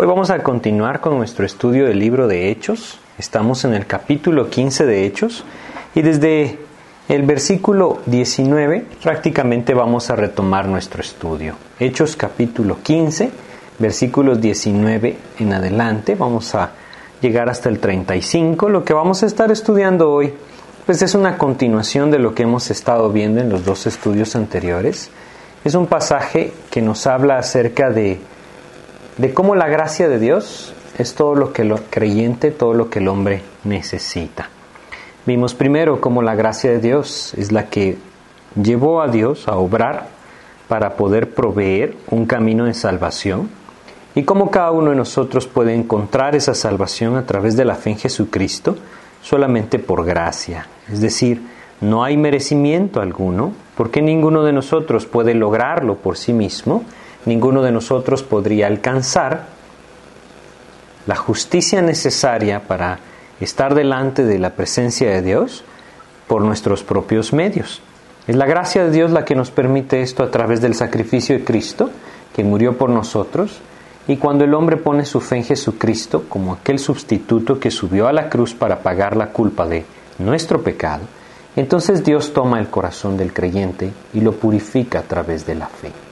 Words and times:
Hoy 0.00 0.06
vamos 0.06 0.30
a 0.30 0.44
continuar 0.44 1.00
con 1.00 1.18
nuestro 1.18 1.44
estudio 1.44 1.86
del 1.86 1.98
libro 1.98 2.28
de 2.28 2.52
Hechos. 2.52 3.00
Estamos 3.18 3.64
en 3.64 3.74
el 3.74 3.84
capítulo 3.84 4.48
15 4.48 4.86
de 4.86 5.04
Hechos 5.04 5.42
y 5.92 6.02
desde 6.02 6.56
el 7.08 7.24
versículo 7.24 7.98
19 8.06 8.86
prácticamente 9.02 9.74
vamos 9.74 10.08
a 10.08 10.14
retomar 10.14 10.68
nuestro 10.68 11.00
estudio. 11.00 11.56
Hechos 11.80 12.14
capítulo 12.14 12.78
15, 12.80 13.32
versículos 13.80 14.40
19 14.40 15.16
en 15.40 15.52
adelante. 15.52 16.14
Vamos 16.14 16.54
a 16.54 16.70
llegar 17.20 17.48
hasta 17.48 17.68
el 17.68 17.80
35. 17.80 18.68
Lo 18.68 18.84
que 18.84 18.94
vamos 18.94 19.24
a 19.24 19.26
estar 19.26 19.50
estudiando 19.50 20.12
hoy 20.12 20.32
pues 20.86 21.02
es 21.02 21.16
una 21.16 21.36
continuación 21.36 22.12
de 22.12 22.20
lo 22.20 22.36
que 22.36 22.44
hemos 22.44 22.70
estado 22.70 23.10
viendo 23.10 23.40
en 23.40 23.48
los 23.48 23.64
dos 23.64 23.88
estudios 23.88 24.36
anteriores. 24.36 25.10
Es 25.64 25.74
un 25.74 25.88
pasaje 25.88 26.52
que 26.70 26.82
nos 26.82 27.08
habla 27.08 27.38
acerca 27.38 27.90
de, 27.90 28.20
de 29.18 29.34
cómo 29.34 29.54
la 29.54 29.68
gracia 29.68 30.08
de 30.08 30.18
Dios 30.18 30.72
es 30.96 31.14
todo 31.14 31.34
lo 31.34 31.52
que 31.52 31.62
el 31.62 31.74
creyente, 31.90 32.50
todo 32.50 32.72
lo 32.72 32.88
que 32.88 33.00
el 33.00 33.08
hombre 33.08 33.42
necesita. 33.64 34.48
Vimos 35.26 35.54
primero 35.54 36.00
cómo 36.00 36.22
la 36.22 36.34
gracia 36.34 36.70
de 36.70 36.78
Dios 36.78 37.34
es 37.34 37.52
la 37.52 37.68
que 37.68 37.98
llevó 38.60 39.02
a 39.02 39.08
Dios 39.08 39.48
a 39.48 39.56
obrar 39.56 40.08
para 40.68 40.96
poder 40.96 41.30
proveer 41.30 41.96
un 42.10 42.26
camino 42.26 42.64
de 42.64 42.74
salvación 42.74 43.50
y 44.14 44.22
cómo 44.22 44.50
cada 44.50 44.70
uno 44.70 44.90
de 44.90 44.96
nosotros 44.96 45.46
puede 45.46 45.74
encontrar 45.74 46.34
esa 46.34 46.54
salvación 46.54 47.16
a 47.16 47.26
través 47.26 47.56
de 47.56 47.64
la 47.64 47.74
fe 47.74 47.90
en 47.90 47.98
Jesucristo 47.98 48.76
solamente 49.22 49.78
por 49.78 50.04
gracia. 50.04 50.66
Es 50.90 51.00
decir, 51.00 51.42
no 51.80 52.04
hay 52.04 52.16
merecimiento 52.16 53.00
alguno, 53.00 53.52
porque 53.76 54.02
ninguno 54.02 54.44
de 54.44 54.52
nosotros 54.52 55.06
puede 55.06 55.34
lograrlo 55.34 55.96
por 55.96 56.16
sí 56.16 56.32
mismo, 56.32 56.84
ninguno 57.24 57.62
de 57.62 57.72
nosotros 57.72 58.22
podría 58.22 58.66
alcanzar 58.66 59.46
la 61.06 61.16
justicia 61.16 61.80
necesaria 61.82 62.60
para 62.60 62.98
estar 63.40 63.74
delante 63.74 64.24
de 64.24 64.38
la 64.38 64.50
presencia 64.50 65.10
de 65.10 65.22
Dios 65.22 65.64
por 66.26 66.42
nuestros 66.42 66.82
propios 66.82 67.32
medios. 67.32 67.80
Es 68.26 68.36
la 68.36 68.46
gracia 68.46 68.84
de 68.84 68.90
Dios 68.90 69.10
la 69.10 69.24
que 69.24 69.34
nos 69.34 69.50
permite 69.50 70.02
esto 70.02 70.22
a 70.22 70.30
través 70.30 70.60
del 70.60 70.74
sacrificio 70.74 71.36
de 71.36 71.44
Cristo, 71.44 71.90
que 72.36 72.44
murió 72.44 72.76
por 72.76 72.90
nosotros, 72.90 73.60
y 74.06 74.16
cuando 74.16 74.44
el 74.44 74.54
hombre 74.54 74.76
pone 74.76 75.04
su 75.04 75.20
fe 75.20 75.36
en 75.36 75.44
Jesucristo 75.44 76.24
como 76.28 76.52
aquel 76.52 76.78
sustituto 76.78 77.58
que 77.58 77.70
subió 77.70 78.06
a 78.06 78.12
la 78.12 78.28
cruz 78.28 78.54
para 78.54 78.80
pagar 78.80 79.16
la 79.16 79.28
culpa 79.28 79.66
de 79.66 79.84
nuestro 80.18 80.62
pecado, 80.62 81.04
entonces 81.56 82.04
Dios 82.04 82.32
toma 82.32 82.58
el 82.58 82.68
corazón 82.68 83.16
del 83.16 83.32
creyente 83.32 83.92
y 84.12 84.20
lo 84.20 84.32
purifica 84.32 85.00
a 85.00 85.02
través 85.02 85.46
de 85.46 85.54
la 85.54 85.66
fe. 85.66 86.07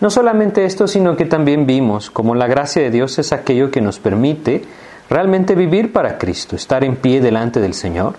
No 0.00 0.08
solamente 0.08 0.64
esto, 0.64 0.88
sino 0.88 1.16
que 1.16 1.26
también 1.26 1.66
vimos 1.66 2.10
como 2.10 2.34
la 2.34 2.46
gracia 2.46 2.82
de 2.82 2.90
Dios 2.90 3.18
es 3.18 3.32
aquello 3.32 3.70
que 3.70 3.82
nos 3.82 3.98
permite 3.98 4.62
realmente 5.10 5.54
vivir 5.54 5.92
para 5.92 6.16
Cristo, 6.16 6.56
estar 6.56 6.84
en 6.84 6.96
pie 6.96 7.20
delante 7.20 7.60
del 7.60 7.74
Señor, 7.74 8.14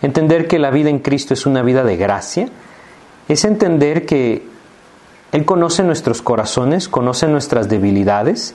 entender 0.00 0.48
que 0.48 0.58
la 0.58 0.70
vida 0.70 0.88
en 0.88 1.00
Cristo 1.00 1.34
es 1.34 1.44
una 1.44 1.62
vida 1.62 1.84
de 1.84 1.96
gracia, 1.96 2.48
es 3.28 3.44
entender 3.44 4.06
que 4.06 4.42
Él 5.32 5.44
conoce 5.44 5.82
nuestros 5.82 6.22
corazones, 6.22 6.88
conoce 6.88 7.28
nuestras 7.28 7.68
debilidades, 7.68 8.54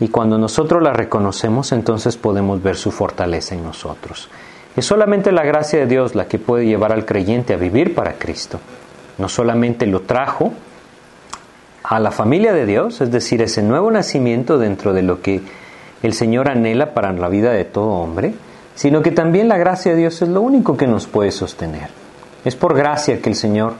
y 0.00 0.08
cuando 0.08 0.38
nosotros 0.38 0.82
las 0.82 0.96
reconocemos, 0.96 1.72
entonces 1.72 2.16
podemos 2.16 2.62
ver 2.62 2.76
su 2.76 2.90
fortaleza 2.90 3.54
en 3.54 3.64
nosotros. 3.64 4.28
Es 4.76 4.86
solamente 4.86 5.32
la 5.32 5.44
gracia 5.44 5.80
de 5.80 5.86
Dios 5.86 6.14
la 6.14 6.28
que 6.28 6.38
puede 6.38 6.66
llevar 6.66 6.92
al 6.92 7.04
creyente 7.04 7.52
a 7.52 7.56
vivir 7.56 7.94
para 7.94 8.14
Cristo. 8.14 8.60
No 9.18 9.28
solamente 9.28 9.86
lo 9.86 10.02
trajo 10.02 10.52
a 11.88 11.98
la 12.00 12.10
familia 12.10 12.52
de 12.52 12.66
Dios, 12.66 13.00
es 13.00 13.10
decir, 13.10 13.40
ese 13.40 13.62
nuevo 13.62 13.90
nacimiento 13.90 14.58
dentro 14.58 14.92
de 14.92 15.02
lo 15.02 15.22
que 15.22 15.40
el 16.02 16.12
Señor 16.12 16.50
anhela 16.50 16.92
para 16.92 17.12
la 17.12 17.28
vida 17.28 17.50
de 17.50 17.64
todo 17.64 17.88
hombre, 17.88 18.34
sino 18.74 19.00
que 19.00 19.10
también 19.10 19.48
la 19.48 19.56
gracia 19.56 19.92
de 19.92 19.98
Dios 19.98 20.20
es 20.20 20.28
lo 20.28 20.42
único 20.42 20.76
que 20.76 20.86
nos 20.86 21.06
puede 21.06 21.30
sostener. 21.30 21.88
Es 22.44 22.56
por 22.56 22.76
gracia 22.76 23.22
que 23.22 23.30
el 23.30 23.36
Señor 23.36 23.72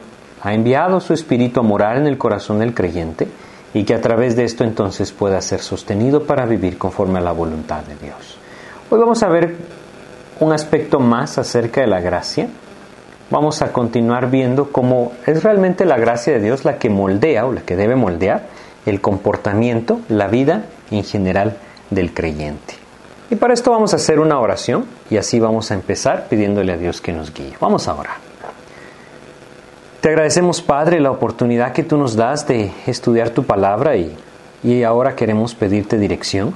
ha 0.43 0.55
enviado 0.55 1.01
su 1.01 1.13
Espíritu 1.13 1.61
a 1.61 1.63
morar 1.63 1.99
en 1.99 2.07
el 2.07 2.17
corazón 2.17 2.61
del 2.61 2.73
creyente 2.73 3.29
y 3.75 3.85
que 3.85 3.95
a 3.95 4.01
través 4.01 4.37
de 4.37 4.45
esto 4.45 4.65
entonces 4.65 5.13
pueda 5.13 5.41
ser 5.43 5.61
sostenido 5.61 6.23
para 6.25 6.47
vivir 6.47 6.79
conforme 6.79 7.19
a 7.19 7.23
la 7.23 7.33
voluntad 7.33 7.83
de 7.83 7.95
Dios. 7.97 8.39
Hoy 8.89 8.99
vamos 8.99 9.23
a 9.23 9.29
ver 9.29 9.55
un 10.41 10.53
aspecto 10.53 10.99
más 10.99 11.37
acerca 11.37 11.83
de 11.83 11.89
la 11.89 12.01
gracia. 12.01 12.49
Vamos 13.31 13.61
a 13.61 13.73
continuar 13.73 14.31
viendo 14.31 14.73
cómo 14.73 15.13
es 15.27 15.43
realmente 15.43 15.85
la 15.85 15.99
gracia 15.99 16.33
de 16.33 16.41
Dios 16.41 16.65
la 16.65 16.79
que 16.79 16.89
moldea 16.89 17.45
o 17.45 17.53
la 17.53 17.61
que 17.61 17.77
debe 17.77 17.95
moldear 17.95 18.47
el 18.87 19.03
comportamiento, 19.03 20.01
la 20.09 20.29
vida 20.29 20.65
en 20.91 21.05
general 21.05 21.59
del 21.91 22.15
creyente. 22.15 22.75
Y 23.31 23.37
para 23.37 23.53
esto 23.53 23.71
vamos 23.71 23.93
a 23.93 23.97
hacer 23.97 24.19
una 24.19 24.41
oración 24.41 24.87
y 25.11 25.19
así 25.19 25.39
vamos 25.41 25.71
a 25.71 25.75
empezar 25.75 26.29
pidiéndole 26.31 26.73
a 26.73 26.79
Dios 26.79 27.03
que 27.03 27.13
nos 27.13 27.35
guíe. 27.35 27.53
Vamos 27.61 27.87
a 27.87 27.95
orar. 27.95 28.17
Te 30.01 30.09
agradecemos, 30.09 30.63
Padre, 30.63 30.99
la 30.99 31.11
oportunidad 31.11 31.73
que 31.73 31.83
tú 31.83 31.99
nos 31.99 32.17
das 32.17 32.49
de 32.49 32.73
estudiar 32.87 33.31
tu 33.31 33.45
palabra 33.45 33.97
y, 33.97 34.17
y 34.63 34.85
ahora 34.85 35.15
queremos 35.15 35.55
pedirte 35.55 35.99
dirección 35.99 36.55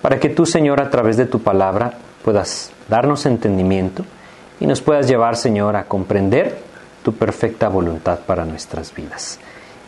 para 0.00 0.18
que 0.18 0.30
tú, 0.30 0.46
Señor, 0.46 0.80
a 0.80 0.90
través 0.90 1.16
de 1.16 1.26
tu 1.26 1.40
palabra 1.40 1.92
puedas 2.24 2.72
darnos 2.88 3.24
entendimiento 3.24 4.04
y 4.62 4.66
nos 4.66 4.80
puedas 4.80 5.08
llevar, 5.08 5.36
Señor, 5.36 5.74
a 5.74 5.86
comprender 5.86 6.56
tu 7.02 7.14
perfecta 7.14 7.68
voluntad 7.68 8.20
para 8.20 8.44
nuestras 8.44 8.94
vidas. 8.94 9.40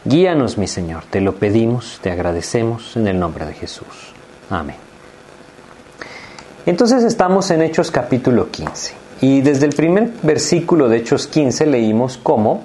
Guíanos, 0.04 0.58
mi 0.58 0.66
Señor, 0.66 1.04
te 1.08 1.20
lo 1.20 1.36
pedimos, 1.36 2.00
te 2.02 2.10
agradecemos 2.10 2.96
en 2.96 3.06
el 3.06 3.20
nombre 3.20 3.46
de 3.46 3.54
Jesús. 3.54 4.12
Amén. 4.50 4.74
Entonces 6.66 7.04
estamos 7.04 7.52
en 7.52 7.62
Hechos 7.62 7.92
capítulo 7.92 8.50
15 8.50 8.94
y 9.20 9.42
desde 9.42 9.66
el 9.66 9.74
primer 9.74 10.10
versículo 10.24 10.88
de 10.88 10.96
Hechos 10.96 11.28
15 11.28 11.66
leímos 11.66 12.18
cómo 12.20 12.64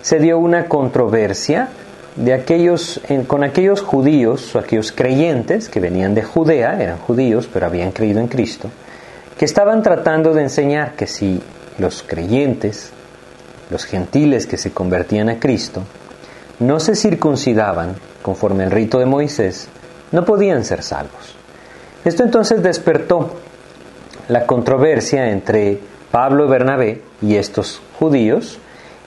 se 0.00 0.18
dio 0.18 0.38
una 0.38 0.68
controversia 0.68 1.68
de 2.16 2.32
aquellos, 2.32 2.98
con 3.26 3.44
aquellos 3.44 3.82
judíos 3.82 4.56
o 4.56 4.58
aquellos 4.58 4.90
creyentes 4.90 5.68
que 5.68 5.80
venían 5.80 6.14
de 6.14 6.22
Judea, 6.22 6.82
eran 6.82 6.96
judíos 6.96 7.46
pero 7.52 7.66
habían 7.66 7.92
creído 7.92 8.20
en 8.20 8.28
Cristo, 8.28 8.70
que 9.38 9.44
estaban 9.44 9.82
tratando 9.82 10.32
de 10.32 10.42
enseñar 10.42 10.94
que 10.94 11.06
si 11.06 11.42
los 11.78 12.02
creyentes, 12.02 12.90
los 13.70 13.84
gentiles 13.84 14.46
que 14.46 14.56
se 14.56 14.72
convertían 14.72 15.28
a 15.28 15.38
Cristo, 15.38 15.82
no 16.58 16.80
se 16.80 16.94
circuncidaban 16.94 17.96
conforme 18.22 18.64
al 18.64 18.70
rito 18.70 18.98
de 18.98 19.06
Moisés, 19.06 19.68
no 20.12 20.24
podían 20.24 20.64
ser 20.64 20.82
salvos. 20.82 21.34
Esto 22.04 22.22
entonces 22.22 22.62
despertó 22.62 23.36
la 24.28 24.46
controversia 24.46 25.30
entre 25.30 25.80
Pablo 26.10 26.46
y 26.46 26.48
Bernabé 26.48 27.02
y 27.20 27.36
estos 27.36 27.82
judíos, 27.98 28.58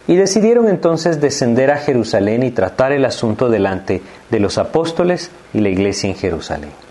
y 0.08 0.16
decidieron 0.16 0.68
entonces 0.70 1.22
descender 1.22 1.70
a 1.70 1.78
Jerusalén 1.78 2.42
y 2.44 2.52
tratar 2.52 2.92
el 2.92 3.06
asunto 3.06 3.48
delante 3.48 4.02
de 4.30 4.40
los 4.40 4.58
apóstoles 4.58 5.30
y 5.54 5.60
la 5.60 5.70
iglesia 5.70 6.10
en 6.10 6.16
Jerusalén. 6.16 6.89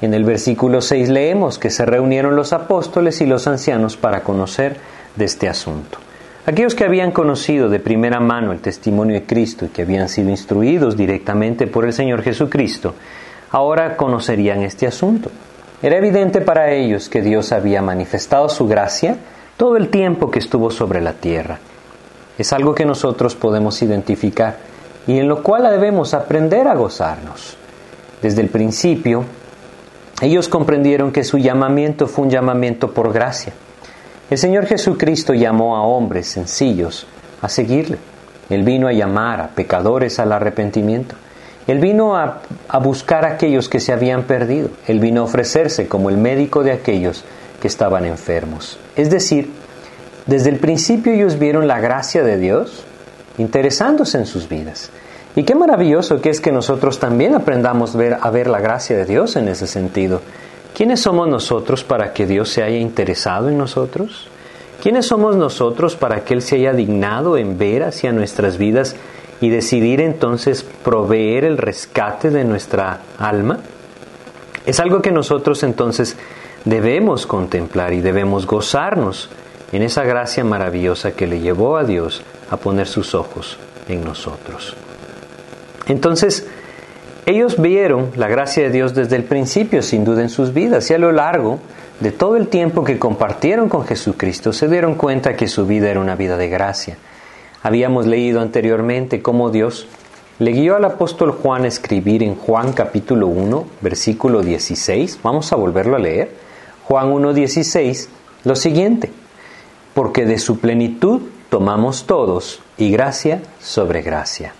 En 0.00 0.14
el 0.14 0.24
versículo 0.24 0.80
6 0.80 1.10
leemos 1.10 1.58
que 1.58 1.70
se 1.70 1.84
reunieron 1.84 2.34
los 2.34 2.52
apóstoles 2.52 3.20
y 3.20 3.26
los 3.26 3.46
ancianos 3.46 3.96
para 3.96 4.22
conocer 4.22 4.76
de 5.16 5.26
este 5.26 5.48
asunto. 5.48 5.98
Aquellos 6.46 6.74
que 6.74 6.84
habían 6.84 7.12
conocido 7.12 7.68
de 7.68 7.80
primera 7.80 8.18
mano 8.18 8.52
el 8.52 8.60
testimonio 8.60 9.14
de 9.14 9.26
Cristo 9.26 9.66
y 9.66 9.68
que 9.68 9.82
habían 9.82 10.08
sido 10.08 10.30
instruidos 10.30 10.96
directamente 10.96 11.66
por 11.66 11.84
el 11.84 11.92
Señor 11.92 12.22
Jesucristo, 12.22 12.94
ahora 13.50 13.96
conocerían 13.98 14.62
este 14.62 14.86
asunto. 14.86 15.30
Era 15.82 15.98
evidente 15.98 16.40
para 16.40 16.72
ellos 16.72 17.10
que 17.10 17.20
Dios 17.20 17.52
había 17.52 17.82
manifestado 17.82 18.48
su 18.48 18.66
gracia 18.66 19.16
todo 19.58 19.76
el 19.76 19.90
tiempo 19.90 20.30
que 20.30 20.38
estuvo 20.38 20.70
sobre 20.70 21.02
la 21.02 21.12
tierra. 21.12 21.58
Es 22.38 22.54
algo 22.54 22.74
que 22.74 22.86
nosotros 22.86 23.34
podemos 23.34 23.82
identificar 23.82 24.56
y 25.06 25.18
en 25.18 25.28
lo 25.28 25.42
cual 25.42 25.64
debemos 25.70 26.14
aprender 26.14 26.68
a 26.68 26.74
gozarnos. 26.74 27.58
Desde 28.22 28.40
el 28.40 28.48
principio, 28.48 29.24
ellos 30.20 30.48
comprendieron 30.48 31.12
que 31.12 31.24
su 31.24 31.38
llamamiento 31.38 32.06
fue 32.06 32.24
un 32.24 32.30
llamamiento 32.30 32.92
por 32.92 33.12
gracia. 33.12 33.52
El 34.28 34.38
Señor 34.38 34.66
Jesucristo 34.66 35.34
llamó 35.34 35.76
a 35.76 35.82
hombres 35.82 36.28
sencillos 36.28 37.06
a 37.40 37.48
seguirle. 37.48 37.98
Él 38.48 38.62
vino 38.62 38.86
a 38.86 38.92
llamar 38.92 39.40
a 39.40 39.48
pecadores 39.48 40.18
al 40.18 40.32
arrepentimiento. 40.32 41.14
Él 41.66 41.78
vino 41.78 42.16
a, 42.16 42.42
a, 42.68 42.78
buscar 42.78 43.24
a 43.24 43.32
aquellos 43.32 43.68
que 43.68 43.80
se 43.80 43.92
habían 43.92 44.24
perdido. 44.24 44.70
Él 44.86 45.00
vino 45.00 45.22
a 45.22 45.24
ofrecerse 45.24 45.88
como 45.88 46.10
el 46.10 46.16
médico 46.16 46.62
de 46.62 46.72
aquellos 46.72 47.24
que 47.60 47.68
estaban 47.68 48.04
enfermos. 48.04 48.78
Es 48.96 49.10
decir, 49.10 49.50
desde 50.26 50.50
el 50.50 50.58
principio 50.58 51.12
ellos 51.12 51.38
vieron 51.38 51.66
la 51.66 51.80
gracia 51.80 52.22
de 52.22 52.38
Dios 52.38 52.84
interesándose 53.38 54.18
en 54.18 54.26
sus 54.26 54.48
vidas. 54.48 54.90
Y 55.36 55.44
qué 55.44 55.54
maravilloso 55.54 56.20
que 56.20 56.30
es 56.30 56.40
que 56.40 56.50
nosotros 56.50 56.98
también 56.98 57.34
aprendamos 57.34 57.94
ver, 57.94 58.18
a 58.20 58.30
ver 58.30 58.48
la 58.48 58.60
gracia 58.60 58.96
de 58.96 59.04
Dios 59.04 59.36
en 59.36 59.48
ese 59.48 59.66
sentido. 59.66 60.20
¿Quiénes 60.74 61.00
somos 61.00 61.28
nosotros 61.28 61.84
para 61.84 62.12
que 62.12 62.26
Dios 62.26 62.48
se 62.48 62.62
haya 62.62 62.78
interesado 62.78 63.48
en 63.48 63.58
nosotros? 63.58 64.28
¿Quiénes 64.82 65.06
somos 65.06 65.36
nosotros 65.36 65.94
para 65.94 66.24
que 66.24 66.34
Él 66.34 66.42
se 66.42 66.56
haya 66.56 66.72
dignado 66.72 67.36
en 67.36 67.58
ver 67.58 67.84
hacia 67.84 68.12
nuestras 68.12 68.56
vidas 68.56 68.96
y 69.40 69.50
decidir 69.50 70.00
entonces 70.00 70.62
proveer 70.62 71.44
el 71.44 71.58
rescate 71.58 72.30
de 72.30 72.44
nuestra 72.44 73.00
alma? 73.18 73.58
Es 74.66 74.80
algo 74.80 75.00
que 75.00 75.12
nosotros 75.12 75.62
entonces 75.62 76.16
debemos 76.64 77.26
contemplar 77.26 77.92
y 77.92 78.00
debemos 78.00 78.46
gozarnos 78.46 79.30
en 79.72 79.82
esa 79.82 80.02
gracia 80.02 80.44
maravillosa 80.44 81.12
que 81.12 81.26
le 81.26 81.40
llevó 81.40 81.76
a 81.76 81.84
Dios 81.84 82.22
a 82.50 82.56
poner 82.56 82.86
sus 82.86 83.14
ojos 83.14 83.58
en 83.88 84.04
nosotros. 84.04 84.76
Entonces, 85.90 86.46
ellos 87.26 87.60
vieron 87.60 88.12
la 88.14 88.28
gracia 88.28 88.62
de 88.62 88.70
Dios 88.70 88.94
desde 88.94 89.16
el 89.16 89.24
principio, 89.24 89.82
sin 89.82 90.04
duda, 90.04 90.22
en 90.22 90.28
sus 90.28 90.54
vidas 90.54 90.88
y 90.90 90.94
a 90.94 90.98
lo 90.98 91.10
largo 91.10 91.58
de 91.98 92.12
todo 92.12 92.36
el 92.36 92.46
tiempo 92.46 92.84
que 92.84 93.00
compartieron 93.00 93.68
con 93.68 93.84
Jesucristo, 93.84 94.52
se 94.52 94.68
dieron 94.68 94.94
cuenta 94.94 95.34
que 95.34 95.48
su 95.48 95.66
vida 95.66 95.90
era 95.90 95.98
una 95.98 96.14
vida 96.14 96.36
de 96.36 96.48
gracia. 96.48 96.96
Habíamos 97.64 98.06
leído 98.06 98.40
anteriormente 98.40 99.20
cómo 99.20 99.50
Dios 99.50 99.88
le 100.38 100.52
guió 100.52 100.76
al 100.76 100.84
apóstol 100.84 101.32
Juan 101.32 101.64
a 101.64 101.68
escribir 101.68 102.22
en 102.22 102.36
Juan 102.36 102.72
capítulo 102.72 103.26
1, 103.26 103.66
versículo 103.80 104.42
16. 104.42 105.18
Vamos 105.24 105.52
a 105.52 105.56
volverlo 105.56 105.96
a 105.96 105.98
leer. 105.98 106.30
Juan 106.84 107.08
1, 107.08 107.34
16, 107.34 108.08
lo 108.44 108.54
siguiente. 108.54 109.10
Porque 109.92 110.24
de 110.24 110.38
su 110.38 110.60
plenitud 110.60 111.22
tomamos 111.50 112.06
todos 112.06 112.62
y 112.78 112.92
gracia 112.92 113.42
sobre 113.58 114.02
gracia. 114.02 114.54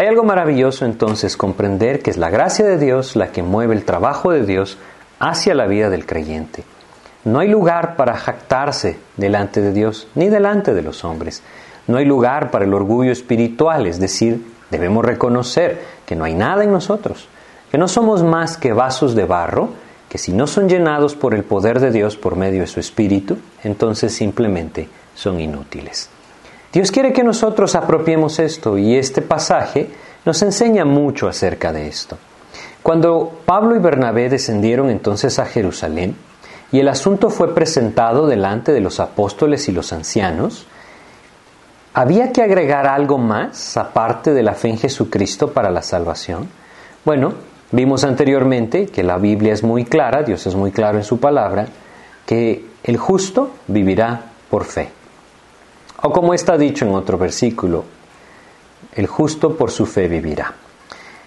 Hay 0.00 0.06
algo 0.06 0.24
maravilloso 0.24 0.86
entonces 0.86 1.36
comprender 1.36 2.00
que 2.00 2.08
es 2.08 2.16
la 2.16 2.30
gracia 2.30 2.64
de 2.64 2.78
Dios 2.78 3.16
la 3.16 3.32
que 3.32 3.42
mueve 3.42 3.74
el 3.74 3.84
trabajo 3.84 4.32
de 4.32 4.46
Dios 4.46 4.78
hacia 5.18 5.54
la 5.54 5.66
vida 5.66 5.90
del 5.90 6.06
creyente. 6.06 6.64
No 7.26 7.40
hay 7.40 7.48
lugar 7.48 7.96
para 7.96 8.16
jactarse 8.16 8.98
delante 9.18 9.60
de 9.60 9.74
Dios 9.74 10.08
ni 10.14 10.30
delante 10.30 10.72
de 10.72 10.80
los 10.80 11.04
hombres. 11.04 11.42
No 11.86 11.98
hay 11.98 12.06
lugar 12.06 12.50
para 12.50 12.64
el 12.64 12.72
orgullo 12.72 13.12
espiritual, 13.12 13.86
es 13.86 14.00
decir, 14.00 14.42
debemos 14.70 15.04
reconocer 15.04 15.82
que 16.06 16.16
no 16.16 16.24
hay 16.24 16.32
nada 16.32 16.64
en 16.64 16.72
nosotros, 16.72 17.28
que 17.70 17.76
no 17.76 17.86
somos 17.86 18.22
más 18.22 18.56
que 18.56 18.72
vasos 18.72 19.14
de 19.14 19.26
barro, 19.26 19.68
que 20.08 20.16
si 20.16 20.32
no 20.32 20.46
son 20.46 20.70
llenados 20.70 21.14
por 21.14 21.34
el 21.34 21.44
poder 21.44 21.78
de 21.78 21.90
Dios 21.90 22.16
por 22.16 22.36
medio 22.36 22.62
de 22.62 22.68
su 22.68 22.80
Espíritu, 22.80 23.36
entonces 23.64 24.14
simplemente 24.14 24.88
son 25.14 25.40
inútiles. 25.40 26.08
Dios 26.72 26.92
quiere 26.92 27.12
que 27.12 27.24
nosotros 27.24 27.74
apropiemos 27.74 28.38
esto 28.38 28.78
y 28.78 28.94
este 28.94 29.22
pasaje 29.22 29.90
nos 30.24 30.40
enseña 30.42 30.84
mucho 30.84 31.26
acerca 31.28 31.72
de 31.72 31.88
esto. 31.88 32.16
Cuando 32.82 33.40
Pablo 33.44 33.74
y 33.74 33.80
Bernabé 33.80 34.28
descendieron 34.28 34.88
entonces 34.88 35.40
a 35.40 35.46
Jerusalén 35.46 36.14
y 36.70 36.78
el 36.78 36.88
asunto 36.88 37.28
fue 37.28 37.54
presentado 37.54 38.28
delante 38.28 38.72
de 38.72 38.80
los 38.80 39.00
apóstoles 39.00 39.68
y 39.68 39.72
los 39.72 39.92
ancianos, 39.92 40.68
¿había 41.92 42.32
que 42.32 42.42
agregar 42.42 42.86
algo 42.86 43.18
más 43.18 43.76
aparte 43.76 44.32
de 44.32 44.44
la 44.44 44.54
fe 44.54 44.68
en 44.68 44.78
Jesucristo 44.78 45.52
para 45.52 45.70
la 45.70 45.82
salvación? 45.82 46.48
Bueno, 47.04 47.34
vimos 47.72 48.04
anteriormente 48.04 48.86
que 48.86 49.02
la 49.02 49.18
Biblia 49.18 49.52
es 49.52 49.64
muy 49.64 49.84
clara, 49.84 50.22
Dios 50.22 50.46
es 50.46 50.54
muy 50.54 50.70
claro 50.70 50.98
en 50.98 51.04
su 51.04 51.18
palabra, 51.18 51.66
que 52.26 52.64
el 52.84 52.96
justo 52.96 53.50
vivirá 53.66 54.26
por 54.48 54.64
fe. 54.64 54.99
O 56.02 56.12
como 56.12 56.32
está 56.32 56.56
dicho 56.56 56.86
en 56.86 56.94
otro 56.94 57.18
versículo, 57.18 57.84
el 58.94 59.06
justo 59.06 59.56
por 59.56 59.70
su 59.70 59.84
fe 59.84 60.08
vivirá. 60.08 60.54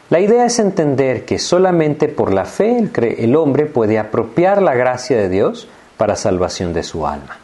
La 0.10 0.20
idea 0.20 0.46
es 0.46 0.60
entender 0.60 1.26
que 1.26 1.40
solamente 1.40 2.08
por 2.08 2.34
la 2.34 2.46
fe 2.46 2.90
el, 3.18 3.36
hombre 3.36 3.66
puede 3.66 4.00
apropiar 4.00 4.62
la 4.62 4.74
gracia 4.74 5.18
de 5.18 5.30
Dios 5.30 5.68
para 5.98 6.16
salvación 6.16 6.74
de 6.74 6.84
su 6.84 7.08
alma. 7.08 7.38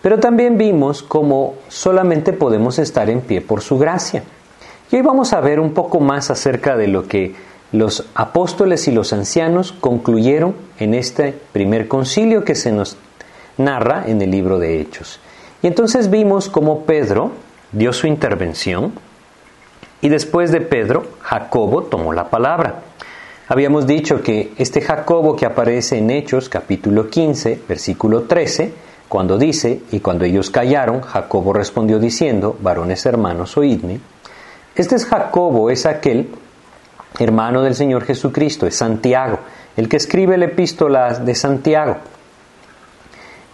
Pero 0.00 0.18
también 0.18 0.56
vimos 0.56 1.02
cómo 1.02 1.54
solamente 1.68 2.32
podemos 2.32 2.78
estar 2.78 3.10
en 3.10 3.20
pie 3.20 3.40
por 3.42 3.60
su 3.60 3.78
gracia. 3.78 4.22
Y 4.90 4.96
hoy 4.96 5.02
vamos 5.02 5.32
a 5.32 5.40
ver 5.40 5.60
un 5.60 5.74
poco 5.74 6.00
más 6.00 6.30
acerca 6.30 6.76
de 6.76 6.88
lo 6.88 7.06
que 7.06 7.34
los 7.72 8.06
apóstoles 8.14 8.88
y 8.88 8.92
los 8.92 9.12
ancianos 9.12 9.72
concluyeron 9.72 10.54
en 10.78 10.94
este 10.94 11.34
primer 11.52 11.86
concilio 11.86 12.44
que 12.44 12.54
se 12.54 12.72
nos 12.72 12.96
narra 13.58 14.04
en 14.06 14.22
el 14.22 14.30
libro 14.30 14.58
de 14.58 14.80
Hechos. 14.80 15.20
Y 15.62 15.66
entonces 15.66 16.10
vimos 16.10 16.48
cómo 16.48 16.84
Pedro 16.84 17.32
dio 17.72 17.92
su 17.92 18.06
intervención 18.06 18.92
y 20.00 20.08
después 20.08 20.50
de 20.50 20.62
Pedro, 20.62 21.04
Jacobo 21.20 21.82
tomó 21.82 22.12
la 22.12 22.30
palabra. 22.30 22.82
Habíamos 23.48 23.86
dicho 23.86 24.22
que 24.22 24.52
este 24.56 24.80
Jacobo 24.80 25.36
que 25.36 25.44
aparece 25.44 25.98
en 25.98 26.10
Hechos 26.10 26.48
capítulo 26.48 27.10
15, 27.10 27.60
versículo 27.68 28.22
13, 28.22 28.72
cuando 29.08 29.36
dice, 29.36 29.82
y 29.90 30.00
cuando 30.00 30.24
ellos 30.24 30.50
callaron, 30.50 31.02
Jacobo 31.02 31.52
respondió 31.52 31.98
diciendo, 31.98 32.56
varones 32.60 33.04
hermanos, 33.04 33.56
oídme. 33.56 34.00
Este 34.74 34.94
es 34.94 35.04
Jacobo, 35.04 35.68
es 35.68 35.84
aquel 35.84 36.30
hermano 37.18 37.62
del 37.62 37.74
Señor 37.74 38.04
Jesucristo, 38.04 38.66
es 38.66 38.76
Santiago, 38.76 39.40
el 39.76 39.88
que 39.88 39.96
escribe 39.96 40.38
la 40.38 40.46
epístola 40.46 41.18
de 41.18 41.34
Santiago. 41.34 41.96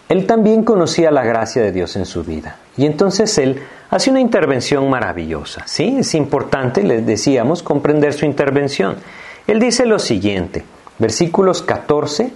Él 0.08 0.26
también 0.26 0.62
conocía 0.62 1.11
la 1.11 1.25
gracia 1.25 1.62
de 1.62 1.73
Dios 1.73 1.97
en 1.97 2.06
su 2.06 2.23
vida. 2.23 2.56
Y 2.76 2.87
entonces 2.87 3.37
él 3.38 3.61
hace 3.91 4.11
una 4.11 4.20
intervención 4.20 4.88
maravillosa. 4.88 5.64
¿sí? 5.67 5.97
Es 5.99 6.14
importante, 6.14 6.82
les 6.82 7.05
decíamos, 7.05 7.62
comprender 7.62 8.12
su 8.12 8.25
intervención. 8.25 8.97
Él 9.47 9.58
dice 9.58 9.85
lo 9.85 9.99
siguiente, 9.99 10.64
versículos 10.99 11.62
14 11.62 12.32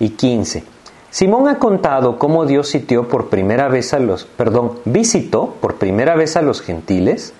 y 0.00 0.10
15. 0.10 0.64
Simón 1.10 1.48
ha 1.48 1.58
contado 1.58 2.18
cómo 2.18 2.46
Dios 2.46 2.68
sitió 2.68 3.08
por 3.08 3.28
primera 3.28 3.68
vez 3.68 3.92
a 3.92 3.98
los, 3.98 4.24
perdón, 4.24 4.78
visitó 4.86 5.56
por 5.60 5.74
primera 5.74 6.14
vez 6.14 6.36
a 6.36 6.42
los 6.42 6.62
gentiles 6.62 7.34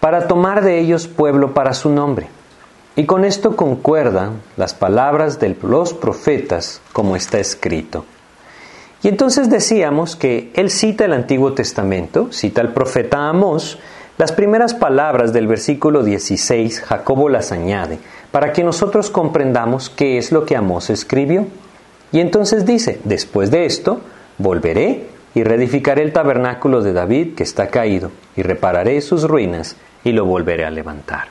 para 0.00 0.26
tomar 0.26 0.64
de 0.64 0.80
ellos 0.80 1.06
pueblo 1.06 1.54
para 1.54 1.74
su 1.74 1.90
nombre. 1.90 2.28
Y 2.96 3.06
con 3.06 3.24
esto 3.24 3.54
concuerdan 3.54 4.42
las 4.56 4.74
palabras 4.74 5.38
de 5.38 5.56
los 5.62 5.94
profetas 5.94 6.80
como 6.92 7.14
está 7.14 7.38
escrito. 7.38 8.04
Y 9.02 9.08
entonces 9.08 9.48
decíamos 9.48 10.14
que 10.14 10.50
él 10.54 10.70
cita 10.70 11.06
el 11.06 11.14
Antiguo 11.14 11.54
Testamento, 11.54 12.28
cita 12.32 12.60
al 12.60 12.72
profeta 12.72 13.28
Amós, 13.28 13.78
las 14.18 14.32
primeras 14.32 14.74
palabras 14.74 15.32
del 15.32 15.46
versículo 15.46 16.02
16, 16.04 16.82
Jacobo 16.82 17.30
las 17.30 17.52
añade, 17.52 17.98
para 18.30 18.52
que 18.52 18.62
nosotros 18.62 19.08
comprendamos 19.08 19.88
qué 19.88 20.18
es 20.18 20.30
lo 20.30 20.44
que 20.44 20.56
Amós 20.56 20.90
escribió. 20.90 21.46
Y 22.12 22.20
entonces 22.20 22.66
dice, 22.66 23.00
después 23.04 23.50
de 23.50 23.64
esto, 23.64 24.02
volveré 24.36 25.06
y 25.34 25.44
reedificaré 25.44 26.02
el 26.02 26.12
tabernáculo 26.12 26.82
de 26.82 26.92
David 26.92 27.34
que 27.34 27.44
está 27.44 27.68
caído, 27.68 28.10
y 28.36 28.42
repararé 28.42 29.00
sus 29.00 29.24
ruinas 29.24 29.76
y 30.04 30.12
lo 30.12 30.26
volveré 30.26 30.66
a 30.66 30.70
levantar. 30.70 31.28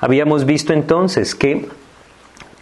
Habíamos 0.00 0.44
visto 0.44 0.72
entonces 0.72 1.36
que 1.36 1.68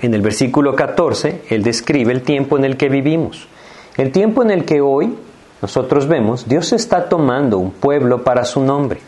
en 0.03 0.13
el 0.13 0.21
versículo 0.21 0.77
14 0.77 1.43
él 1.49 1.63
describe 1.63 2.13
el 2.13 2.21
tiempo 2.21 2.59
en 2.59 2.67
el 2.67 2.77
que 2.77 2.91
vivimos. 2.91 3.49
El 3.97 4.13
tiempo 4.13 4.43
en 4.43 4.51
el 4.51 4.65
que 4.65 4.81
hoy 4.81 5.17
nosotros 5.63 6.07
vemos, 6.07 6.49
Dios 6.49 6.73
está 6.73 7.09
tomando 7.09 7.59
un 7.59 7.71
pueblo 7.71 8.23
para 8.23 8.45
su 8.45 8.61
nombre. 8.61 9.01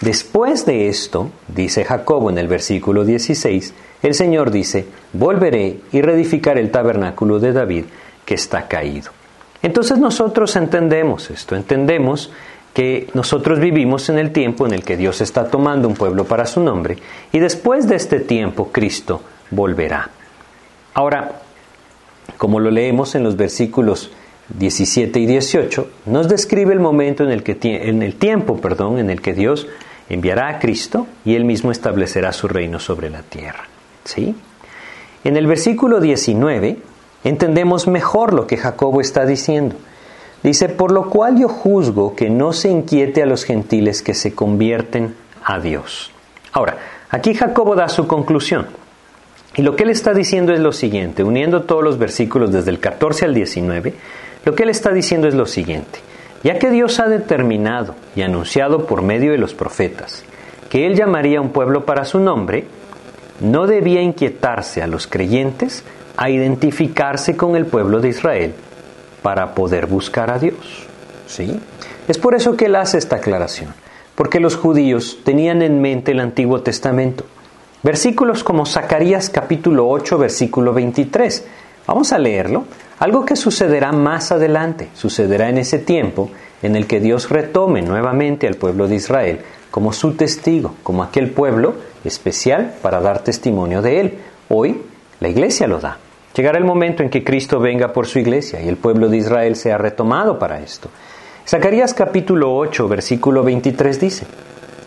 Después 0.00 0.66
de 0.66 0.88
esto, 0.88 1.30
dice 1.48 1.84
Jacobo 1.84 2.28
en 2.28 2.36
el 2.36 2.46
versículo 2.46 3.04
16, 3.04 3.74
el 4.02 4.14
Señor 4.14 4.50
dice, 4.50 4.86
volveré 5.14 5.80
y 5.92 6.02
reedificaré 6.02 6.60
el 6.60 6.70
tabernáculo 6.70 7.38
de 7.38 7.52
David 7.52 7.84
que 8.26 8.34
está 8.34 8.68
caído. 8.68 9.12
Entonces 9.62 9.96
nosotros 9.96 10.56
entendemos 10.56 11.30
esto, 11.30 11.56
entendemos 11.56 12.30
que 12.74 13.08
nosotros 13.14 13.60
vivimos 13.60 14.10
en 14.10 14.18
el 14.18 14.30
tiempo 14.30 14.66
en 14.66 14.74
el 14.74 14.84
que 14.84 14.98
Dios 14.98 15.22
está 15.22 15.48
tomando 15.48 15.88
un 15.88 15.94
pueblo 15.94 16.24
para 16.24 16.44
su 16.44 16.60
nombre 16.60 16.98
y 17.32 17.38
después 17.38 17.88
de 17.88 17.96
este 17.96 18.20
tiempo 18.20 18.68
Cristo 18.72 19.22
volverá. 19.50 20.10
Ahora, 20.92 21.40
como 22.36 22.60
lo 22.60 22.70
leemos 22.70 23.14
en 23.14 23.22
los 23.22 23.36
versículos 23.36 24.10
17 24.48 25.18
y 25.18 25.26
18 25.26 25.88
nos 26.06 26.28
describe 26.28 26.72
el 26.72 26.80
momento 26.80 27.24
en 27.24 27.30
el, 27.30 27.42
que, 27.42 27.56
en 27.62 28.02
el 28.02 28.16
tiempo 28.16 28.58
perdón, 28.60 28.98
en 28.98 29.10
el 29.10 29.20
que 29.20 29.32
Dios 29.32 29.66
enviará 30.08 30.48
a 30.48 30.58
Cristo 30.58 31.06
y 31.24 31.34
él 31.34 31.44
mismo 31.44 31.70
establecerá 31.70 32.32
su 32.32 32.48
reino 32.48 32.78
sobre 32.78 33.10
la 33.10 33.22
tierra. 33.22 33.64
¿Sí? 34.04 34.34
En 35.24 35.36
el 35.36 35.46
versículo 35.46 36.00
19 36.00 36.76
entendemos 37.24 37.88
mejor 37.88 38.34
lo 38.34 38.46
que 38.46 38.58
Jacobo 38.58 39.00
está 39.00 39.24
diciendo. 39.24 39.76
Dice, 40.42 40.68
por 40.68 40.92
lo 40.92 41.08
cual 41.08 41.38
yo 41.38 41.48
juzgo 41.48 42.14
que 42.14 42.28
no 42.28 42.52
se 42.52 42.68
inquiete 42.68 43.22
a 43.22 43.26
los 43.26 43.44
gentiles 43.44 44.02
que 44.02 44.12
se 44.12 44.34
convierten 44.34 45.14
a 45.42 45.58
Dios. 45.58 46.10
Ahora, 46.52 46.76
aquí 47.08 47.32
Jacobo 47.32 47.74
da 47.74 47.88
su 47.88 48.06
conclusión. 48.06 48.66
Y 49.56 49.62
lo 49.62 49.74
que 49.74 49.84
él 49.84 49.90
está 49.90 50.12
diciendo 50.12 50.52
es 50.52 50.60
lo 50.60 50.72
siguiente, 50.72 51.24
uniendo 51.24 51.62
todos 51.62 51.82
los 51.82 51.96
versículos 51.96 52.52
desde 52.52 52.70
el 52.70 52.80
14 52.80 53.24
al 53.24 53.34
19, 53.34 53.94
lo 54.44 54.54
que 54.54 54.64
él 54.64 54.70
está 54.70 54.92
diciendo 54.92 55.28
es 55.28 55.34
lo 55.34 55.46
siguiente, 55.46 56.00
ya 56.42 56.58
que 56.58 56.70
Dios 56.70 57.00
ha 57.00 57.08
determinado 57.08 57.94
y 58.14 58.22
anunciado 58.22 58.86
por 58.86 59.02
medio 59.02 59.32
de 59.32 59.38
los 59.38 59.54
profetas 59.54 60.24
que 60.68 60.86
él 60.86 60.96
llamaría 60.96 61.40
un 61.40 61.50
pueblo 61.50 61.84
para 61.84 62.04
su 62.04 62.18
nombre, 62.18 62.64
no 63.40 63.68
debía 63.68 64.02
inquietarse 64.02 64.82
a 64.82 64.88
los 64.88 65.06
creyentes 65.06 65.84
a 66.16 66.30
identificarse 66.30 67.36
con 67.36 67.54
el 67.54 67.66
pueblo 67.66 68.00
de 68.00 68.08
Israel 68.08 68.54
para 69.22 69.54
poder 69.54 69.86
buscar 69.86 70.32
a 70.32 70.38
Dios. 70.40 70.86
¿Sí? 71.28 71.60
Es 72.08 72.18
por 72.18 72.34
eso 72.34 72.56
que 72.56 72.66
él 72.66 72.74
hace 72.74 72.98
esta 72.98 73.16
aclaración, 73.16 73.72
porque 74.16 74.40
los 74.40 74.56
judíos 74.56 75.18
tenían 75.24 75.62
en 75.62 75.80
mente 75.80 76.10
el 76.10 76.18
Antiguo 76.18 76.60
Testamento 76.62 77.24
Versículos 77.84 78.42
como 78.42 78.64
Zacarías 78.64 79.28
capítulo 79.28 79.86
8, 79.86 80.16
versículo 80.16 80.72
23. 80.72 81.44
Vamos 81.86 82.14
a 82.14 82.18
leerlo. 82.18 82.64
Algo 82.98 83.24
que 83.24 83.36
sucederá 83.36 83.92
más 83.92 84.30
adelante, 84.30 84.88
sucederá 84.94 85.48
en 85.48 85.58
ese 85.58 85.78
tiempo 85.78 86.30
en 86.62 86.76
el 86.76 86.86
que 86.86 87.00
Dios 87.00 87.28
retome 87.28 87.82
nuevamente 87.82 88.46
al 88.46 88.54
pueblo 88.54 88.86
de 88.88 88.96
Israel 88.96 89.40
como 89.70 89.92
su 89.92 90.12
testigo, 90.12 90.76
como 90.84 91.02
aquel 91.02 91.30
pueblo 91.30 91.74
especial 92.04 92.74
para 92.80 93.00
dar 93.00 93.24
testimonio 93.24 93.82
de 93.82 94.00
Él. 94.00 94.18
Hoy 94.48 94.82
la 95.18 95.28
iglesia 95.28 95.66
lo 95.66 95.80
da. 95.80 95.98
Llegará 96.36 96.58
el 96.58 96.64
momento 96.64 97.02
en 97.02 97.10
que 97.10 97.24
Cristo 97.24 97.58
venga 97.58 97.92
por 97.92 98.06
su 98.06 98.20
iglesia 98.20 98.60
y 98.62 98.68
el 98.68 98.76
pueblo 98.76 99.08
de 99.08 99.16
Israel 99.16 99.56
sea 99.56 99.76
retomado 99.76 100.38
para 100.38 100.60
esto. 100.60 100.90
Zacarías 101.46 101.92
capítulo 101.92 102.56
8, 102.56 102.88
versículo 102.88 103.42
23 103.42 104.00
dice, 104.00 104.26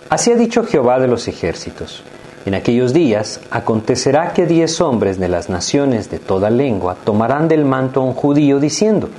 Así 0.10 0.32
ha 0.32 0.36
dicho 0.36 0.64
Jehová 0.64 1.00
de 1.00 1.08
los 1.08 1.28
ejércitos. 1.28 2.04
En 2.48 2.56
aquellos 2.56 2.94
días 2.94 3.42
acontecerá 3.52 4.32
que 4.32 4.46
diez 4.46 4.80
hombres 4.80 5.20
de 5.20 5.28
las 5.28 5.50
naciones 5.50 6.10
de 6.10 6.18
toda 6.18 6.50
lengua 6.50 6.96
tomarán 7.04 7.50
del 7.50 7.66
manto 7.66 8.00
a 8.00 8.06
un 8.06 8.14
judío 8.14 8.62
diciendo, 8.62 9.10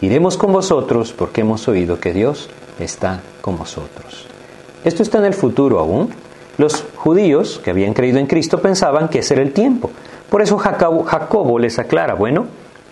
Iremos 0.00 0.38
con 0.38 0.50
vosotros 0.50 1.12
porque 1.12 1.42
hemos 1.42 1.68
oído 1.68 2.00
que 2.00 2.14
Dios 2.14 2.48
está 2.78 3.20
con 3.42 3.58
vosotros. 3.58 4.26
Esto 4.82 5.02
está 5.02 5.18
en 5.18 5.26
el 5.26 5.34
futuro 5.34 5.78
aún. 5.78 6.08
Los 6.56 6.86
judíos 6.96 7.60
que 7.62 7.68
habían 7.68 7.92
creído 7.92 8.18
en 8.18 8.26
Cristo 8.26 8.62
pensaban 8.62 9.10
que 9.10 9.18
ese 9.18 9.34
era 9.34 9.42
el 9.42 9.52
tiempo. 9.52 9.90
Por 10.30 10.40
eso 10.40 10.56
Jacobo, 10.56 11.58
les 11.58 11.78
aclara, 11.78 12.14
bueno, 12.14 12.46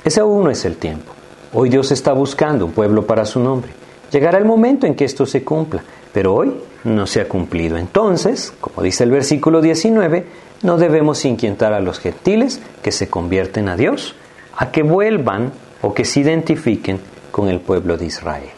ese 0.04 0.20
aún 0.20 0.44
no 0.44 0.50
es 0.50 0.66
el 0.66 0.76
tiempo. 0.76 1.14
Hoy 1.54 1.70
Dios 1.70 1.92
está 1.92 2.12
buscando 2.12 2.66
un 2.66 2.72
pueblo 2.72 3.06
para 3.06 3.24
su 3.24 3.40
nombre. 3.40 3.70
Llegará 4.12 4.36
el 4.36 4.44
momento 4.44 4.86
en 4.86 4.94
que 4.94 5.06
esto 5.06 5.24
se 5.24 5.42
cumpla, 5.42 5.82
pero 6.12 6.34
hoy 6.34 6.52
no 6.84 7.06
se 7.06 7.20
ha 7.20 7.28
cumplido. 7.28 7.76
Entonces, 7.76 8.52
como 8.60 8.82
dice 8.82 9.04
el 9.04 9.10
versículo 9.10 9.60
19, 9.60 10.26
no 10.62 10.76
debemos 10.76 11.24
inquietar 11.24 11.72
a 11.72 11.80
los 11.80 11.98
gentiles 11.98 12.60
que 12.82 12.92
se 12.92 13.08
convierten 13.08 13.68
a 13.68 13.76
Dios, 13.76 14.14
a 14.56 14.70
que 14.70 14.82
vuelvan 14.82 15.52
o 15.82 15.94
que 15.94 16.04
se 16.04 16.20
identifiquen 16.20 17.00
con 17.30 17.48
el 17.48 17.60
pueblo 17.60 17.96
de 17.96 18.06
Israel. 18.06 18.50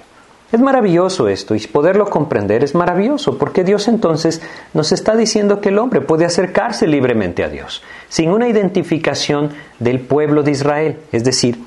Es 0.53 0.59
maravilloso 0.59 1.29
esto 1.29 1.55
y 1.55 1.61
poderlo 1.61 2.07
comprender 2.11 2.65
es 2.65 2.75
maravilloso 2.75 3.39
porque 3.39 3.63
Dios 3.63 3.87
entonces 3.87 4.43
nos 4.75 4.91
está 4.91 5.15
diciendo 5.15 5.61
que 5.61 5.69
el 5.69 5.79
hombre 5.79 6.01
puede 6.01 6.25
acercarse 6.25 6.89
libremente 6.89 7.45
a 7.45 7.49
Dios 7.49 7.83
sin 8.09 8.33
una 8.33 8.49
identificación 8.49 9.51
del 9.79 10.01
pueblo 10.01 10.43
de 10.43 10.51
Israel. 10.51 10.99
Es 11.13 11.23
decir, 11.23 11.61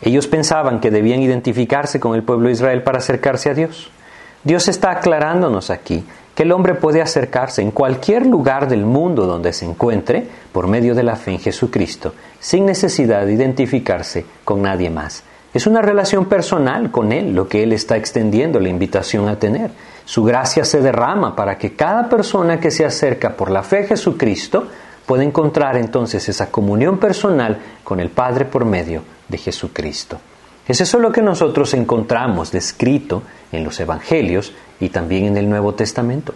ellos 0.00 0.28
pensaban 0.28 0.78
que 0.78 0.92
debían 0.92 1.22
identificarse 1.22 1.98
con 1.98 2.14
el 2.14 2.22
pueblo 2.22 2.46
de 2.46 2.52
Israel 2.52 2.84
para 2.84 2.98
acercarse 2.98 3.50
a 3.50 3.54
Dios. 3.54 3.90
Dios 4.44 4.68
está 4.68 4.92
aclarándonos 4.92 5.70
aquí 5.70 6.04
que 6.34 6.44
el 6.44 6.52
hombre 6.52 6.74
puede 6.74 7.02
acercarse 7.02 7.62
en 7.62 7.72
cualquier 7.72 8.24
lugar 8.24 8.68
del 8.68 8.86
mundo 8.86 9.26
donde 9.26 9.52
se 9.52 9.64
encuentre 9.64 10.24
por 10.52 10.68
medio 10.68 10.94
de 10.94 11.02
la 11.02 11.16
fe 11.16 11.32
en 11.32 11.40
Jesucristo, 11.40 12.14
sin 12.38 12.64
necesidad 12.64 13.26
de 13.26 13.32
identificarse 13.32 14.24
con 14.44 14.62
nadie 14.62 14.88
más. 14.88 15.24
Es 15.52 15.66
una 15.66 15.82
relación 15.82 16.26
personal 16.26 16.92
con 16.92 17.10
Él 17.10 17.34
lo 17.34 17.48
que 17.48 17.64
Él 17.64 17.72
está 17.72 17.96
extendiendo 17.96 18.60
la 18.60 18.68
invitación 18.68 19.28
a 19.28 19.40
tener. 19.40 19.72
Su 20.04 20.22
gracia 20.22 20.64
se 20.64 20.80
derrama 20.80 21.34
para 21.34 21.58
que 21.58 21.74
cada 21.74 22.08
persona 22.08 22.60
que 22.60 22.70
se 22.70 22.84
acerca 22.84 23.30
por 23.30 23.50
la 23.50 23.64
fe 23.64 23.80
a 23.80 23.86
Jesucristo 23.88 24.68
pueda 25.06 25.24
encontrar 25.24 25.76
entonces 25.76 26.28
esa 26.28 26.52
comunión 26.52 26.98
personal 26.98 27.58
con 27.82 27.98
el 27.98 28.10
Padre 28.10 28.44
por 28.44 28.64
medio 28.64 29.02
de 29.26 29.38
Jesucristo. 29.38 30.20
Es 30.68 30.82
eso 30.82 30.98
lo 30.98 31.12
que 31.12 31.22
nosotros 31.22 31.72
encontramos 31.72 32.52
descrito 32.52 33.22
en 33.52 33.64
los 33.64 33.80
Evangelios 33.80 34.52
y 34.78 34.90
también 34.90 35.24
en 35.24 35.36
el 35.38 35.48
Nuevo 35.48 35.74
Testamento. 35.74 36.34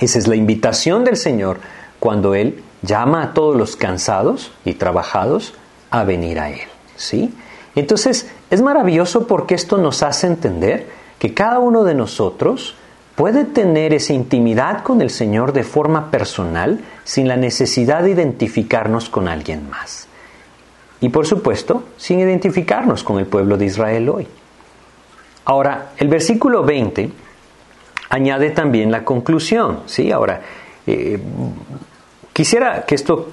Esa 0.00 0.18
es 0.18 0.26
la 0.26 0.36
invitación 0.36 1.04
del 1.04 1.18
Señor 1.18 1.58
cuando 2.00 2.34
Él 2.34 2.64
llama 2.80 3.22
a 3.22 3.34
todos 3.34 3.54
los 3.54 3.76
cansados 3.76 4.52
y 4.64 4.72
trabajados 4.74 5.52
a 5.90 6.02
venir 6.04 6.40
a 6.40 6.48
Él. 6.48 6.60
¿Sí? 6.96 7.32
Entonces, 7.74 8.26
es 8.50 8.62
maravilloso 8.62 9.26
porque 9.26 9.54
esto 9.54 9.76
nos 9.76 10.02
hace 10.02 10.26
entender 10.26 10.88
que 11.18 11.34
cada 11.34 11.58
uno 11.58 11.84
de 11.84 11.94
nosotros 11.94 12.74
puede 13.16 13.44
tener 13.44 13.92
esa 13.92 14.14
intimidad 14.14 14.82
con 14.82 15.02
el 15.02 15.10
Señor 15.10 15.52
de 15.52 15.62
forma 15.62 16.10
personal 16.10 16.80
sin 17.04 17.28
la 17.28 17.36
necesidad 17.36 18.02
de 18.02 18.10
identificarnos 18.12 19.10
con 19.10 19.28
alguien 19.28 19.68
más. 19.68 20.08
Y 21.02 21.10
por 21.10 21.26
supuesto, 21.26 21.82
sin 21.96 22.20
identificarnos 22.20 23.04
con 23.04 23.18
el 23.18 23.26
pueblo 23.26 23.56
de 23.58 23.66
Israel 23.66 24.08
hoy. 24.08 24.26
Ahora, 25.44 25.92
el 25.98 26.08
versículo 26.08 26.62
20 26.62 27.10
añade 28.08 28.50
también 28.50 28.90
la 28.90 29.04
conclusión, 29.04 29.80
¿sí? 29.86 30.12
Ahora, 30.12 30.40
eh, 30.86 31.18
quisiera 32.32 32.84
que 32.86 32.94
esto 32.94 33.32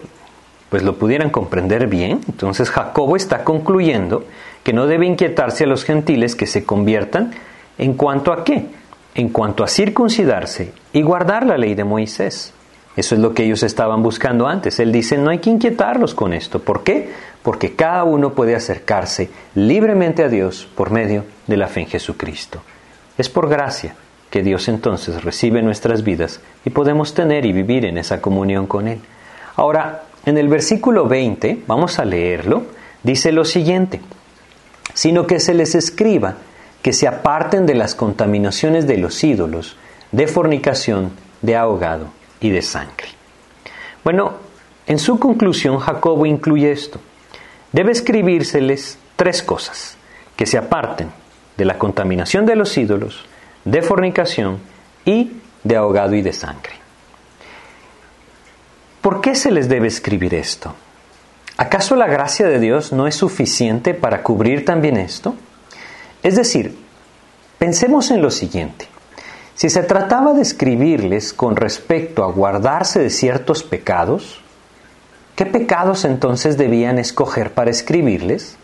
pues 0.70 0.84
lo 0.84 0.98
pudieran 0.98 1.30
comprender 1.30 1.88
bien. 1.88 2.22
Entonces 2.28 2.70
Jacobo 2.70 3.16
está 3.16 3.44
concluyendo 3.44 4.24
que 4.64 4.74
no 4.74 4.88
debe 4.88 5.06
inquietarse 5.06 5.64
a 5.64 5.68
los 5.68 5.84
gentiles 5.84 6.36
que 6.36 6.48
se 6.48 6.64
conviertan 6.64 7.32
en 7.78 7.94
cuanto 7.94 8.32
a 8.32 8.44
qué? 8.44 8.68
En 9.16 9.30
cuanto 9.30 9.64
a 9.64 9.68
circuncidarse 9.68 10.74
y 10.94 11.02
guardar 11.02 11.46
la 11.46 11.58
ley 11.58 11.76
de 11.76 11.84
Moisés. 11.84 12.54
Eso 12.96 13.16
es 13.16 13.22
lo 13.22 13.34
que 13.34 13.44
ellos 13.46 13.64
estaban 13.64 14.04
buscando 14.04 14.48
antes. 14.48 14.80
Él 14.80 14.92
dice, 14.92 15.18
no 15.18 15.30
hay 15.30 15.40
que 15.40 15.50
inquietarlos 15.50 16.14
con 16.14 16.34
esto. 16.34 16.60
¿Por 16.60 16.84
qué? 16.84 17.10
Porque 17.44 17.76
cada 17.76 18.04
uno 18.04 18.34
puede 18.34 18.56
acercarse 18.56 19.30
libremente 19.56 20.24
a 20.24 20.30
Dios 20.30 20.68
por 20.76 20.92
medio 20.92 21.26
de 21.48 21.58
la 21.58 21.68
fe 21.68 21.82
en 21.82 21.88
Jesucristo. 21.88 22.62
Es 23.18 23.30
por 23.30 23.50
gracia 23.50 23.96
que 24.30 24.44
Dios 24.44 24.68
entonces 24.68 25.24
recibe 25.24 25.62
nuestras 25.62 26.04
vidas 26.04 26.42
y 26.66 26.70
podemos 26.70 27.14
tener 27.14 27.46
y 27.46 27.54
vivir 27.54 27.86
en 27.86 27.98
esa 27.98 28.22
comunión 28.22 28.68
con 28.68 28.88
Él. 28.88 29.00
Ahora, 29.56 30.04
en 30.26 30.38
el 30.38 30.48
versículo 30.48 31.08
20, 31.08 31.64
vamos 31.66 32.00
a 32.00 32.06
leerlo, 32.06 32.64
dice 33.04 33.32
lo 33.32 33.46
siguiente, 33.46 34.02
sino 34.94 35.26
que 35.26 35.40
se 35.40 35.54
les 35.54 35.76
escriba 35.76 36.36
que 36.82 36.94
se 36.94 37.08
aparten 37.08 37.66
de 37.66 37.76
las 37.76 37.96
contaminaciones 37.96 38.88
de 38.88 38.98
los 38.98 39.24
ídolos, 39.24 39.78
de 40.12 40.28
fornicación, 40.28 41.12
de 41.42 41.56
ahogado 41.56 42.08
y 42.40 42.50
de 42.50 42.62
sangre. 42.62 43.08
Bueno, 44.04 44.34
en 44.88 44.98
su 45.00 45.20
conclusión 45.20 45.80
Jacobo 45.80 46.26
incluye 46.26 46.72
esto. 46.72 47.00
Debe 47.72 47.92
escribírseles 47.92 48.98
tres 49.16 49.44
cosas, 49.44 49.98
que 50.36 50.46
se 50.46 50.58
aparten 50.58 51.10
de 51.58 51.66
la 51.66 51.78
contaminación 51.78 52.46
de 52.46 52.56
los 52.56 52.78
ídolos, 52.78 53.26
de 53.66 53.82
fornicación 53.82 54.60
y 55.06 55.34
de 55.64 55.76
ahogado 55.76 56.16
y 56.16 56.22
de 56.22 56.34
sangre. 56.34 56.74
¿Por 59.02 59.22
qué 59.22 59.36
se 59.36 59.52
les 59.52 59.70
debe 59.70 59.88
escribir 59.88 60.34
esto? 60.34 60.74
¿Acaso 61.58 61.96
la 61.96 62.08
gracia 62.08 62.48
de 62.48 62.60
Dios 62.60 62.94
no 62.94 63.08
es 63.08 63.16
suficiente 63.16 63.94
para 63.94 64.24
cubrir 64.24 64.66
también 64.66 64.98
esto? 64.98 65.36
Es 66.24 66.36
decir, 66.36 66.78
pensemos 67.58 68.12
en 68.12 68.22
lo 68.22 68.32
siguiente. 68.32 68.88
Si 69.56 69.70
se 69.70 69.84
trataba 69.84 70.34
de 70.34 70.42
escribirles 70.42 71.34
con 71.34 71.58
respecto 71.58 72.24
a 72.24 72.32
guardarse 72.32 73.00
de 73.00 73.10
ciertos 73.10 73.64
pecados, 73.64 74.42
¿qué 75.36 75.46
pecados 75.46 76.06
entonces 76.06 76.58
debían 76.58 77.00
escoger 77.00 77.54
para 77.54 77.72
escribirles? 77.72 78.58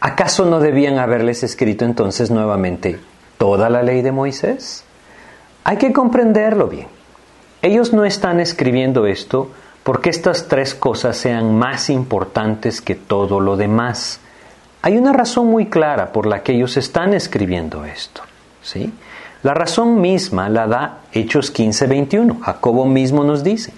¿Acaso 0.00 0.46
no 0.46 0.60
debían 0.60 0.98
haberles 0.98 1.42
escrito 1.42 1.84
entonces 1.84 2.30
nuevamente 2.30 2.98
toda 3.38 3.68
la 3.68 3.82
ley 3.82 4.02
de 4.02 4.12
Moisés? 4.12 4.84
Hay 5.64 5.76
que 5.76 5.92
comprenderlo 5.92 6.68
bien. 6.68 6.88
Ellos 7.62 7.92
no 7.92 8.04
están 8.04 8.40
escribiendo 8.40 9.06
esto 9.06 9.50
porque 9.82 10.10
estas 10.10 10.48
tres 10.48 10.74
cosas 10.74 11.16
sean 11.16 11.58
más 11.58 11.90
importantes 11.90 12.80
que 12.80 12.94
todo 12.94 13.40
lo 13.40 13.56
demás. 13.56 14.20
Hay 14.82 14.96
una 14.96 15.12
razón 15.12 15.48
muy 15.48 15.66
clara 15.66 16.12
por 16.12 16.26
la 16.26 16.42
que 16.42 16.52
ellos 16.52 16.76
están 16.76 17.12
escribiendo 17.12 17.84
esto. 17.84 18.22
¿sí? 18.62 18.92
La 19.42 19.54
razón 19.54 20.00
misma 20.00 20.48
la 20.48 20.66
da 20.66 20.98
Hechos 21.12 21.52
15:21. 21.52 22.40
Jacobo 22.40 22.86
mismo 22.86 23.24
nos 23.24 23.42
dice, 23.42 23.72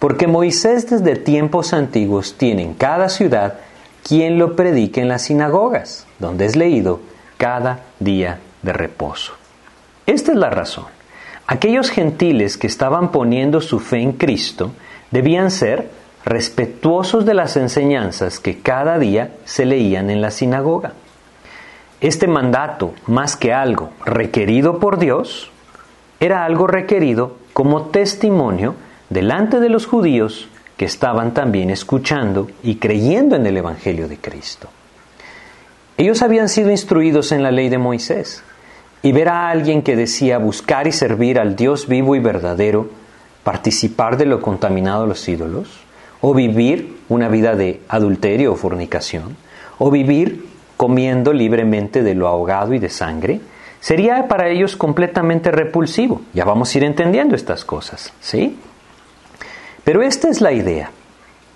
porque 0.00 0.26
Moisés 0.26 0.90
desde 0.90 1.14
tiempos 1.14 1.72
antiguos 1.74 2.34
tiene 2.36 2.62
en 2.62 2.74
cada 2.74 3.10
ciudad 3.10 3.58
quien 4.02 4.38
lo 4.38 4.56
predique 4.56 5.02
en 5.02 5.08
las 5.08 5.22
sinagogas, 5.22 6.06
donde 6.18 6.46
es 6.46 6.56
leído 6.56 7.00
cada 7.36 7.80
día 8.00 8.40
de 8.62 8.72
reposo. 8.72 9.34
Esta 10.06 10.32
es 10.32 10.38
la 10.38 10.48
razón. 10.50 10.86
Aquellos 11.46 11.90
gentiles 11.90 12.56
que 12.56 12.66
estaban 12.66 13.12
poniendo 13.12 13.60
su 13.60 13.78
fe 13.78 13.98
en 13.98 14.12
Cristo, 14.12 14.72
debían 15.10 15.50
ser 15.50 15.90
respetuosos 16.24 17.26
de 17.26 17.34
las 17.34 17.56
enseñanzas 17.56 18.40
que 18.40 18.60
cada 18.60 18.98
día 18.98 19.32
se 19.44 19.66
leían 19.66 20.08
en 20.08 20.22
la 20.22 20.30
sinagoga. 20.30 20.94
Este 22.00 22.26
mandato, 22.26 22.94
más 23.06 23.36
que 23.36 23.52
algo 23.52 23.90
requerido 24.06 24.78
por 24.78 24.98
Dios, 24.98 25.50
era 26.20 26.46
algo 26.46 26.66
requerido 26.66 27.36
como 27.52 27.86
testimonio 27.86 28.76
delante 29.10 29.60
de 29.60 29.68
los 29.68 29.86
judíos 29.86 30.48
que 30.76 30.86
estaban 30.86 31.34
también 31.34 31.68
escuchando 31.68 32.48
y 32.62 32.76
creyendo 32.76 33.36
en 33.36 33.44
el 33.46 33.58
Evangelio 33.58 34.08
de 34.08 34.16
Cristo. 34.16 34.70
Ellos 35.98 36.22
habían 36.22 36.48
sido 36.48 36.70
instruidos 36.70 37.32
en 37.32 37.42
la 37.42 37.50
ley 37.50 37.68
de 37.68 37.76
Moisés, 37.76 38.42
y 39.02 39.12
ver 39.12 39.28
a 39.28 39.48
alguien 39.48 39.82
que 39.82 39.96
decía 39.96 40.38
buscar 40.38 40.86
y 40.86 40.92
servir 40.92 41.38
al 41.38 41.56
Dios 41.56 41.88
vivo 41.88 42.16
y 42.16 42.20
verdadero 42.20 42.90
participar 43.44 44.16
de 44.16 44.26
lo 44.26 44.42
contaminado 44.42 45.04
a 45.04 45.06
los 45.06 45.26
ídolos, 45.28 45.80
o 46.20 46.34
vivir 46.34 46.98
una 47.08 47.28
vida 47.28 47.56
de 47.56 47.80
adulterio 47.88 48.52
o 48.52 48.56
fornicación, 48.56 49.36
o 49.78 49.90
vivir 49.90 50.46
comiendo 50.76 51.32
libremente 51.32 52.02
de 52.02 52.14
lo 52.14 52.28
ahogado 52.28 52.74
y 52.74 52.78
de 52.78 52.90
sangre, 52.90 53.40
sería 53.80 54.28
para 54.28 54.48
ellos 54.48 54.76
completamente 54.76 55.50
repulsivo. 55.50 56.20
Ya 56.34 56.44
vamos 56.44 56.74
a 56.74 56.78
ir 56.78 56.84
entendiendo 56.84 57.34
estas 57.34 57.64
cosas, 57.64 58.12
¿sí? 58.20 58.58
Pero 59.84 60.02
esta 60.02 60.28
es 60.28 60.40
la 60.40 60.52
idea. 60.52 60.90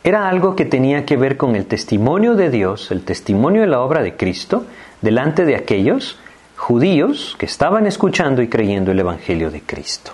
Era 0.03 0.29
algo 0.29 0.55
que 0.55 0.65
tenía 0.65 1.07
que 1.07 1.17
ver 1.17 1.37
con 1.37 1.57
el 1.57 1.67
testimonio 1.67 2.35
de 2.35 2.51
Dios, 2.51 2.91
el 2.91 3.05
testimonio 3.05 3.63
de 3.63 3.69
la 3.69 3.81
obra 3.81 4.03
de 4.03 4.17
Cristo, 4.17 4.67
delante 5.01 5.45
de 5.45 5.57
aquellos 5.57 6.19
judíos 6.57 7.37
que 7.39 7.47
estaban 7.47 7.87
escuchando 7.87 8.43
y 8.43 8.49
creyendo 8.49 8.93
el 8.93 9.01
Evangelio 9.01 9.51
de 9.51 9.63
Cristo. 9.63 10.13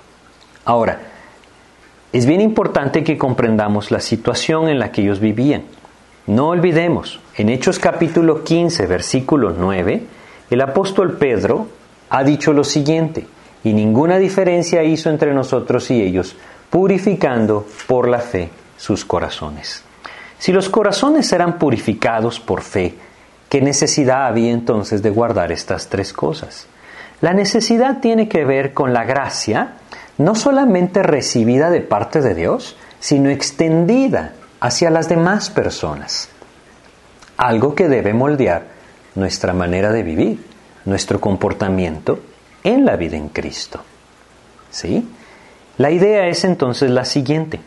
Ahora, 0.64 1.00
es 2.12 2.26
bien 2.26 2.40
importante 2.40 3.04
que 3.04 3.18
comprendamos 3.18 3.90
la 3.90 4.00
situación 4.00 4.68
en 4.68 4.78
la 4.78 4.90
que 4.90 5.02
ellos 5.02 5.20
vivían. 5.20 5.62
No 6.26 6.48
olvidemos, 6.48 7.20
en 7.36 7.48
Hechos 7.48 7.78
capítulo 7.78 8.44
15, 8.44 8.86
versículo 8.86 9.54
9, 9.56 10.02
el 10.50 10.60
apóstol 10.60 11.16
Pedro 11.18 11.68
ha 12.08 12.24
dicho 12.24 12.52
lo 12.52 12.64
siguiente, 12.64 13.26
y 13.62 13.72
ninguna 13.72 14.18
diferencia 14.18 14.82
hizo 14.82 15.10
entre 15.10 15.32
nosotros 15.34 15.90
y 15.90 16.02
ellos, 16.02 16.36
purificando 16.70 17.66
por 17.86 18.08
la 18.08 18.20
fe 18.20 18.50
sus 18.76 19.04
corazones. 19.04 19.82
Si 20.38 20.52
los 20.52 20.70
corazones 20.70 21.30
eran 21.32 21.58
purificados 21.58 22.40
por 22.40 22.62
fe, 22.62 22.94
¿qué 23.48 23.60
necesidad 23.60 24.26
había 24.26 24.52
entonces 24.52 25.02
de 25.02 25.10
guardar 25.10 25.52
estas 25.52 25.88
tres 25.88 26.12
cosas? 26.12 26.66
La 27.20 27.34
necesidad 27.34 27.98
tiene 28.00 28.28
que 28.28 28.44
ver 28.44 28.72
con 28.72 28.94
la 28.94 29.04
gracia 29.04 29.74
no 30.16 30.34
solamente 30.34 31.02
recibida 31.02 31.70
de 31.70 31.80
parte 31.80 32.20
de 32.20 32.34
Dios, 32.34 32.76
sino 33.00 33.30
extendida 33.30 34.32
hacia 34.60 34.90
las 34.90 35.08
demás 35.08 35.50
personas. 35.50 36.28
Algo 37.36 37.74
que 37.74 37.88
debe 37.88 38.14
moldear 38.14 38.64
nuestra 39.14 39.52
manera 39.52 39.90
de 39.92 40.02
vivir, 40.02 40.44
nuestro 40.84 41.20
comportamiento 41.20 42.20
en 42.62 42.84
la 42.84 42.96
vida 42.96 43.16
en 43.16 43.28
Cristo. 43.28 43.82
¿Sí? 44.70 45.06
La 45.80 45.90
idea 45.90 46.26
es 46.26 46.44
entonces 46.44 46.90
la 46.90 47.06
siguiente. 47.06 47.58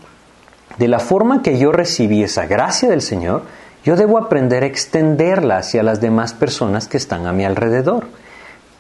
De 0.78 0.88
la 0.88 1.00
forma 1.00 1.42
que 1.42 1.58
yo 1.58 1.72
recibí 1.72 2.22
esa 2.22 2.46
gracia 2.46 2.88
del 2.88 3.02
Señor, 3.02 3.42
yo 3.84 3.96
debo 3.96 4.20
aprender 4.20 4.62
a 4.62 4.68
extenderla 4.68 5.58
hacia 5.58 5.82
las 5.82 6.00
demás 6.00 6.32
personas 6.32 6.88
que 6.88 6.98
están 6.98 7.26
a 7.26 7.34
mi 7.34 7.44
alrededor. 7.44 8.06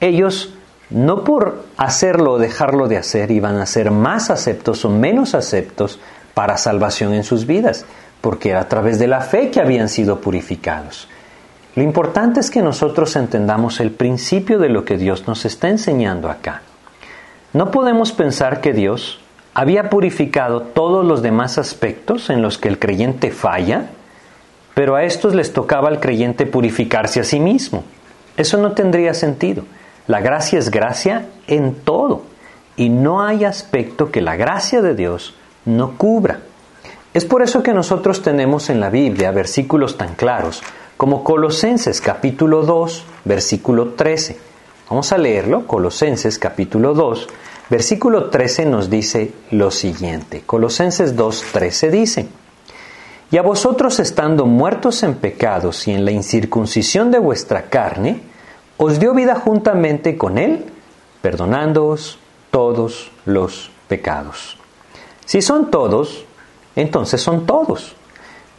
Ellos 0.01 0.53
no 0.91 1.23
por 1.23 1.63
hacerlo 1.77 2.33
o 2.33 2.37
dejarlo 2.37 2.87
de 2.87 2.97
hacer 2.97 3.31
iban 3.31 3.57
a 3.57 3.65
ser 3.65 3.89
más 3.89 4.29
aceptos 4.29 4.85
o 4.85 4.91
menos 4.91 5.33
aceptos 5.33 5.99
para 6.35 6.57
salvación 6.57 7.15
en 7.15 7.23
sus 7.23 7.47
vidas, 7.47 7.85
porque 8.21 8.51
era 8.51 8.61
a 8.61 8.69
través 8.69 8.99
de 8.99 9.07
la 9.07 9.21
fe 9.21 9.49
que 9.49 9.61
habían 9.61 9.89
sido 9.89 10.21
purificados. 10.21 11.07
Lo 11.73 11.81
importante 11.81 12.39
es 12.39 12.51
que 12.51 12.61
nosotros 12.61 13.15
entendamos 13.15 13.79
el 13.79 13.89
principio 13.89 14.59
de 14.59 14.69
lo 14.69 14.85
que 14.85 14.97
Dios 14.97 15.27
nos 15.27 15.43
está 15.43 15.69
enseñando 15.69 16.29
acá. 16.29 16.61
No 17.51 17.71
podemos 17.71 18.11
pensar 18.11 18.61
que 18.61 18.73
Dios 18.73 19.22
había 19.53 19.89
purificado 19.89 20.62
todos 20.62 21.05
los 21.05 21.22
demás 21.22 21.57
aspectos 21.57 22.29
en 22.29 22.41
los 22.41 22.57
que 22.57 22.69
el 22.69 22.79
creyente 22.79 23.31
falla, 23.31 23.89
pero 24.74 24.95
a 24.95 25.03
estos 25.03 25.36
les 25.36 25.53
tocaba 25.53 25.89
al 25.89 26.00
creyente 26.00 26.45
purificarse 26.45 27.19
a 27.19 27.24
sí 27.24 27.39
mismo. 27.39 27.83
Eso 28.36 28.57
no 28.57 28.72
tendría 28.72 29.13
sentido. 29.13 29.63
La 30.07 30.22
gracia 30.22 30.57
es 30.57 30.72
gracia 30.72 31.27
en 31.48 31.75
todo 31.75 32.24
y 32.75 32.89
no 32.89 33.22
hay 33.22 33.45
aspecto 33.45 34.12
que 34.12 34.22
la 34.22 34.36
gracia 34.36 34.81
de 34.81 34.95
Dios 34.95 35.36
no 35.65 35.98
cubra. 35.98 36.39
Es 37.13 37.25
por 37.25 37.43
eso 37.43 37.62
que 37.62 37.74
nosotros 37.74 38.24
tenemos 38.24 38.72
en 38.72 38.79
la 38.79 38.89
Biblia 38.89 39.31
versículos 39.31 39.98
tan 39.98 40.15
claros 40.15 40.63
como 40.98 41.24
Colosenses 41.24 42.01
capítulo 42.01 42.63
2, 42.63 43.05
versículo 43.25 43.89
13. 43.89 44.38
Vamos 44.89 45.12
a 45.12 45.17
leerlo, 45.17 45.67
Colosenses 45.67 46.39
capítulo 46.39 46.93
2, 46.95 47.27
versículo 47.69 48.30
13 48.30 48.65
nos 48.65 48.89
dice 48.89 49.34
lo 49.52 49.71
siguiente. 49.71 50.43
Colosenses 50.45 51.15
2, 51.15 51.45
13 51.52 51.91
dice, 51.91 52.28
Y 53.32 53.38
a 53.38 53.41
vosotros 53.41 53.99
estando 53.99 54.45
muertos 54.45 55.04
en 55.04 55.15
pecados 55.15 55.88
y 55.88 55.91
en 55.91 56.06
la 56.06 56.12
incircuncisión 56.12 57.12
de 57.12 57.19
vuestra 57.19 57.63
carne, 57.69 58.21
os 58.78 58.99
dio 58.99 59.13
vida 59.13 59.36
juntamente 59.36 60.17
con 60.17 60.38
Él, 60.38 60.65
perdonándoos 61.21 62.19
todos 62.52 63.12
los 63.26 63.71
pecados. 63.88 64.58
Si 65.26 65.41
son 65.41 65.71
todos, 65.71 66.26
entonces 66.76 67.21
son 67.21 67.45
todos, 67.45 67.95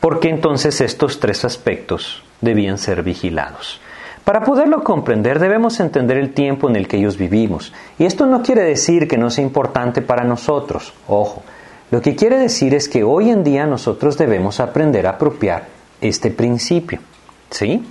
porque 0.01 0.29
entonces 0.29 0.81
estos 0.81 1.21
tres 1.21 1.45
aspectos 1.45 2.23
debían 2.41 2.79
ser 2.79 3.03
vigilados. 3.03 3.81
Para 4.25 4.43
poderlo 4.43 4.83
comprender 4.83 5.39
debemos 5.39 5.81
entender 5.81 6.17
el 6.17 6.33
tiempo 6.33 6.69
en 6.69 6.77
el 6.77 6.89
que 6.89 6.97
ellos 6.97 7.19
vivimos. 7.19 7.73
Y 7.99 8.07
esto 8.07 8.25
no 8.25 8.43
quiere 8.43 8.63
decir 8.63 9.07
que 9.07 9.19
no 9.19 9.29
sea 9.29 9.45
importante 9.45 10.01
para 10.01 10.25
nosotros. 10.25 10.95
Ojo, 11.09 11.43
lo 11.91 12.01
que 12.01 12.17
quiere 12.17 12.39
decir 12.39 12.75
es 12.75 12.89
que 12.89 13.05
hoy 13.05 13.31
en 13.31 13.45
día 13.45 13.67
nosotros 13.67 14.17
debemos 14.17 14.61
aprender 14.61 15.07
a 15.07 15.11
apropiar 15.11 15.67
este 16.01 16.31
principio. 16.31 17.01
¿Sí? 17.51 17.87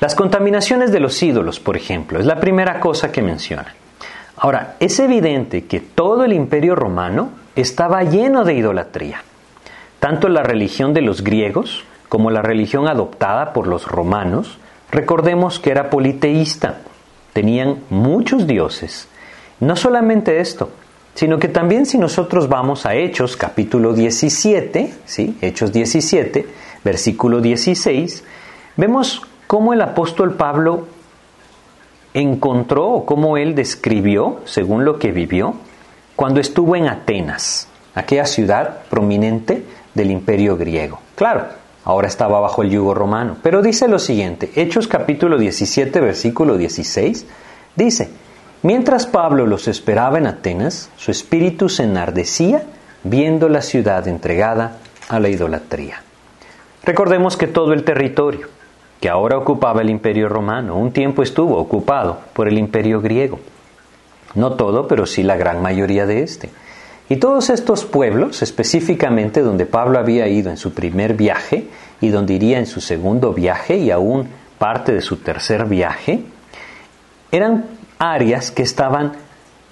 Las 0.00 0.14
contaminaciones 0.14 0.92
de 0.92 1.00
los 1.00 1.22
ídolos, 1.22 1.58
por 1.58 1.76
ejemplo, 1.76 2.20
es 2.20 2.26
la 2.26 2.38
primera 2.38 2.78
cosa 2.78 3.10
que 3.10 3.22
menciona. 3.22 3.74
Ahora, 4.36 4.76
es 4.80 5.00
evidente 5.00 5.64
que 5.64 5.80
todo 5.80 6.24
el 6.24 6.34
imperio 6.34 6.74
romano 6.74 7.30
estaba 7.54 8.02
lleno 8.02 8.44
de 8.44 8.52
idolatría. 8.52 9.22
Tanto 9.98 10.28
la 10.28 10.42
religión 10.42 10.92
de 10.92 11.00
los 11.00 11.24
griegos 11.24 11.84
como 12.10 12.30
la 12.30 12.42
religión 12.42 12.86
adoptada 12.86 13.54
por 13.54 13.66
los 13.66 13.86
romanos, 13.86 14.58
recordemos 14.96 15.60
que 15.60 15.70
era 15.70 15.90
politeísta. 15.90 16.78
Tenían 17.34 17.80
muchos 17.90 18.46
dioses. 18.46 19.08
No 19.60 19.76
solamente 19.76 20.40
esto, 20.40 20.70
sino 21.14 21.38
que 21.38 21.48
también 21.48 21.84
si 21.84 21.98
nosotros 21.98 22.48
vamos 22.48 22.86
a 22.86 22.94
Hechos 22.94 23.36
capítulo 23.36 23.92
17, 23.92 24.94
¿sí? 25.04 25.36
Hechos 25.42 25.70
17, 25.70 26.46
versículo 26.82 27.42
16, 27.42 28.24
vemos 28.76 29.20
cómo 29.46 29.74
el 29.74 29.82
apóstol 29.82 30.34
Pablo 30.34 30.88
encontró 32.14 32.88
o 32.88 33.04
cómo 33.04 33.36
él 33.36 33.54
describió, 33.54 34.40
según 34.46 34.86
lo 34.86 34.98
que 34.98 35.12
vivió, 35.12 35.56
cuando 36.16 36.40
estuvo 36.40 36.74
en 36.74 36.88
Atenas, 36.88 37.68
aquella 37.94 38.24
ciudad 38.24 38.84
prominente 38.88 39.62
del 39.92 40.10
imperio 40.10 40.56
griego. 40.56 41.00
Claro, 41.16 41.48
ahora 41.86 42.08
estaba 42.08 42.40
bajo 42.40 42.62
el 42.62 42.70
yugo 42.70 42.94
romano, 42.94 43.36
pero 43.42 43.62
dice 43.62 43.86
lo 43.86 44.00
siguiente, 44.00 44.50
Hechos 44.56 44.88
capítulo 44.88 45.38
17, 45.38 46.00
versículo 46.00 46.56
16, 46.56 47.26
dice, 47.76 48.10
mientras 48.62 49.06
Pablo 49.06 49.46
los 49.46 49.68
esperaba 49.68 50.18
en 50.18 50.26
Atenas, 50.26 50.90
su 50.96 51.12
espíritu 51.12 51.68
se 51.68 51.84
enardecía 51.84 52.64
viendo 53.04 53.48
la 53.48 53.62
ciudad 53.62 54.08
entregada 54.08 54.78
a 55.08 55.20
la 55.20 55.28
idolatría. 55.28 56.02
Recordemos 56.82 57.36
que 57.36 57.46
todo 57.46 57.72
el 57.72 57.84
territorio, 57.84 58.48
que 59.00 59.08
ahora 59.08 59.38
ocupaba 59.38 59.82
el 59.82 59.90
imperio 59.90 60.28
romano, 60.28 60.76
un 60.76 60.90
tiempo 60.90 61.22
estuvo 61.22 61.56
ocupado 61.56 62.18
por 62.32 62.48
el 62.48 62.58
imperio 62.58 63.00
griego. 63.00 63.38
No 64.34 64.54
todo, 64.54 64.88
pero 64.88 65.06
sí 65.06 65.22
la 65.22 65.36
gran 65.36 65.62
mayoría 65.62 66.04
de 66.04 66.24
este. 66.24 66.50
Y 67.08 67.16
todos 67.16 67.50
estos 67.50 67.84
pueblos, 67.84 68.42
específicamente 68.42 69.40
donde 69.40 69.66
Pablo 69.66 69.98
había 69.98 70.26
ido 70.26 70.50
en 70.50 70.56
su 70.56 70.72
primer 70.72 71.14
viaje 71.14 71.68
y 72.00 72.08
donde 72.08 72.34
iría 72.34 72.58
en 72.58 72.66
su 72.66 72.80
segundo 72.80 73.32
viaje 73.32 73.76
y 73.76 73.90
aún 73.90 74.28
parte 74.58 74.92
de 74.92 75.00
su 75.00 75.18
tercer 75.18 75.66
viaje, 75.66 76.24
eran 77.30 77.66
áreas 77.98 78.50
que 78.50 78.62
estaban 78.62 79.12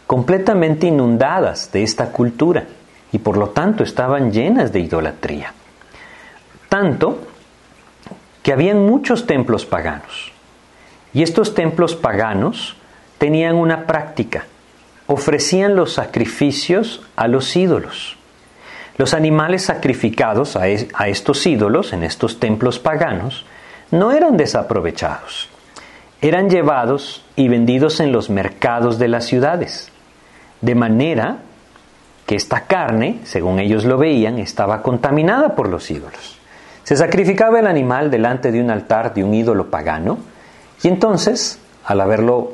completamente 0.07 0.87
inundadas 0.87 1.73
de 1.73 1.83
esta 1.83 2.13
cultura 2.13 2.67
y 3.11 3.19
por 3.19 3.37
lo 3.37 3.49
tanto 3.51 3.83
estaban 3.83 4.33
llenas 4.33 4.73
de 4.73 4.81
idolatría. 4.81 5.53
Tanto 6.69 7.19
que 8.43 8.53
habían 8.53 8.85
muchos 8.85 9.27
templos 9.27 9.65
paganos. 9.65 10.33
Y 11.13 11.23
estos 11.23 11.55
templos 11.55 11.95
paganos 11.95 12.77
tenían 13.19 13.57
una 13.57 13.87
práctica. 13.87 14.47
Ofrecían 15.07 15.77
los 15.77 15.93
sacrificios 15.93 17.03
a 17.17 17.29
los 17.29 17.55
ídolos. 17.57 18.17
Los 18.97 19.13
animales 19.13 19.65
sacrificados 19.65 20.57
a, 20.57 20.69
estos 20.69 21.47
ídolos, 21.47 21.93
en 21.93 22.05
estos 22.05 22.39
templos 22.39 22.79
paganos, 22.79 23.45
no 23.91 24.13
eran 24.13 24.37
desaprovechados. 24.37 25.49
Eran 26.21 26.49
llevados 26.49 27.25
y 27.37 27.49
vendidos 27.49 28.01
en 28.01 28.13
los 28.13 28.31
mercados 28.31 28.99
de 28.99 29.09
las 29.09 29.25
ciudades. 29.25 29.91
De 30.61 30.75
manera 30.75 31.39
que 32.25 32.37
esta 32.37 32.63
carne, 32.63 33.19
según 33.25 33.59
ellos 33.59 33.85
lo 33.85 33.99
veían, 33.99 34.39
estaba 34.39 34.81
contaminada 34.81 35.55
por 35.55 35.69
los 35.69 35.91
ídolos. 35.91 36.39
Se 36.85 36.97
sacrificaba 36.97 37.61
el 37.61 37.67
animal 37.67 38.11
delante 38.11 38.53
de 38.53 38.61
un 38.61 38.71
altar 38.71 39.13
de 39.13 39.25
un 39.25 39.35
ídolo 39.35 39.71
pagano 39.71 40.19
y 40.83 40.89
entonces, 40.89 41.59
al 41.85 42.01
haberlo 42.01 42.53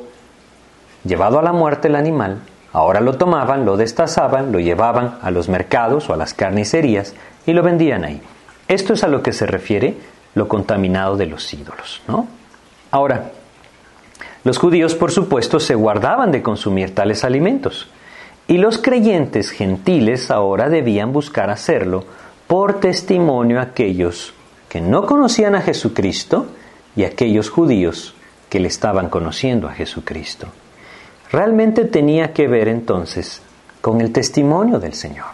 llevado 1.03 1.39
a 1.39 1.43
la 1.43 1.53
muerte 1.53 1.87
el 1.87 1.95
animal, 1.95 2.41
Ahora 2.73 3.01
lo 3.01 3.17
tomaban, 3.17 3.65
lo 3.65 3.75
destazaban, 3.75 4.51
lo 4.51 4.59
llevaban 4.59 5.17
a 5.21 5.29
los 5.29 5.49
mercados 5.49 6.09
o 6.09 6.13
a 6.13 6.17
las 6.17 6.33
carnicerías 6.33 7.13
y 7.45 7.53
lo 7.53 7.63
vendían 7.63 8.05
ahí. 8.05 8.21
Esto 8.67 8.93
es 8.93 9.03
a 9.03 9.07
lo 9.07 9.21
que 9.21 9.33
se 9.33 9.45
refiere 9.45 9.95
lo 10.35 10.47
contaminado 10.47 11.17
de 11.17 11.25
los 11.25 11.53
ídolos, 11.53 12.01
¿no? 12.07 12.27
Ahora, 12.91 13.31
los 14.45 14.57
judíos, 14.57 14.95
por 14.95 15.11
supuesto, 15.11 15.59
se 15.59 15.75
guardaban 15.75 16.31
de 16.31 16.41
consumir 16.41 16.95
tales 16.95 17.25
alimentos. 17.25 17.89
Y 18.47 18.57
los 18.57 18.77
creyentes 18.77 19.51
gentiles 19.51 20.31
ahora 20.31 20.69
debían 20.69 21.11
buscar 21.11 21.49
hacerlo 21.49 22.05
por 22.47 22.79
testimonio 22.79 23.59
a 23.59 23.63
aquellos 23.63 24.33
que 24.69 24.79
no 24.79 25.05
conocían 25.05 25.55
a 25.55 25.61
Jesucristo 25.61 26.47
y 26.95 27.03
a 27.03 27.07
aquellos 27.07 27.49
judíos 27.49 28.15
que 28.49 28.61
le 28.61 28.69
estaban 28.69 29.09
conociendo 29.09 29.67
a 29.67 29.73
Jesucristo. 29.73 30.47
Realmente 31.31 31.85
tenía 31.85 32.33
que 32.33 32.47
ver 32.47 32.67
entonces 32.67 33.41
con 33.79 34.01
el 34.01 34.11
testimonio 34.11 34.79
del 34.79 34.93
Señor. 34.93 35.27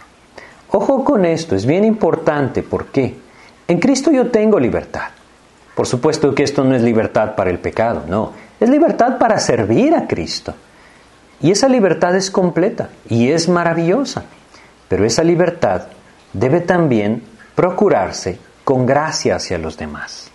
Ojo 0.70 1.04
con 1.04 1.24
esto, 1.24 1.56
es 1.56 1.66
bien 1.66 1.84
importante. 1.84 2.62
¿Por 2.62 2.86
qué? 2.86 3.16
En 3.66 3.80
Cristo 3.80 4.10
yo 4.10 4.30
tengo 4.30 4.60
libertad. 4.60 5.08
Por 5.74 5.86
supuesto 5.86 6.34
que 6.34 6.42
esto 6.42 6.64
no 6.64 6.74
es 6.74 6.82
libertad 6.82 7.34
para 7.34 7.50
el 7.50 7.58
pecado, 7.58 8.04
no. 8.08 8.32
Es 8.60 8.68
libertad 8.68 9.18
para 9.18 9.38
servir 9.38 9.94
a 9.94 10.06
Cristo. 10.06 10.54
Y 11.40 11.50
esa 11.50 11.68
libertad 11.68 12.16
es 12.16 12.30
completa 12.30 12.90
y 13.08 13.30
es 13.30 13.48
maravillosa. 13.48 14.24
Pero 14.88 15.04
esa 15.04 15.22
libertad 15.22 15.86
debe 16.32 16.60
también 16.60 17.22
procurarse 17.54 18.38
con 18.64 18.86
gracia 18.86 19.36
hacia 19.36 19.58
los 19.58 19.76
demás. 19.76 20.30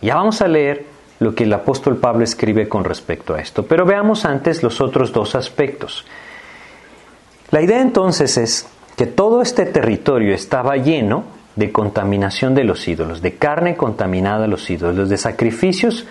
Ya 0.00 0.16
vamos 0.16 0.40
a 0.42 0.48
leer 0.48 0.86
lo 1.22 1.34
que 1.34 1.44
el 1.44 1.52
apóstol 1.52 1.96
Pablo 1.96 2.24
escribe 2.24 2.68
con 2.68 2.84
respecto 2.84 3.34
a 3.34 3.40
esto, 3.40 3.64
pero 3.64 3.86
veamos 3.86 4.24
antes 4.24 4.62
los 4.62 4.80
otros 4.80 5.12
dos 5.12 5.34
aspectos. 5.34 6.04
La 7.50 7.62
idea 7.62 7.80
entonces 7.80 8.36
es 8.36 8.66
que 8.96 9.06
todo 9.06 9.42
este 9.42 9.66
territorio 9.66 10.34
estaba 10.34 10.76
lleno 10.76 11.24
de 11.56 11.70
contaminación 11.70 12.54
de 12.54 12.64
los 12.64 12.86
ídolos, 12.88 13.20
de 13.20 13.34
carne 13.34 13.76
contaminada 13.76 14.44
a 14.44 14.48
los 14.48 14.68
ídolos, 14.70 15.08
de 15.08 15.18
sacrificios 15.18 16.06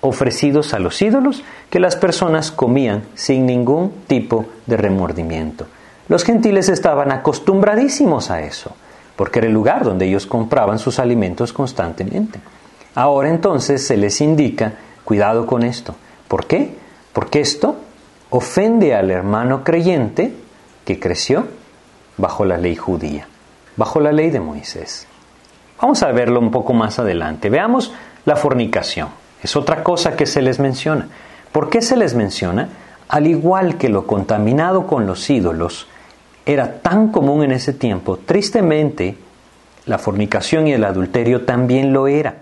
ofrecidos 0.00 0.74
a 0.74 0.78
los 0.78 1.00
ídolos 1.02 1.42
que 1.70 1.80
las 1.80 1.96
personas 1.96 2.50
comían 2.50 3.04
sin 3.14 3.46
ningún 3.46 3.92
tipo 4.06 4.46
de 4.66 4.76
remordimiento. 4.76 5.66
Los 6.08 6.24
gentiles 6.24 6.68
estaban 6.68 7.10
acostumbradísimos 7.10 8.30
a 8.30 8.42
eso, 8.42 8.76
porque 9.16 9.40
era 9.40 9.48
el 9.48 9.54
lugar 9.54 9.84
donde 9.84 10.06
ellos 10.06 10.26
compraban 10.26 10.78
sus 10.78 10.98
alimentos 10.98 11.52
constantemente. 11.52 12.38
Ahora 12.96 13.30
entonces 13.30 13.86
se 13.86 13.96
les 13.96 14.20
indica, 14.20 14.72
cuidado 15.04 15.46
con 15.46 15.62
esto. 15.62 15.94
¿Por 16.26 16.46
qué? 16.46 16.74
Porque 17.12 17.40
esto 17.40 17.76
ofende 18.30 18.96
al 18.96 19.12
hermano 19.12 19.62
creyente 19.62 20.34
que 20.84 20.98
creció 20.98 21.46
bajo 22.16 22.44
la 22.44 22.58
ley 22.58 22.74
judía 22.74 23.28
bajo 23.76 24.00
la 24.00 24.12
ley 24.12 24.30
de 24.30 24.40
Moisés. 24.40 25.06
Vamos 25.80 26.02
a 26.02 26.10
verlo 26.10 26.40
un 26.40 26.50
poco 26.50 26.72
más 26.72 26.98
adelante. 26.98 27.50
Veamos 27.50 27.92
la 28.24 28.36
fornicación. 28.36 29.08
Es 29.42 29.54
otra 29.56 29.84
cosa 29.84 30.16
que 30.16 30.26
se 30.26 30.42
les 30.42 30.58
menciona. 30.58 31.08
¿Por 31.52 31.68
qué 31.68 31.82
se 31.82 31.96
les 31.96 32.14
menciona? 32.14 32.68
Al 33.08 33.26
igual 33.26 33.76
que 33.76 33.88
lo 33.88 34.06
contaminado 34.06 34.86
con 34.86 35.06
los 35.06 35.28
ídolos 35.30 35.86
era 36.44 36.80
tan 36.80 37.08
común 37.08 37.44
en 37.44 37.52
ese 37.52 37.72
tiempo, 37.72 38.18
tristemente 38.18 39.16
la 39.84 39.98
fornicación 39.98 40.66
y 40.66 40.72
el 40.72 40.84
adulterio 40.84 41.44
también 41.44 41.92
lo 41.92 42.08
era. 42.08 42.36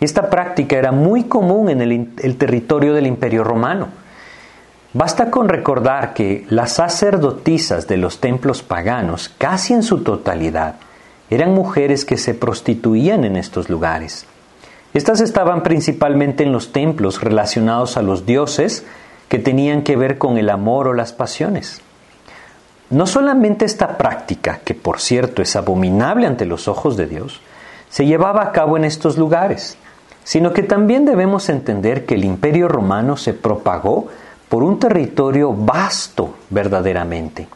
Esta 0.00 0.28
práctica 0.28 0.76
era 0.76 0.92
muy 0.92 1.24
común 1.24 1.70
en 1.70 1.80
el, 1.80 2.36
territorio 2.36 2.92
del 2.92 3.06
Imperio 3.06 3.44
Romano. 3.44 3.88
Basta 4.92 5.30
con 5.30 5.48
recordar 5.48 6.12
que 6.12 6.46
las 6.50 6.72
sacerdotisas 6.72 7.86
de 7.86 7.96
los 7.96 8.20
templos 8.20 8.62
paganos, 8.62 9.30
casi 9.38 9.72
en 9.72 9.82
su 9.82 10.02
totalidad, 10.02 10.76
eran 11.30 11.54
mujeres 11.54 12.04
que 12.04 12.18
se 12.18 12.34
prostituían 12.34 13.24
en 13.24 13.36
estos 13.36 13.68
lugares. 13.70 14.26
Estas 14.92 15.20
estaban 15.20 15.62
principalmente 15.62 16.44
en 16.44 16.52
los 16.52 16.72
templos 16.72 17.20
relacionados 17.22 17.96
a 17.96 18.02
los 18.02 18.26
dioses 18.26 18.84
que 19.28 19.38
tenían 19.38 19.82
que 19.82 19.96
ver 19.96 20.18
con 20.18 20.38
el 20.38 20.50
amor 20.50 20.88
o 20.88 20.94
las 20.94 21.12
pasiones. 21.12 21.80
No 22.88 23.06
solamente 23.06 23.64
esta 23.64 23.98
práctica, 23.98 24.60
que 24.64 24.74
por 24.74 25.00
cierto 25.00 25.42
es 25.42 25.56
abominable 25.56 26.26
ante 26.26 26.46
los 26.46 26.68
ojos 26.68 26.96
de 26.96 27.06
Dios, 27.06 27.40
se 27.88 28.06
llevaba 28.06 28.42
a 28.42 28.52
cabo 28.52 28.76
en 28.76 28.84
estos 28.84 29.18
lugares, 29.18 29.76
sino 30.26 30.52
que 30.52 30.64
también 30.64 31.04
debemos 31.04 31.48
entender 31.48 32.04
que 32.04 32.16
el 32.16 32.24
imperio 32.24 32.66
romano 32.66 33.16
se 33.16 33.32
propagó 33.32 34.08
por 34.48 34.64
un 34.64 34.80
territorio 34.80 35.52
vasto 35.52 36.34
verdaderamente. 36.50 37.46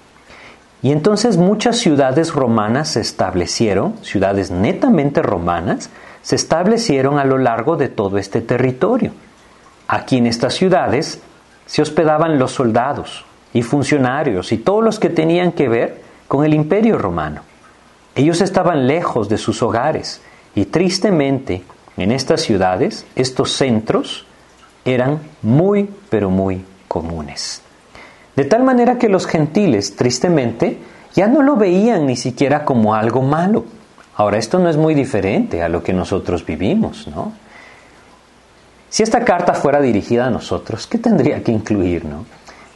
Y 0.80 0.92
entonces 0.92 1.36
muchas 1.36 1.78
ciudades 1.78 2.32
romanas 2.32 2.90
se 2.90 3.00
establecieron, 3.00 3.96
ciudades 4.02 4.52
netamente 4.52 5.20
romanas, 5.20 5.90
se 6.22 6.36
establecieron 6.36 7.18
a 7.18 7.24
lo 7.24 7.38
largo 7.38 7.76
de 7.76 7.88
todo 7.88 8.18
este 8.18 8.40
territorio. 8.40 9.10
Aquí 9.88 10.18
en 10.18 10.28
estas 10.28 10.54
ciudades 10.54 11.20
se 11.66 11.82
hospedaban 11.82 12.38
los 12.38 12.52
soldados 12.52 13.24
y 13.52 13.62
funcionarios 13.62 14.52
y 14.52 14.58
todos 14.58 14.84
los 14.84 15.00
que 15.00 15.10
tenían 15.10 15.50
que 15.50 15.68
ver 15.68 16.02
con 16.28 16.44
el 16.44 16.54
imperio 16.54 16.98
romano. 16.98 17.40
Ellos 18.14 18.40
estaban 18.40 18.86
lejos 18.86 19.28
de 19.28 19.38
sus 19.38 19.60
hogares 19.60 20.20
y 20.54 20.66
tristemente 20.66 21.64
en 21.96 22.12
estas 22.12 22.40
ciudades 22.40 23.06
estos 23.16 23.52
centros 23.52 24.26
eran 24.84 25.20
muy 25.42 25.90
pero 26.08 26.30
muy 26.30 26.64
comunes. 26.88 27.62
De 28.36 28.44
tal 28.44 28.62
manera 28.62 28.98
que 28.98 29.08
los 29.08 29.26
gentiles, 29.26 29.96
tristemente, 29.96 30.78
ya 31.14 31.26
no 31.26 31.42
lo 31.42 31.56
veían 31.56 32.06
ni 32.06 32.16
siquiera 32.16 32.64
como 32.64 32.94
algo 32.94 33.22
malo. 33.22 33.64
Ahora, 34.16 34.38
esto 34.38 34.58
no 34.58 34.68
es 34.68 34.76
muy 34.76 34.94
diferente 34.94 35.62
a 35.62 35.68
lo 35.68 35.82
que 35.82 35.92
nosotros 35.92 36.44
vivimos, 36.44 37.06
¿no? 37.08 37.32
Si 38.88 39.02
esta 39.02 39.24
carta 39.24 39.54
fuera 39.54 39.80
dirigida 39.80 40.26
a 40.26 40.30
nosotros, 40.30 40.86
¿qué 40.86 40.98
tendría 40.98 41.42
que 41.42 41.52
incluir, 41.52 42.04
no? 42.04 42.26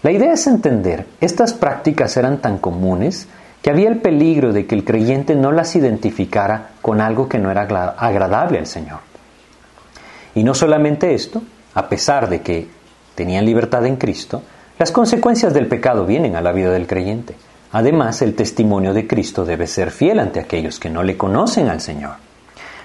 La 0.03 0.13
idea 0.13 0.35
es 0.35 0.47
entender, 0.47 1.07
estas 1.21 1.55
prácticas 1.55 2.17
eran 2.17 2.39
tan 2.39 2.59
comunes 2.59 3.27
que 3.65 3.71
había 3.71 3.89
el 3.89 3.97
peligro 3.97 4.53
de 4.53 4.67
que 4.67 4.75
el 4.75 4.85
creyente 4.85 5.35
no 5.35 5.51
las 5.51 5.75
identificara 5.75 6.73
con 6.83 7.01
algo 7.01 7.31
que 7.31 7.39
no 7.39 7.51
era 7.51 7.63
agradable 7.97 8.59
al 8.59 8.67
Señor. 8.67 8.99
Y 10.35 10.45
no 10.45 10.53
solamente 10.53 11.15
esto, 11.15 11.43
a 11.73 11.89
pesar 11.89 12.29
de 12.29 12.43
que 12.43 12.69
tenían 13.15 13.47
libertad 13.47 13.87
en 13.87 13.97
Cristo, 13.97 14.43
las 14.79 14.93
consecuencias 14.93 15.55
del 15.55 15.67
pecado 15.67 16.05
vienen 16.05 16.37
a 16.37 16.43
la 16.43 16.53
vida 16.53 16.73
del 16.73 16.87
creyente. 16.87 17.37
Además, 17.73 18.21
el 18.21 18.35
testimonio 18.35 18.93
de 18.93 19.07
Cristo 19.07 19.47
debe 19.47 19.67
ser 19.67 19.91
fiel 19.91 20.19
ante 20.19 20.41
aquellos 20.41 20.79
que 20.79 20.91
no 20.91 21.03
le 21.03 21.17
conocen 21.17 21.69
al 21.69 21.81
Señor. 21.81 22.17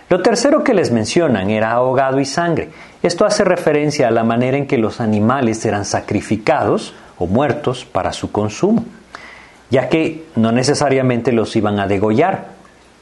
Lo 0.08 0.22
tercero 0.22 0.64
que 0.64 0.74
les 0.74 0.92
mencionan 0.92 1.50
era 1.50 1.74
ahogado 1.74 2.22
y 2.22 2.26
sangre. 2.26 2.70
Esto 3.04 3.26
hace 3.26 3.44
referencia 3.44 4.08
a 4.08 4.12
la 4.12 4.24
manera 4.24 4.56
en 4.56 4.66
que 4.66 4.78
los 4.78 5.02
animales 5.02 5.66
eran 5.66 5.84
sacrificados 5.84 6.94
o 7.18 7.28
muertos 7.28 7.84
para 7.84 8.14
su 8.14 8.32
consumo, 8.32 8.86
ya 9.70 9.90
que 9.90 10.26
no 10.36 10.52
necesariamente 10.52 11.32
los 11.32 11.56
iban 11.56 11.80
a 11.80 11.88
degollar, 11.88 12.48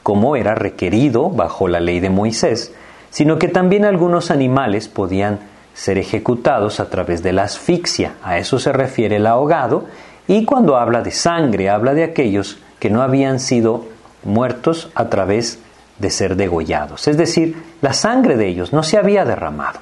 como 0.04 0.36
era 0.36 0.56
requerido 0.56 1.30
bajo 1.30 1.68
la 1.68 1.80
ley 1.80 2.00
de 2.00 2.10
Moisés, 2.10 2.74
sino 3.10 3.40
que 3.40 3.48
también 3.48 3.86
algunos 3.86 4.32
animales 4.32 4.88
podían 4.88 5.40
ser 5.74 5.98
ejecutados 5.98 6.80
a 6.80 6.90
través 6.90 7.24
de 7.24 7.34
la 7.34 7.44
asfixia. 7.44 8.14
A 8.24 8.38
eso 8.38 8.58
se 8.58 8.74
refiere 8.74 9.18
el 9.18 9.28
ahogado. 9.28 9.86
Y 10.28 10.44
cuando 10.44 10.76
habla 10.78 11.02
de 11.02 11.12
sangre, 11.12 11.70
habla 11.70 11.94
de 11.94 12.04
aquellos 12.04 12.58
que 12.80 12.90
no 12.90 13.02
habían 13.02 13.40
sido 13.40 13.86
muertos 14.24 14.90
a 14.96 15.10
través 15.10 15.60
de 16.00 16.10
ser 16.10 16.36
degollados. 16.36 17.08
Es 17.08 17.18
decir, 17.18 17.62
la 17.82 17.94
sangre 17.94 18.38
de 18.38 18.48
ellos 18.48 18.74
no 18.74 18.84
se 18.84 18.98
había 18.98 19.24
derramado. 19.24 19.80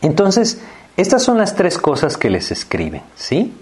Entonces, 0.00 0.60
estas 0.96 1.22
son 1.22 1.38
las 1.38 1.54
tres 1.54 1.78
cosas 1.78 2.16
que 2.16 2.30
les 2.30 2.50
escriben, 2.50 3.02
¿sí? 3.16 3.52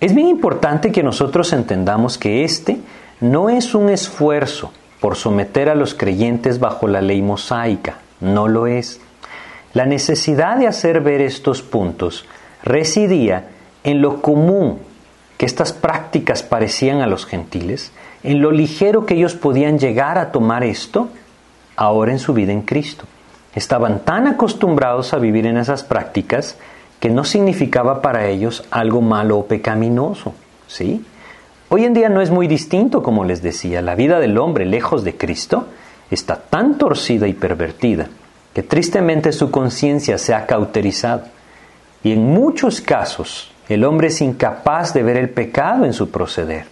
Es 0.00 0.14
bien 0.14 0.28
importante 0.28 0.92
que 0.92 1.02
nosotros 1.02 1.52
entendamos 1.52 2.18
que 2.18 2.44
este 2.44 2.78
no 3.20 3.50
es 3.50 3.74
un 3.74 3.88
esfuerzo 3.88 4.72
por 5.00 5.16
someter 5.16 5.68
a 5.68 5.74
los 5.74 5.94
creyentes 5.94 6.60
bajo 6.60 6.86
la 6.86 7.00
ley 7.00 7.20
mosaica, 7.20 7.98
no 8.20 8.46
lo 8.46 8.68
es. 8.68 9.00
La 9.72 9.86
necesidad 9.86 10.56
de 10.56 10.68
hacer 10.68 11.00
ver 11.00 11.20
estos 11.20 11.62
puntos 11.62 12.26
residía 12.62 13.48
en 13.82 14.00
lo 14.00 14.22
común 14.22 14.78
que 15.36 15.46
estas 15.46 15.72
prácticas 15.72 16.42
parecían 16.42 17.00
a 17.00 17.06
los 17.06 17.26
gentiles, 17.26 17.92
en 18.22 18.40
lo 18.40 18.52
ligero 18.52 19.04
que 19.04 19.14
ellos 19.14 19.34
podían 19.34 19.78
llegar 19.78 20.18
a 20.18 20.30
tomar 20.30 20.62
esto 20.62 21.08
ahora 21.76 22.12
en 22.12 22.18
su 22.18 22.34
vida 22.34 22.52
en 22.52 22.62
Cristo. 22.62 23.04
Estaban 23.54 24.00
tan 24.00 24.28
acostumbrados 24.28 25.12
a 25.12 25.18
vivir 25.18 25.46
en 25.46 25.56
esas 25.56 25.82
prácticas 25.82 26.56
que 27.00 27.10
no 27.10 27.24
significaba 27.24 28.02
para 28.02 28.26
ellos 28.28 28.64
algo 28.70 29.00
malo 29.00 29.38
o 29.38 29.46
pecaminoso, 29.46 30.34
¿sí? 30.66 31.04
Hoy 31.68 31.84
en 31.84 31.94
día 31.94 32.08
no 32.08 32.20
es 32.20 32.30
muy 32.30 32.48
distinto, 32.48 33.02
como 33.02 33.24
les 33.24 33.42
decía, 33.42 33.82
la 33.82 33.94
vida 33.94 34.20
del 34.20 34.38
hombre 34.38 34.64
lejos 34.64 35.04
de 35.04 35.16
Cristo 35.16 35.66
está 36.10 36.36
tan 36.36 36.78
torcida 36.78 37.28
y 37.28 37.34
pervertida 37.34 38.08
que 38.54 38.62
tristemente 38.62 39.32
su 39.32 39.50
conciencia 39.50 40.18
se 40.18 40.34
ha 40.34 40.46
cauterizado. 40.46 41.24
Y 42.02 42.12
en 42.12 42.24
muchos 42.24 42.80
casos, 42.80 43.52
El 43.68 43.84
hombre 43.84 44.08
es 44.08 44.20
incapaz 44.22 44.94
de 44.94 45.02
ver 45.02 45.18
el 45.18 45.28
pecado 45.28 45.84
en 45.84 45.92
su 45.92 46.10
proceder. 46.10 46.64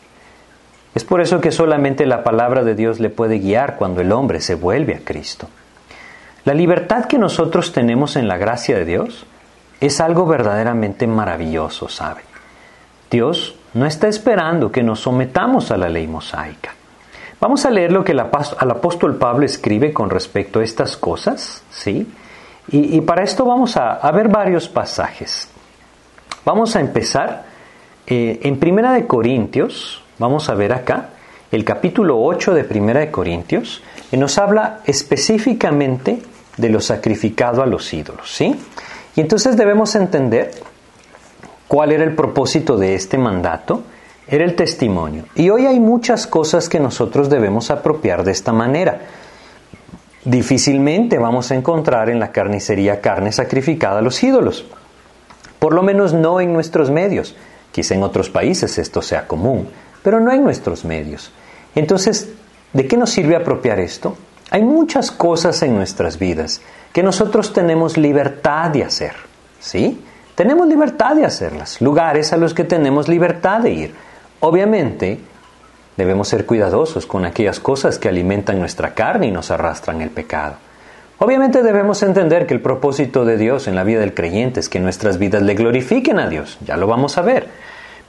Es 0.95 1.05
por 1.05 1.21
eso 1.21 1.43
que 1.43 1.53
solamente 1.53 2.07
la 2.07 2.25
palabra 2.25 2.65
de 2.65 2.75
Dios 2.75 3.01
le 3.01 3.11
puede 3.11 3.39
guiar 3.39 3.77
cuando 3.77 4.01
el 4.01 4.13
hombre 4.13 4.41
se 4.41 4.55
vuelve 4.55 4.95
a 4.95 5.01
Cristo. 5.05 5.49
La 6.47 6.55
libertad 6.55 7.05
que 7.05 7.19
nosotros 7.19 7.73
tenemos 7.73 8.17
en 8.17 8.29
la 8.29 8.39
gracia 8.39 8.77
de 8.79 8.87
Dios 8.87 9.27
es 9.81 10.01
algo 10.01 10.27
verdaderamente 10.27 11.07
maravilloso, 11.07 11.89
¿sabe? 11.89 12.23
Dios 13.11 13.57
no 13.75 13.87
está 13.87 14.09
esperando 14.09 14.73
que 14.73 14.83
nos 14.83 15.01
sometamos 15.01 15.71
a 15.71 15.77
la 15.77 15.89
ley 15.89 16.07
mosaica. 16.07 16.75
Vamos 17.39 17.67
a 17.67 17.71
leer 17.71 17.93
lo 17.93 18.03
que 18.03 18.13
el 18.13 18.21
apóstol 18.21 19.17
Pablo 19.17 19.45
escribe 19.45 19.93
con 19.93 20.09
respecto 20.09 20.61
a 20.61 20.65
estas 20.65 20.97
cosas, 20.97 21.63
¿sí? 21.71 22.07
Y, 22.69 23.01
para 23.03 23.23
esto 23.23 23.45
vamos 23.45 23.77
a, 23.77 24.11
ver 24.11 24.29
varios 24.29 24.69
pasajes. 24.69 25.49
Vamos 26.45 26.75
a 26.75 26.81
empezar 26.81 27.45
eh, 28.07 28.41
en 28.43 28.59
Primera 28.59 28.93
de 28.93 29.07
Corintios, 29.07 30.03
vamos 30.19 30.49
a 30.49 30.55
ver 30.55 30.73
acá, 30.73 31.11
el 31.53 31.65
capítulo 31.65 32.21
8 32.21 32.55
de 32.55 32.65
Primera 32.65 33.01
de 33.01 33.11
Corintios, 33.11 33.83
y 34.11 34.17
nos 34.17 34.39
habla 34.39 34.81
específicamente 34.85 36.23
de 36.57 36.69
lo 36.69 36.81
sacrificado 36.81 37.63
a 37.63 37.67
los 37.67 37.93
ídolos, 37.93 38.35
¿sí? 38.35 38.59
Y 39.17 39.23
entonces 39.23 39.57
debemos 39.57 39.95
entender 39.95 40.51
cuál 41.67 41.93
era 41.93 42.05
el 42.05 42.15
propósito 42.15 42.77
de 42.77 42.95
este 42.95 43.19
mandato, 43.19 43.83
era 44.29 44.45
el 44.45 44.55
testimonio. 44.55 45.25
Y 45.35 45.51
hoy 45.51 45.67
hay 45.67 45.81
muchas 45.81 46.27
cosas 46.27 46.69
que 46.69 46.81
nosotros 46.81 47.31
debemos 47.31 47.71
apropiar 47.71 48.25
de 48.25 48.33
esta 48.33 48.53
manera. 48.53 49.01
Difícilmente 50.25 51.19
vamos 51.19 51.51
a 51.51 51.55
encontrar 51.55 52.11
en 52.11 52.21
la 52.21 52.33
carnicería 52.33 53.01
carne 53.01 53.33
sacrificada 53.33 54.01
a 54.01 54.03
los 54.03 54.23
ídolos, 54.23 54.67
por 55.59 55.73
lo 55.73 55.83
menos 55.83 56.13
no 56.13 56.41
en 56.41 56.53
nuestros 56.53 56.91
medios. 56.91 57.37
Quizá 57.73 57.95
en 57.95 58.03
otros 58.03 58.29
países 58.29 58.79
esto 58.79 59.03
sea 59.03 59.27
común, 59.27 59.69
pero 60.03 60.21
no 60.21 60.33
en 60.33 60.43
nuestros 60.43 60.85
medios. 60.85 61.33
Entonces, 61.75 62.31
¿de 62.73 62.87
qué 62.87 62.97
nos 62.97 63.11
sirve 63.11 63.37
apropiar 63.37 63.79
esto? 63.79 64.17
Hay 64.51 64.63
muchas 64.63 65.11
cosas 65.11 65.63
en 65.63 65.75
nuestras 65.75 66.19
vidas 66.19 66.61
que 66.93 67.03
nosotros 67.03 67.53
tenemos 67.53 67.97
libertad 67.97 68.71
de 68.71 68.85
hacer, 68.85 69.15
¿sí? 69.61 70.03
Tenemos 70.35 70.69
libertad 70.69 71.17
de 71.17 71.25
hacerlas, 71.25 71.81
lugares 71.81 72.33
a 72.33 72.37
los 72.37 72.55
que 72.55 72.65
tenemos 72.65 73.09
libertad 73.09 73.61
de 73.61 73.71
ir. 73.71 73.95
Obviamente, 74.41 75.19
debemos 75.97 76.29
ser 76.29 76.47
cuidadosos 76.47 77.07
con 77.07 77.25
aquellas 77.25 77.59
cosas 77.59 77.99
que 77.99 78.09
alimentan 78.09 78.59
nuestra 78.59 78.95
carne 78.95 79.29
y 79.29 79.31
nos 79.31 79.51
arrastran 79.51 80.03
el 80.03 80.11
pecado. 80.11 80.57
Obviamente 81.19 81.63
debemos 81.63 82.03
entender 82.03 82.47
que 82.47 82.53
el 82.53 82.61
propósito 82.61 83.25
de 83.25 83.39
Dios 83.39 83.67
en 83.67 83.75
la 83.75 83.85
vida 83.85 84.01
del 84.01 84.13
creyente 84.13 84.61
es 84.61 84.69
que 84.69 84.79
nuestras 84.79 85.19
vidas 85.19 85.43
le 85.43 85.55
glorifiquen 85.55 86.19
a 86.19 86.29
Dios, 86.29 86.59
ya 86.65 86.77
lo 86.77 86.87
vamos 86.87 87.17
a 87.17 87.23
ver. 87.23 87.49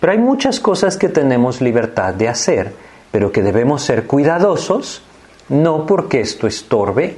Pero 0.01 0.11
hay 0.11 0.19
muchas 0.19 0.59
cosas 0.59 0.97
que 0.97 1.07
tenemos 1.07 1.61
libertad 1.61 2.13
de 2.13 2.27
hacer, 2.27 2.73
pero 3.11 3.31
que 3.31 3.41
debemos 3.41 3.81
ser 3.81 4.05
cuidadosos, 4.05 5.01
no 5.49 5.85
porque 5.85 6.21
esto 6.21 6.47
estorbe 6.47 7.17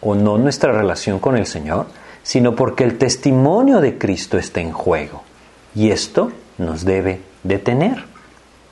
o 0.00 0.14
no 0.14 0.38
nuestra 0.38 0.72
relación 0.72 1.18
con 1.18 1.36
el 1.36 1.46
Señor, 1.46 1.86
sino 2.22 2.54
porque 2.54 2.84
el 2.84 2.98
testimonio 2.98 3.80
de 3.80 3.98
Cristo 3.98 4.38
está 4.38 4.60
en 4.60 4.72
juego. 4.72 5.22
Y 5.74 5.90
esto 5.90 6.32
nos 6.58 6.84
debe 6.84 7.20
detener. 7.42 8.04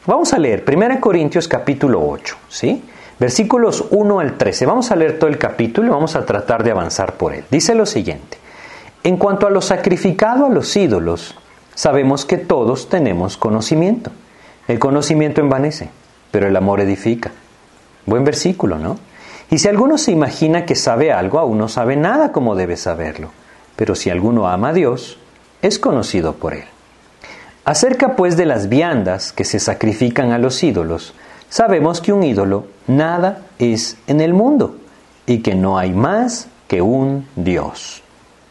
Vamos 0.07 0.33
a 0.33 0.39
leer 0.39 0.65
1 0.67 1.01
Corintios 1.01 1.49
capítulo 1.49 2.07
8, 2.07 2.37
¿sí? 2.49 2.83
Versículos 3.19 3.85
1 3.91 4.21
al 4.21 4.39
13. 4.39 4.67
Vamos 4.67 4.91
a 4.91 4.97
leer 4.97 5.19
todo 5.19 5.29
el 5.29 5.39
capítulo 5.39 5.89
y 5.89 5.91
vamos 5.91 6.15
a 6.15 6.25
tratar 6.25 6.63
de 6.63 6.71
avanzar 6.71 7.15
por 7.15 7.35
él. 7.35 7.45
Dice 7.51 7.75
lo 7.75 7.85
siguiente. 7.85 8.39
En 9.03 9.17
cuanto 9.17 9.47
a 9.47 9.51
lo 9.51 9.61
sacrificado 9.61 10.47
a 10.47 10.49
los 10.49 10.77
ídolos, 10.77 11.35
sabemos 11.75 12.25
que 12.25 12.37
todos 12.37 12.89
tenemos 12.89 13.37
conocimiento. 13.37 14.11
El 14.69 14.79
conocimiento 14.79 15.41
envanece, 15.41 15.91
pero 16.31 16.47
el 16.47 16.57
amor 16.57 16.81
edifica. 16.81 17.33
Buen 18.09 18.25
versículo, 18.25 18.79
¿no? 18.79 18.99
Y 19.51 19.59
si 19.59 19.69
alguno 19.69 19.99
se 19.99 20.13
imagina 20.13 20.65
que 20.65 20.75
sabe 20.75 21.13
algo, 21.13 21.39
aún 21.39 21.59
no 21.59 21.69
sabe 21.69 21.97
nada 21.97 22.33
como 22.33 22.55
debe 22.55 22.77
saberlo. 22.77 23.31
Pero 23.77 23.95
si 23.95 24.11
alguno 24.11 24.49
ama 24.49 24.71
a 24.71 24.73
Dios, 24.73 25.19
es 25.63 25.79
conocido 25.79 26.35
por 26.35 26.55
él. 26.55 26.65
Acerca 27.65 28.17
pues 28.17 28.37
de 28.37 28.47
las 28.47 28.69
viandas 28.71 29.33
que 29.33 29.45
se 29.45 29.61
sacrifican 29.61 30.33
a 30.33 30.39
los 30.39 30.63
ídolos, 30.63 31.15
sabemos 31.51 32.01
que 32.01 32.13
un 32.13 32.23
ídolo 32.23 32.67
nada 32.87 33.43
es 33.59 33.99
en 34.07 34.23
el 34.23 34.33
mundo 34.33 34.77
y 35.27 35.43
que 35.43 35.55
no 35.55 35.77
hay 35.77 35.93
más 35.93 36.49
que 36.67 36.81
un 36.81 37.27
Dios. 37.37 38.03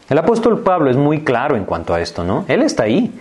El 0.08 0.18
apóstol 0.18 0.60
Pablo 0.60 0.88
es 0.88 0.96
muy 0.96 1.24
claro 1.24 1.56
en 1.56 1.64
cuanto 1.64 1.94
a 1.94 2.00
esto, 2.00 2.22
¿no? 2.22 2.44
Él 2.46 2.62
está 2.62 2.84
ahí, 2.84 3.12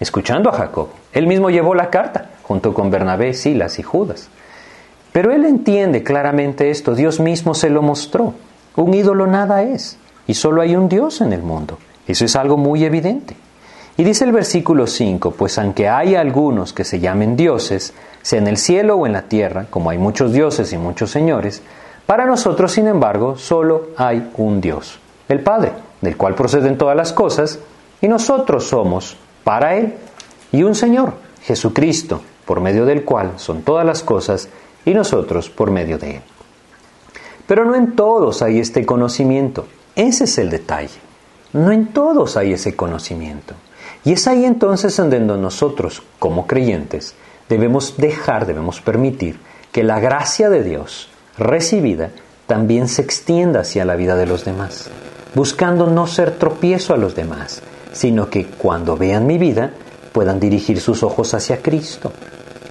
escuchando 0.00 0.50
a 0.50 0.52
Jacob. 0.52 0.88
Él 1.12 1.26
mismo 1.26 1.48
llevó 1.50 1.74
la 1.74 1.90
carta, 1.90 2.30
junto 2.42 2.74
con 2.74 2.90
Bernabé, 2.90 3.32
Silas 3.32 3.78
y 3.78 3.82
Judas. 3.82 4.28
Pero 5.12 5.32
él 5.32 5.44
entiende 5.44 6.02
claramente 6.02 6.70
esto, 6.70 6.94
Dios 6.94 7.20
mismo 7.20 7.54
se 7.54 7.70
lo 7.70 7.82
mostró. 7.82 8.34
Un 8.76 8.94
ídolo 8.94 9.26
nada 9.26 9.62
es, 9.62 9.96
y 10.26 10.34
solo 10.34 10.60
hay 10.62 10.76
un 10.76 10.88
Dios 10.88 11.20
en 11.20 11.32
el 11.32 11.42
mundo. 11.42 11.78
Eso 12.06 12.24
es 12.24 12.36
algo 12.36 12.56
muy 12.56 12.84
evidente. 12.84 13.36
Y 13.96 14.04
dice 14.04 14.24
el 14.24 14.32
versículo 14.32 14.86
5, 14.86 15.32
pues 15.32 15.58
aunque 15.58 15.88
hay 15.88 16.14
algunos 16.14 16.72
que 16.72 16.84
se 16.84 17.00
llamen 17.00 17.36
dioses, 17.36 17.92
sea 18.22 18.38
en 18.38 18.46
el 18.46 18.56
cielo 18.56 18.94
o 18.94 19.06
en 19.06 19.12
la 19.12 19.22
tierra, 19.22 19.66
como 19.68 19.90
hay 19.90 19.98
muchos 19.98 20.32
dioses 20.32 20.72
y 20.72 20.78
muchos 20.78 21.10
señores, 21.10 21.62
para 22.06 22.24
nosotros, 22.24 22.72
sin 22.72 22.86
embargo, 22.86 23.36
solo 23.36 23.88
hay 23.96 24.30
un 24.36 24.60
Dios, 24.60 25.00
el 25.28 25.40
Padre, 25.40 25.72
del 26.00 26.16
cual 26.16 26.34
proceden 26.34 26.78
todas 26.78 26.96
las 26.96 27.12
cosas, 27.12 27.58
y 28.00 28.06
nosotros 28.08 28.68
somos 28.68 29.16
para 29.42 29.74
Él, 29.74 29.94
y 30.52 30.62
un 30.62 30.76
Señor, 30.76 31.14
Jesucristo, 31.42 32.22
por 32.46 32.60
medio 32.60 32.86
del 32.86 33.04
cual 33.04 33.32
son 33.36 33.62
todas 33.62 33.84
las 33.84 34.02
cosas, 34.02 34.48
y 34.84 34.94
nosotros 34.94 35.50
por 35.50 35.70
medio 35.70 35.98
de 35.98 36.16
Él. 36.16 36.22
Pero 37.46 37.64
no 37.64 37.74
en 37.74 37.96
todos 37.96 38.42
hay 38.42 38.60
este 38.60 38.84
conocimiento. 38.84 39.66
Ese 39.96 40.24
es 40.24 40.38
el 40.38 40.50
detalle. 40.50 41.00
No 41.52 41.72
en 41.72 41.88
todos 41.88 42.36
hay 42.36 42.52
ese 42.52 42.76
conocimiento. 42.76 43.54
Y 44.04 44.12
es 44.12 44.28
ahí 44.28 44.44
entonces 44.44 44.98
en 44.98 45.10
donde 45.10 45.38
nosotros, 45.38 46.02
como 46.18 46.46
creyentes, 46.46 47.14
debemos 47.48 47.96
dejar, 47.96 48.46
debemos 48.46 48.80
permitir 48.80 49.40
que 49.72 49.82
la 49.82 49.98
gracia 49.98 50.50
de 50.50 50.62
Dios 50.62 51.08
recibida 51.36 52.10
también 52.46 52.88
se 52.88 53.02
extienda 53.02 53.60
hacia 53.60 53.84
la 53.84 53.96
vida 53.96 54.16
de 54.16 54.26
los 54.26 54.44
demás, 54.44 54.90
buscando 55.34 55.86
no 55.86 56.06
ser 56.06 56.32
tropiezo 56.32 56.94
a 56.94 56.96
los 56.96 57.14
demás, 57.14 57.62
sino 57.92 58.30
que 58.30 58.46
cuando 58.46 58.96
vean 58.96 59.26
mi 59.26 59.38
vida 59.38 59.72
puedan 60.12 60.40
dirigir 60.40 60.80
sus 60.80 61.02
ojos 61.02 61.34
hacia 61.34 61.62
Cristo. 61.62 62.12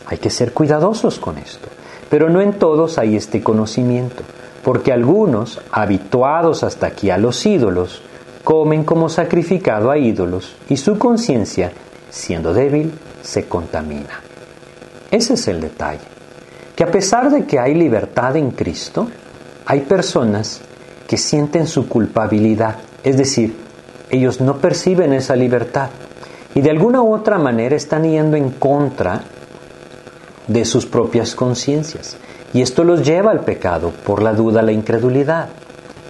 Hay 0.07 0.17
que 0.17 0.29
ser 0.29 0.53
cuidadosos 0.53 1.19
con 1.19 1.37
esto. 1.37 1.67
Pero 2.09 2.29
no 2.29 2.41
en 2.41 2.53
todos 2.53 2.97
hay 2.97 3.15
este 3.15 3.43
conocimiento, 3.43 4.23
porque 4.63 4.91
algunos, 4.91 5.61
habituados 5.71 6.63
hasta 6.63 6.87
aquí 6.87 7.09
a 7.09 7.17
los 7.17 7.45
ídolos, 7.45 8.01
comen 8.43 8.83
como 8.83 9.09
sacrificado 9.09 9.91
a 9.91 9.97
ídolos 9.97 10.55
y 10.69 10.77
su 10.77 10.97
conciencia, 10.97 11.71
siendo 12.09 12.53
débil, 12.53 12.93
se 13.21 13.45
contamina. 13.45 14.21
Ese 15.11 15.33
es 15.33 15.47
el 15.47 15.59
detalle, 15.59 15.99
que 16.75 16.83
a 16.83 16.91
pesar 16.91 17.29
de 17.29 17.45
que 17.45 17.59
hay 17.59 17.73
libertad 17.73 18.35
en 18.35 18.51
Cristo, 18.51 19.07
hay 19.65 19.81
personas 19.81 20.61
que 21.07 21.17
sienten 21.17 21.67
su 21.67 21.87
culpabilidad, 21.87 22.75
es 23.03 23.17
decir, 23.17 23.55
ellos 24.09 24.39
no 24.39 24.57
perciben 24.57 25.13
esa 25.13 25.35
libertad 25.35 25.89
y 26.55 26.61
de 26.61 26.69
alguna 26.69 27.01
u 27.01 27.13
otra 27.13 27.37
manera 27.37 27.75
están 27.75 28.03
yendo 28.03 28.37
en 28.37 28.51
contra 28.51 29.21
de 30.47 30.65
sus 30.65 30.85
propias 30.85 31.35
conciencias. 31.35 32.17
Y 32.53 32.61
esto 32.61 32.83
los 32.83 33.05
lleva 33.05 33.31
al 33.31 33.41
pecado 33.41 33.91
por 34.05 34.21
la 34.21 34.33
duda, 34.33 34.61
la 34.61 34.71
incredulidad. 34.71 35.49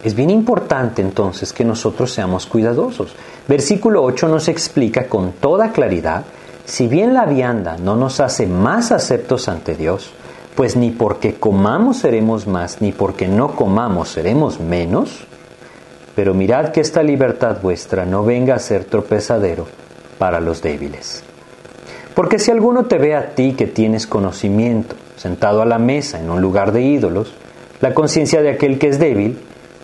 Es 0.04 0.14
bien 0.14 0.30
importante 0.30 1.02
entonces 1.02 1.52
que 1.52 1.66
nosotros 1.66 2.12
seamos 2.12 2.46
cuidadosos. 2.46 3.16
Versículo 3.48 4.04
8 4.04 4.28
nos 4.28 4.48
explica 4.48 5.08
con 5.08 5.34
toda 5.34 5.72
claridad, 5.72 6.24
si 6.66 6.88
bien 6.88 7.14
la 7.14 7.26
vianda 7.26 7.78
no 7.78 7.96
nos 7.96 8.20
hace 8.20 8.46
más 8.46 8.92
aceptos 8.92 9.48
ante 9.48 9.76
Dios, 9.76 10.12
pues 10.56 10.76
ni 10.76 10.92
porque 10.92 11.36
comamos 11.36 11.98
seremos 11.98 12.48
más, 12.48 12.82
ni 12.82 12.92
porque 12.92 13.28
no 13.28 13.56
comamos 13.56 14.10
seremos 14.10 14.60
menos, 14.60 15.26
pero 16.16 16.34
mirad 16.34 16.70
que 16.70 16.82
esta 16.82 17.04
libertad 17.04 17.58
vuestra 17.62 18.06
no 18.06 18.24
venga 18.24 18.56
a 18.56 18.60
ser 18.60 18.86
tropezadero 18.86 19.68
para 20.18 20.40
los 20.40 20.62
débiles. 20.62 21.24
Porque 22.18 22.40
si 22.40 22.50
alguno 22.50 22.86
te 22.86 22.98
ve 22.98 23.14
a 23.14 23.36
ti 23.36 23.54
que 23.54 23.68
tienes 23.68 24.08
conocimiento, 24.08 24.96
sentado 25.18 25.62
a 25.62 25.68
la 25.68 25.78
mesa 25.78 26.20
en 26.20 26.32
un 26.32 26.42
lugar 26.42 26.72
de 26.72 26.82
ídolos, 26.82 27.32
la 27.80 27.94
conciencia 27.94 28.42
de 28.42 28.50
aquel 28.50 28.80
que 28.80 28.88
es 28.88 28.98
débil, 28.98 29.38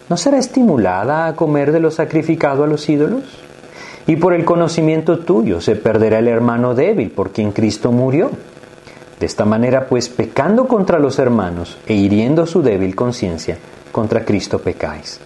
¿no 0.09 0.17
será 0.17 0.39
estimulada 0.39 1.27
a 1.27 1.35
comer 1.35 1.71
de 1.71 1.79
lo 1.79 1.91
sacrificado 1.91 2.63
a 2.63 2.67
los 2.67 2.89
ídolos? 2.89 3.21
Y 4.07 4.15
por 4.15 4.33
el 4.33 4.45
conocimiento 4.45 5.19
tuyo 5.19 5.61
se 5.61 5.75
perderá 5.75 6.17
el 6.17 6.27
hermano 6.27 6.73
débil 6.73 7.11
por 7.11 7.29
quien 7.29 7.51
Cristo 7.51 7.91
murió. 7.91 8.31
De 9.19 9.27
esta 9.27 9.45
manera, 9.45 9.85
pues, 9.85 10.09
pecando 10.09 10.67
contra 10.67 10.97
los 10.97 11.19
hermanos 11.19 11.77
e 11.85 11.93
hiriendo 11.93 12.47
su 12.47 12.63
débil 12.63 12.95
conciencia, 12.95 13.59
contra 13.91 14.25
Cristo 14.25 14.57
pecáis. 14.57 15.19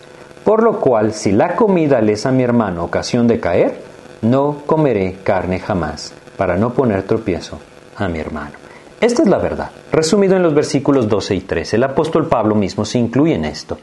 Por 0.43 0.61
lo 0.61 0.81
cual, 0.81 1.13
si 1.13 1.31
la 1.31 1.55
comida 1.55 2.01
les 2.01 2.25
a 2.25 2.33
mi 2.33 2.43
hermano 2.43 2.83
ocasión 2.83 3.29
de 3.29 3.39
caer, 3.39 3.79
no 4.21 4.63
comeré 4.65 5.19
carne 5.23 5.59
jamás 5.59 6.13
para 6.37 6.55
no 6.55 6.73
poner 6.73 7.03
tropiezo 7.03 7.59
a 7.97 8.07
mi 8.07 8.19
hermano. 8.19 8.53
Esta 9.01 9.23
es 9.23 9.27
la 9.27 9.37
verdad. 9.37 9.71
Resumido 9.91 10.35
en 10.35 10.43
los 10.43 10.53
versículos 10.53 11.09
12 11.09 11.35
y 11.35 11.41
13, 11.41 11.75
el 11.75 11.83
apóstol 11.83 12.27
Pablo 12.27 12.55
mismo 12.55 12.85
se 12.85 12.97
incluye 12.97 13.35
en 13.35 13.45
esto. 13.45 13.77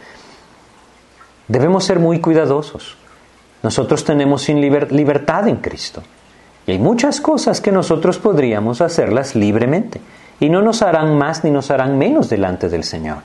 Debemos 1.46 1.84
ser 1.84 1.98
muy 1.98 2.20
cuidadosos. 2.20 2.96
Nosotros 3.62 4.04
tenemos 4.04 4.48
libertad 4.48 5.48
en 5.48 5.56
Cristo. 5.56 6.02
Y 6.66 6.72
hay 6.72 6.78
muchas 6.78 7.20
cosas 7.20 7.60
que 7.60 7.72
nosotros 7.72 8.18
podríamos 8.18 8.80
hacerlas 8.80 9.34
libremente. 9.34 10.00
Y 10.40 10.48
no 10.48 10.62
nos 10.62 10.82
harán 10.82 11.16
más 11.16 11.44
ni 11.44 11.50
nos 11.50 11.70
harán 11.70 11.98
menos 11.98 12.28
delante 12.28 12.68
del 12.68 12.84
Señor. 12.84 13.18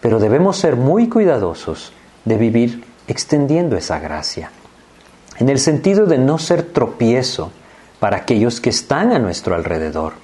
Pero 0.00 0.18
debemos 0.18 0.56
ser 0.56 0.76
muy 0.76 1.08
cuidadosos 1.08 1.92
de 2.24 2.36
vivir 2.36 2.84
extendiendo 3.08 3.76
esa 3.76 3.98
gracia. 3.98 4.50
En 5.38 5.48
el 5.48 5.58
sentido 5.58 6.06
de 6.06 6.18
no 6.18 6.38
ser 6.38 6.62
tropiezo 6.62 7.50
para 8.00 8.16
aquellos 8.16 8.60
que 8.60 8.70
están 8.70 9.12
a 9.12 9.18
nuestro 9.18 9.54
alrededor. 9.54 10.14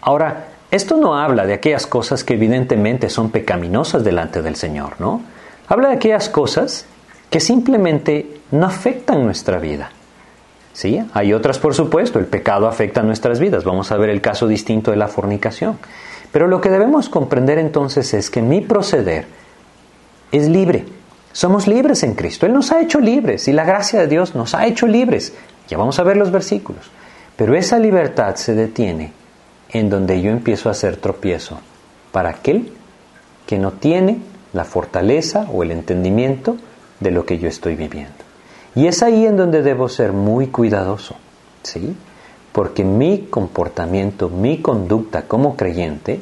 Ahora, 0.00 0.46
esto 0.70 0.96
no 0.96 1.18
habla 1.18 1.44
de 1.44 1.52
aquellas 1.52 1.86
cosas 1.86 2.24
que 2.24 2.34
evidentemente 2.34 3.10
son 3.10 3.30
pecaminosas 3.30 4.02
delante 4.02 4.40
del 4.40 4.56
Señor, 4.56 4.94
¿no? 4.98 5.20
Habla 5.68 5.88
de 5.88 5.96
aquellas 5.96 6.30
cosas 6.30 6.86
que 7.28 7.40
simplemente 7.40 8.40
no 8.52 8.66
afectan 8.66 9.24
nuestra 9.24 9.58
vida. 9.58 9.90
¿Sí? 10.72 11.04
Hay 11.12 11.34
otras, 11.34 11.58
por 11.58 11.74
supuesto, 11.74 12.18
el 12.18 12.24
pecado 12.24 12.66
afecta 12.66 13.02
nuestras 13.02 13.38
vidas. 13.38 13.64
Vamos 13.64 13.92
a 13.92 13.98
ver 13.98 14.08
el 14.08 14.22
caso 14.22 14.46
distinto 14.46 14.90
de 14.90 14.96
la 14.96 15.08
fornicación. 15.08 15.78
Pero 16.32 16.48
lo 16.48 16.62
que 16.62 16.70
debemos 16.70 17.10
comprender 17.10 17.58
entonces 17.58 18.14
es 18.14 18.30
que 18.30 18.40
mi 18.40 18.62
proceder 18.62 19.26
es 20.30 20.48
libre. 20.48 20.86
Somos 21.32 21.66
libres 21.66 22.02
en 22.02 22.14
Cristo. 22.14 22.46
Él 22.46 22.54
nos 22.54 22.72
ha 22.72 22.80
hecho 22.80 23.00
libres 23.00 23.48
y 23.48 23.52
la 23.52 23.64
gracia 23.64 24.00
de 24.00 24.06
Dios 24.06 24.34
nos 24.34 24.54
ha 24.54 24.66
hecho 24.66 24.86
libres. 24.86 25.34
Ya 25.72 25.78
vamos 25.78 25.98
a 25.98 26.02
ver 26.02 26.18
los 26.18 26.30
versículos. 26.30 26.90
Pero 27.34 27.56
esa 27.56 27.78
libertad 27.78 28.34
se 28.34 28.54
detiene 28.54 29.10
en 29.70 29.88
donde 29.88 30.20
yo 30.20 30.30
empiezo 30.30 30.68
a 30.68 30.72
hacer 30.72 30.98
tropiezo 30.98 31.60
para 32.12 32.28
aquel 32.28 32.74
que 33.46 33.56
no 33.56 33.72
tiene 33.72 34.18
la 34.52 34.64
fortaleza 34.64 35.48
o 35.50 35.62
el 35.62 35.70
entendimiento 35.70 36.58
de 37.00 37.10
lo 37.10 37.24
que 37.24 37.38
yo 37.38 37.48
estoy 37.48 37.74
viviendo. 37.74 38.12
Y 38.74 38.86
es 38.86 39.02
ahí 39.02 39.24
en 39.24 39.38
donde 39.38 39.62
debo 39.62 39.88
ser 39.88 40.12
muy 40.12 40.48
cuidadoso, 40.48 41.16
¿sí? 41.62 41.96
Porque 42.52 42.84
mi 42.84 43.28
comportamiento, 43.30 44.28
mi 44.28 44.60
conducta 44.60 45.22
como 45.22 45.56
creyente 45.56 46.20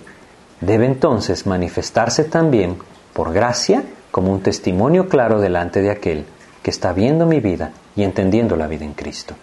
debe 0.60 0.86
entonces 0.86 1.44
manifestarse 1.44 2.22
también 2.22 2.76
por 3.12 3.32
gracia 3.32 3.82
como 4.12 4.32
un 4.32 4.42
testimonio 4.42 5.08
claro 5.08 5.40
delante 5.40 5.82
de 5.82 5.90
aquel 5.90 6.24
que 6.62 6.70
está 6.70 6.92
viendo 6.92 7.27
mi 7.27 7.40
vida 7.40 7.73
y 7.96 8.03
entendiendo 8.03 8.57
la 8.57 8.66
vida 8.66 8.85
en 8.85 8.94
Cristo. 8.94 9.35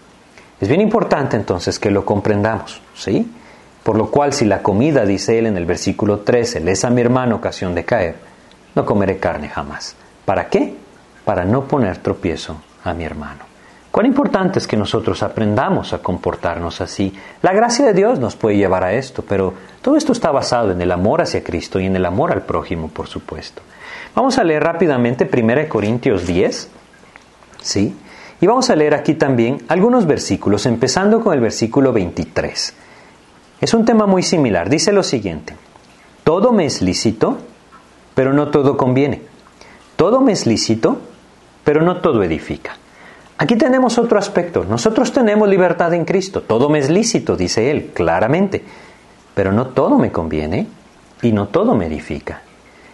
Es 0.60 0.68
bien 0.68 0.82
importante 0.82 1.36
entonces 1.36 1.80
que 1.80 1.92
lo 1.92 2.06
comprendamos, 2.06 2.82
¿sí? 2.96 3.32
Por 3.84 3.96
lo 3.98 4.12
cual, 4.12 4.34
si 4.34 4.46
la 4.46 4.62
comida, 4.62 5.06
dice 5.06 5.40
él 5.40 5.46
en 5.46 5.56
el 5.56 5.66
versículo 5.66 6.20
13, 6.20 6.60
le 6.60 6.72
es 6.72 6.84
a 6.84 6.90
mi 6.90 7.02
hermano 7.02 7.36
ocasión 7.36 7.74
de 7.74 7.86
caer, 7.86 8.16
no 8.76 8.86
comeré 8.86 9.18
carne 9.18 9.50
jamás. 9.50 9.96
¿Para 10.26 10.50
qué? 10.50 10.76
Para 11.24 11.46
no 11.46 11.68
poner 11.68 11.98
tropiezo 11.98 12.58
a 12.84 12.94
mi 12.94 13.06
hermano. 13.06 13.48
Cuán 13.92 14.06
importante 14.06 14.60
es 14.60 14.68
que 14.68 14.78
nosotros 14.78 15.24
aprendamos 15.24 15.94
a 15.94 16.00
comportarnos 16.00 16.82
así. 16.82 17.14
La 17.42 17.54
gracia 17.54 17.86
de 17.86 17.94
Dios 17.94 18.20
nos 18.20 18.36
puede 18.36 18.58
llevar 18.58 18.84
a 18.84 18.94
esto, 18.94 19.24
pero 19.28 19.54
todo 19.82 19.96
esto 19.96 20.12
está 20.12 20.32
basado 20.32 20.72
en 20.72 20.82
el 20.82 20.92
amor 20.92 21.22
hacia 21.22 21.44
Cristo 21.44 21.80
y 21.80 21.86
en 21.86 21.96
el 21.96 22.06
amor 22.06 22.32
al 22.32 22.44
prójimo, 22.44 22.90
por 22.90 23.08
supuesto. 23.08 23.62
Vamos 24.14 24.38
a 24.38 24.44
leer 24.44 24.64
rápidamente 24.64 25.28
1 25.32 25.70
Corintios 25.70 26.28
10, 26.28 26.70
¿sí? 27.68 27.94
Y 28.40 28.48
vamos 28.48 28.70
a 28.70 28.76
leer 28.76 28.94
aquí 28.94 29.16
también 29.16 29.64
algunos 29.68 30.06
versículos, 30.06 30.66
empezando 30.66 31.22
con 31.22 31.34
el 31.34 31.42
versículo 31.42 31.92
23. 31.92 32.74
Es 33.60 33.74
un 33.74 33.86
tema 33.86 34.06
muy 34.06 34.24
similar. 34.24 34.70
Dice 34.70 34.92
lo 34.94 35.04
siguiente, 35.04 35.56
todo 36.24 36.52
me 36.54 36.66
es 36.66 36.82
lícito, 36.82 37.38
pero 38.14 38.34
no 38.34 38.50
todo 38.50 38.78
conviene. 38.78 39.22
Todo 39.96 40.22
me 40.22 40.32
es 40.32 40.46
lícito, 40.46 41.00
pero 41.64 41.82
no 41.82 41.98
todo 41.98 42.24
edifica. 42.24 42.78
Aquí 43.40 43.56
tenemos 43.56 43.98
otro 43.98 44.18
aspecto. 44.18 44.64
Nosotros 44.64 45.12
tenemos 45.12 45.50
libertad 45.50 45.94
en 45.94 46.06
Cristo. 46.06 46.42
Todo 46.42 46.70
me 46.70 46.80
es 46.80 46.90
lícito, 46.90 47.36
dice 47.36 47.70
Él, 47.70 47.92
claramente. 47.94 48.64
Pero 49.34 49.52
no 49.52 49.68
todo 49.68 49.98
me 49.98 50.12
conviene 50.12 50.68
y 51.22 51.32
no 51.32 51.48
todo 51.48 51.76
me 51.76 51.88
edifica. 51.88 52.42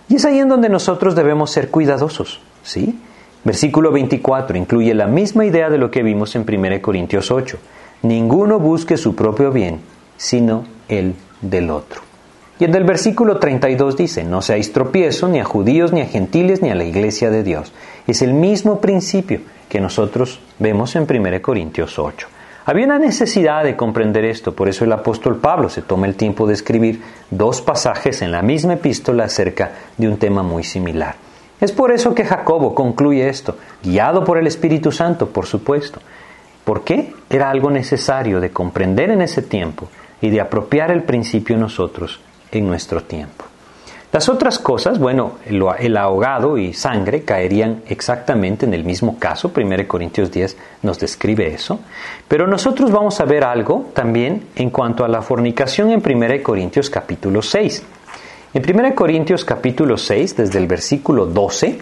Y 0.10 0.16
es 0.16 0.26
ahí 0.26 0.40
en 0.40 0.50
donde 0.50 0.70
nosotros 0.70 1.16
debemos 1.16 1.52
ser 1.52 1.70
cuidadosos. 1.70 2.42
¿sí? 2.64 2.98
Versículo 3.44 3.92
24 3.92 4.58
incluye 4.58 4.94
la 4.94 5.08
misma 5.08 5.46
idea 5.46 5.70
de 5.70 5.78
lo 5.78 5.92
que 5.92 6.02
vimos 6.02 6.36
en 6.36 6.46
1 6.48 6.82
Corintios 6.82 7.30
8. 7.30 7.58
Ninguno 8.04 8.60
busque 8.60 8.96
su 8.96 9.16
propio 9.16 9.52
bien, 9.52 9.82
sino 10.16 10.64
el 10.88 11.16
del 11.42 11.70
otro. 11.70 12.02
Y 12.60 12.66
el 12.66 12.72
del 12.72 12.86
versículo 12.86 13.40
32 13.40 13.98
dice, 13.98 14.24
no 14.24 14.42
seáis 14.42 14.72
tropiezo 14.72 15.28
ni 15.28 15.40
a 15.40 15.44
judíos, 15.44 15.92
ni 15.92 16.02
a 16.02 16.06
gentiles, 16.06 16.62
ni 16.62 16.70
a 16.70 16.76
la 16.76 16.86
iglesia 16.86 17.30
de 17.30 17.44
Dios. 17.44 17.74
Es 18.08 18.22
el 18.22 18.34
mismo 18.34 18.80
principio 18.80 19.42
que 19.68 19.82
nosotros 19.82 20.40
vemos 20.60 20.96
en 20.96 21.08
1 21.10 21.42
Corintios 21.42 22.00
8. 22.00 22.28
Había 22.66 22.86
una 22.86 23.00
necesidad 23.00 23.66
de 23.66 23.76
comprender 23.76 24.24
esto, 24.24 24.56
por 24.56 24.70
eso 24.70 24.86
el 24.86 24.94
apóstol 24.94 25.38
Pablo 25.38 25.68
se 25.68 25.82
toma 25.82 26.08
el 26.08 26.16
tiempo 26.16 26.48
de 26.48 26.54
escribir 26.54 27.02
dos 27.30 27.62
pasajes 27.62 28.22
en 28.22 28.32
la 28.32 28.42
misma 28.42 28.76
epístola 28.76 29.26
acerca 29.26 29.74
de 29.98 30.08
un 30.08 30.18
tema 30.18 30.44
muy 30.44 30.64
similar. 30.64 31.16
Es 31.64 31.72
por 31.72 31.94
eso 31.94 32.14
que 32.14 32.26
Jacobo 32.26 32.76
concluye 32.76 33.30
esto, 33.30 33.56
guiado 33.82 34.26
por 34.26 34.38
el 34.38 34.48
Espíritu 34.48 34.92
Santo, 34.92 35.30
por 35.30 35.46
supuesto. 35.46 36.02
¿Por 36.66 36.84
qué? 36.84 37.14
Era 37.30 37.50
algo 37.50 37.72
necesario 37.72 38.42
de 38.42 38.50
comprender 38.50 39.10
en 39.12 39.22
ese 39.22 39.42
tiempo 39.42 39.88
y 40.20 40.30
de 40.30 40.42
apropiar 40.42 40.92
el 40.92 41.04
principio 41.04 41.56
nosotros 41.56 42.20
en 42.52 42.68
nuestro 42.68 43.04
tiempo. 43.04 43.46
Las 44.12 44.28
otras 44.28 44.60
cosas, 44.60 45.00
bueno, 45.00 45.36
el 45.46 45.96
ahogado 45.96 46.58
y 46.58 46.74
sangre 46.74 47.24
caerían 47.24 47.82
exactamente 47.88 48.66
en 48.66 48.74
el 48.74 48.84
mismo 48.84 49.18
caso, 49.18 49.54
1 49.56 49.88
Corintios 49.88 50.34
10 50.34 50.58
nos 50.82 51.00
describe 51.00 51.48
eso, 51.48 51.80
pero 52.28 52.46
nosotros 52.46 52.92
vamos 52.92 53.22
a 53.22 53.26
ver 53.26 53.46
algo 53.46 53.86
también 53.94 54.50
en 54.58 54.70
cuanto 54.70 55.06
a 55.06 55.08
la 55.08 55.22
fornicación 55.22 55.92
en 55.92 56.04
1 56.06 56.44
Corintios 56.44 56.90
capítulo 56.90 57.42
6. 57.42 57.84
En 58.54 58.64
1 58.64 58.94
Corintios 58.94 59.46
capítulo 59.46 59.98
6, 59.98 60.38
desde 60.38 60.60
el 60.60 60.68
versículo 60.68 61.26
12, 61.26 61.80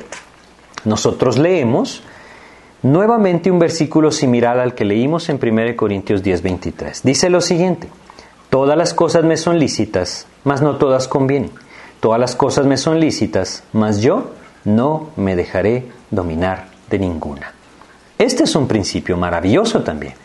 nosotros 0.86 1.38
leemos 1.38 2.02
nuevamente 2.82 3.52
un 3.52 3.60
versículo 3.60 4.12
similar 4.12 4.58
al 4.58 4.74
que 4.74 4.86
leímos 4.86 5.28
en 5.30 5.40
1 5.42 5.76
Corintios 5.76 6.24
10, 6.24 6.42
23. 6.42 7.04
Dice 7.04 7.30
lo 7.30 7.42
siguiente, 7.42 7.90
Todas 8.52 8.78
las 8.78 8.94
cosas 8.94 9.24
me 9.24 9.38
son 9.38 9.60
lícitas, 9.60 10.28
mas 10.44 10.62
no 10.62 10.76
todas 10.76 11.08
convienen. 11.08 11.52
Todas 12.02 12.20
las 12.20 12.36
cosas 12.36 12.66
me 12.66 12.76
son 12.76 13.00
lícitas, 13.00 13.64
mas 13.72 14.02
yo 14.02 14.32
no 14.66 15.08
me 15.16 15.38
dejaré 15.38 15.86
dominar 16.10 16.68
de 16.90 17.00
ninguna. 17.00 17.54
Este 18.18 18.44
es 18.44 18.54
un 18.58 18.68
principio 18.68 19.16
maravilloso 19.16 19.84
también. 19.84 20.16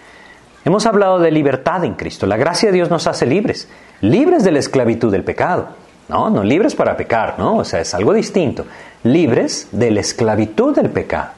Hemos 0.64 0.86
hablado 0.86 1.20
de 1.20 1.30
libertad 1.30 1.84
en 1.84 1.94
Cristo. 1.94 2.26
La 2.26 2.36
gracia 2.36 2.70
de 2.70 2.74
Dios 2.74 2.90
nos 2.90 3.06
hace 3.06 3.26
libres, 3.26 3.68
libres 4.00 4.42
de 4.42 4.50
la 4.50 4.58
esclavitud 4.58 5.12
del 5.12 5.22
pecado. 5.22 5.68
No, 6.08 6.30
no 6.30 6.44
libres 6.44 6.74
para 6.74 6.96
pecar, 6.96 7.34
¿no? 7.38 7.56
O 7.56 7.64
sea, 7.64 7.80
es 7.80 7.94
algo 7.94 8.12
distinto. 8.12 8.64
Libres 9.02 9.68
de 9.72 9.90
la 9.90 10.00
esclavitud 10.00 10.74
del 10.74 10.90
pecado. 10.90 11.30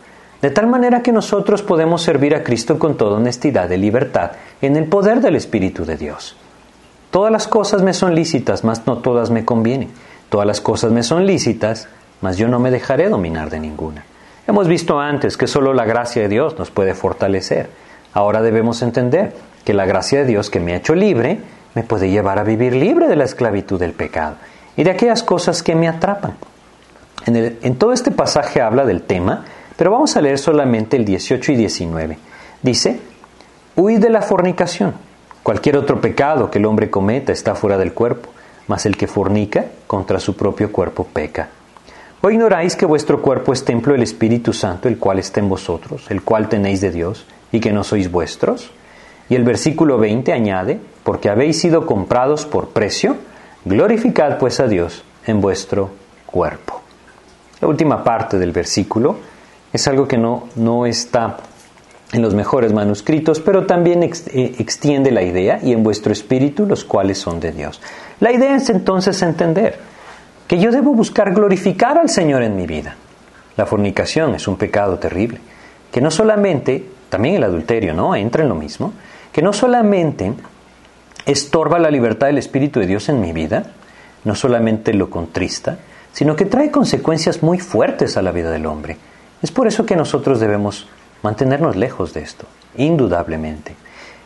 De 0.43 0.51
tal 0.51 0.67
manera 0.67 1.03
que 1.03 1.11
nosotros 1.11 1.63
podemos 1.63 2.03
servir 2.03 2.35
a 2.35 2.45
Cristo 2.45 2.79
con 2.79 2.97
toda 2.97 3.17
honestidad 3.17 3.71
y 3.71 3.77
libertad 3.77 4.33
en 4.61 4.77
el 4.77 4.85
poder 4.85 5.21
del 5.21 5.37
Espíritu 5.37 5.85
de 5.85 5.97
Dios. 5.97 6.37
Todas 7.11 7.33
las 7.33 7.49
cosas 7.49 7.83
me 7.83 7.95
son 7.95 8.15
lícitas, 8.15 8.63
mas 8.63 8.87
no 8.87 8.99
todas 8.99 9.31
me 9.31 9.45
convienen. 9.45 9.91
Todas 10.29 10.47
las 10.47 10.61
cosas 10.61 10.93
me 10.93 11.03
son 11.03 11.27
lícitas, 11.27 11.89
mas 12.21 12.37
yo 12.37 12.47
no 12.47 12.61
me 12.61 12.71
dejaré 12.71 13.09
dominar 13.09 13.49
de 13.51 13.61
ninguna. 13.61 14.05
Hemos 14.47 14.69
visto 14.69 15.01
antes 15.01 15.37
que 15.37 15.47
solo 15.47 15.73
la 15.73 15.87
gracia 15.87 16.23
de 16.23 16.29
Dios 16.29 16.59
nos 16.59 16.71
puede 16.71 16.95
fortalecer. 16.95 17.71
Ahora 18.13 18.43
debemos 18.43 18.83
entender 18.83 19.35
que 19.65 19.75
la 19.75 19.87
gracia 19.87 20.21
de 20.21 20.27
Dios 20.27 20.51
que 20.51 20.61
me 20.61 20.75
ha 20.75 20.77
hecho 20.77 20.95
libre 20.95 21.41
me 21.75 21.83
puede 21.83 22.11
llevar 22.11 22.39
a 22.39 22.45
vivir 22.45 22.75
libre 22.75 23.09
de 23.09 23.17
la 23.17 23.25
esclavitud 23.25 23.81
del 23.81 23.93
pecado 23.93 24.37
y 24.79 24.85
de 24.85 24.91
aquellas 24.93 25.25
cosas 25.25 25.63
que 25.63 25.75
me 25.75 25.89
atrapan. 25.89 26.37
En, 27.27 27.59
en 27.61 27.77
todo 27.77 27.93
este 27.93 28.13
pasaje 28.13 28.63
habla 28.63 28.87
del 28.87 29.03
tema, 29.03 29.45
pero 29.77 29.91
vamos 29.91 30.17
a 30.17 30.21
leer 30.21 30.39
solamente 30.39 30.97
el 30.97 31.05
18 31.05 31.53
y 31.53 31.57
19. 31.57 32.19
Dice, 32.63 33.01
huid 33.77 33.99
de 33.99 34.09
la 34.09 34.23
fornicación. 34.23 34.95
Cualquier 35.43 35.77
otro 35.77 36.01
pecado 36.01 36.49
que 36.49 36.59
el 36.59 36.67
hombre 36.67 36.91
cometa 36.91 37.33
está 37.33 37.57
fuera 37.57 37.77
del 37.77 37.93
cuerpo, 37.93 38.31
mas 38.69 38.87
el 38.87 38.97
que 38.97 39.09
fornica 39.09 39.65
contra 39.89 40.21
su 40.21 40.37
propio 40.37 40.71
cuerpo 40.71 41.05
peca. 41.05 41.49
¿O 42.21 42.31
ignoráis 42.31 42.77
que 42.77 42.87
vuestro 42.87 43.21
cuerpo 43.21 43.53
es 43.53 43.65
templo 43.65 43.95
del 43.95 44.03
Espíritu 44.05 44.53
Santo, 44.53 44.87
el 44.87 44.99
cual 44.99 45.19
está 45.19 45.41
en 45.41 45.49
vosotros, 45.49 46.09
el 46.09 46.23
cual 46.23 46.49
tenéis 46.49 46.81
de 46.81 46.93
Dios, 46.93 47.27
y 47.51 47.59
que 47.59 47.73
no 47.73 47.83
sois 47.83 48.11
vuestros? 48.13 48.71
Y 49.29 49.35
el 49.35 49.43
versículo 49.43 49.99
20 49.99 50.33
añade, 50.33 50.79
porque 51.03 51.31
habéis 51.31 51.61
sido 51.61 51.85
comprados 51.85 52.47
por 52.47 52.69
precio, 52.69 53.17
glorificad 53.65 54.39
pues 54.39 54.61
a 54.61 54.67
Dios 54.67 55.05
en 55.27 55.41
vuestro 55.41 55.91
cuerpo. 56.27 56.83
La 57.61 57.69
última 57.69 58.05
parte 58.05 58.39
del 58.39 58.53
versículo 58.53 59.17
es 59.73 59.87
algo 59.89 60.07
que 60.07 60.17
no, 60.17 60.49
no 60.57 60.87
está 60.87 61.37
en 62.13 62.23
los 62.23 62.35
mejores 62.35 62.73
manuscritos, 62.73 63.41
pero 63.41 63.67
también 63.67 64.03
eh, 64.03 64.55
extiende 64.59 65.11
la 65.11 65.23
idea 65.23 65.61
y 65.63 65.73
en 65.73 65.83
vuestro 65.83 66.13
espíritu 66.13 66.67
los 66.67 66.85
cuales 66.85 67.19
son 67.19 67.41
de 67.41 67.53
Dios. 67.53 67.81
La 68.21 68.33
idea 68.33 68.57
es 68.57 68.71
entonces 68.71 69.21
entender 69.23 69.79
que 70.47 70.59
yo 70.59 70.71
debo 70.71 70.95
buscar 70.95 71.35
glorificar 71.35 71.99
al 71.99 72.09
Señor 72.09 72.43
en 72.43 72.57
mi 72.57 72.67
vida. 72.67 72.97
La 73.57 73.67
fornicación 73.67 74.35
es 74.35 74.49
un 74.49 74.57
pecado 74.57 74.99
terrible, 74.99 75.41
que 75.93 76.01
no 76.01 76.11
solamente, 76.11 76.87
también 77.11 77.37
el 77.37 77.45
adulterio, 77.45 77.93
¿no? 77.93 78.15
Entra 78.15 78.43
en 78.43 78.49
lo 78.49 78.55
mismo, 78.55 78.93
que 79.33 79.43
no 79.43 79.53
solamente 79.53 80.33
estorba 81.29 81.79
la 81.79 81.91
libertad 81.91 82.29
del 82.29 82.39
Espíritu 82.39 82.81
de 82.81 82.87
Dios 82.87 83.09
en 83.11 83.21
mi 83.21 83.33
vida, 83.33 83.65
no 84.25 84.35
solamente 84.35 84.95
lo 84.95 85.11
contrista, 85.11 85.79
sino 86.13 86.35
que 86.35 86.47
trae 86.47 86.71
consecuencias 86.71 87.43
muy 87.43 87.59
fuertes 87.59 88.17
a 88.17 88.23
la 88.23 88.33
vida 88.33 88.51
del 88.51 88.65
hombre. 88.65 88.97
Es 89.43 89.53
por 89.53 89.67
eso 89.67 89.85
que 89.85 89.95
nosotros 89.95 90.41
debemos 90.41 90.89
mantenernos 91.23 91.77
lejos 91.77 92.15
de 92.15 92.23
esto, 92.23 92.47
indudablemente. 92.77 93.77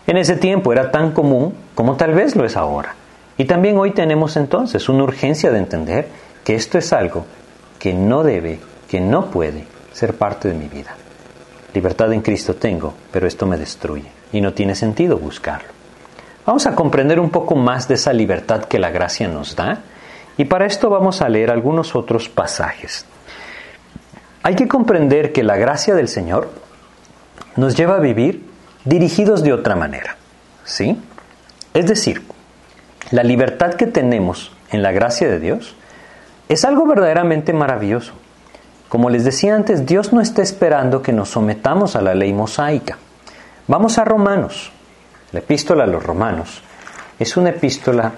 En 0.06 0.16
ese 0.16 0.36
tiempo 0.36 0.72
era 0.72 0.92
tan 0.92 1.10
común 1.12 1.54
como 1.74 1.96
tal 1.96 2.14
vez 2.14 2.36
lo 2.36 2.44
es 2.44 2.56
ahora. 2.56 2.94
Y 3.36 3.46
también 3.46 3.78
hoy 3.78 3.90
tenemos 3.90 4.36
entonces 4.36 4.88
una 4.88 5.02
urgencia 5.02 5.50
de 5.50 5.58
entender 5.58 6.08
que 6.44 6.54
esto 6.54 6.78
es 6.78 6.92
algo 6.92 7.26
que 7.80 7.94
no 7.94 8.22
debe, 8.22 8.60
que 8.88 9.00
no 9.00 9.26
puede 9.26 9.64
ser 9.92 10.14
parte 10.14 10.48
de 10.48 10.54
mi 10.54 10.68
vida. 10.68 10.94
Libertad 11.74 12.12
en 12.12 12.20
Cristo 12.20 12.54
tengo, 12.54 12.94
pero 13.10 13.26
esto 13.26 13.46
me 13.46 13.56
destruye 13.56 14.08
y 14.32 14.40
no 14.40 14.52
tiene 14.52 14.76
sentido 14.76 15.18
buscarlo. 15.18 15.81
Vamos 16.44 16.66
a 16.66 16.74
comprender 16.74 17.20
un 17.20 17.30
poco 17.30 17.54
más 17.54 17.86
de 17.86 17.94
esa 17.94 18.12
libertad 18.12 18.64
que 18.64 18.80
la 18.80 18.90
gracia 18.90 19.28
nos 19.28 19.54
da 19.54 19.78
y 20.36 20.46
para 20.46 20.66
esto 20.66 20.90
vamos 20.90 21.22
a 21.22 21.28
leer 21.28 21.50
algunos 21.50 21.94
otros 21.94 22.28
pasajes. 22.28 23.06
Hay 24.42 24.56
que 24.56 24.66
comprender 24.66 25.32
que 25.32 25.44
la 25.44 25.56
gracia 25.56 25.94
del 25.94 26.08
Señor 26.08 26.50
nos 27.54 27.76
lleva 27.76 27.96
a 27.96 28.00
vivir 28.00 28.44
dirigidos 28.84 29.44
de 29.44 29.52
otra 29.52 29.76
manera. 29.76 30.16
¿Sí? 30.64 31.00
Es 31.74 31.86
decir, 31.86 32.22
la 33.12 33.22
libertad 33.22 33.74
que 33.74 33.86
tenemos 33.86 34.50
en 34.70 34.82
la 34.82 34.90
gracia 34.90 35.28
de 35.28 35.38
Dios 35.38 35.76
es 36.48 36.64
algo 36.64 36.86
verdaderamente 36.86 37.52
maravilloso. 37.52 38.14
Como 38.88 39.10
les 39.10 39.24
decía 39.24 39.54
antes, 39.54 39.86
Dios 39.86 40.12
no 40.12 40.20
está 40.20 40.42
esperando 40.42 41.02
que 41.02 41.12
nos 41.12 41.30
sometamos 41.30 41.94
a 41.94 42.02
la 42.02 42.14
ley 42.14 42.32
mosaica. 42.32 42.98
Vamos 43.68 43.98
a 43.98 44.04
Romanos. 44.04 44.72
La 45.32 45.38
epístola 45.38 45.84
a 45.84 45.86
los 45.86 46.04
Romanos 46.04 46.60
es 47.18 47.36
una 47.38 47.50
epístola 47.50 48.12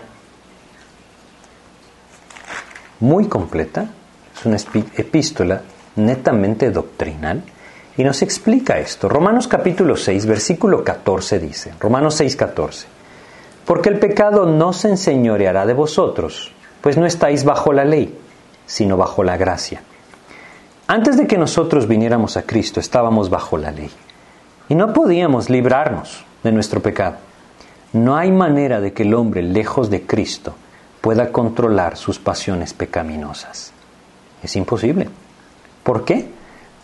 muy 3.00 3.28
completa, 3.28 3.86
es 4.36 4.44
una 4.44 4.56
epístola 4.96 5.62
netamente 5.94 6.70
doctrinal 6.72 7.42
y 7.96 8.02
nos 8.02 8.22
explica 8.22 8.80
esto. 8.80 9.08
Romanos 9.08 9.46
capítulo 9.46 9.96
6, 9.96 10.26
versículo 10.26 10.82
14 10.82 11.38
dice, 11.38 11.74
Romanos 11.78 12.16
6, 12.16 12.34
14, 12.34 12.86
porque 13.64 13.90
el 13.90 14.00
pecado 14.00 14.46
no 14.46 14.72
se 14.72 14.88
enseñoreará 14.88 15.66
de 15.66 15.74
vosotros, 15.74 16.52
pues 16.80 16.96
no 16.96 17.06
estáis 17.06 17.44
bajo 17.44 17.72
la 17.72 17.84
ley, 17.84 18.18
sino 18.66 18.96
bajo 18.96 19.22
la 19.22 19.36
gracia. 19.36 19.82
Antes 20.88 21.16
de 21.16 21.28
que 21.28 21.38
nosotros 21.38 21.86
viniéramos 21.86 22.36
a 22.36 22.42
Cristo 22.42 22.80
estábamos 22.80 23.30
bajo 23.30 23.56
la 23.56 23.70
ley 23.70 23.90
y 24.68 24.74
no 24.74 24.92
podíamos 24.92 25.48
librarnos 25.48 26.24
de 26.44 26.52
nuestro 26.52 26.80
pecado. 26.80 27.16
No 27.92 28.16
hay 28.16 28.30
manera 28.30 28.80
de 28.80 28.92
que 28.92 29.02
el 29.02 29.14
hombre 29.14 29.42
lejos 29.42 29.90
de 29.90 30.02
Cristo 30.02 30.54
pueda 31.00 31.32
controlar 31.32 31.96
sus 31.96 32.20
pasiones 32.20 32.72
pecaminosas. 32.72 33.72
Es 34.42 34.54
imposible. 34.54 35.08
¿Por 35.82 36.04
qué? 36.04 36.28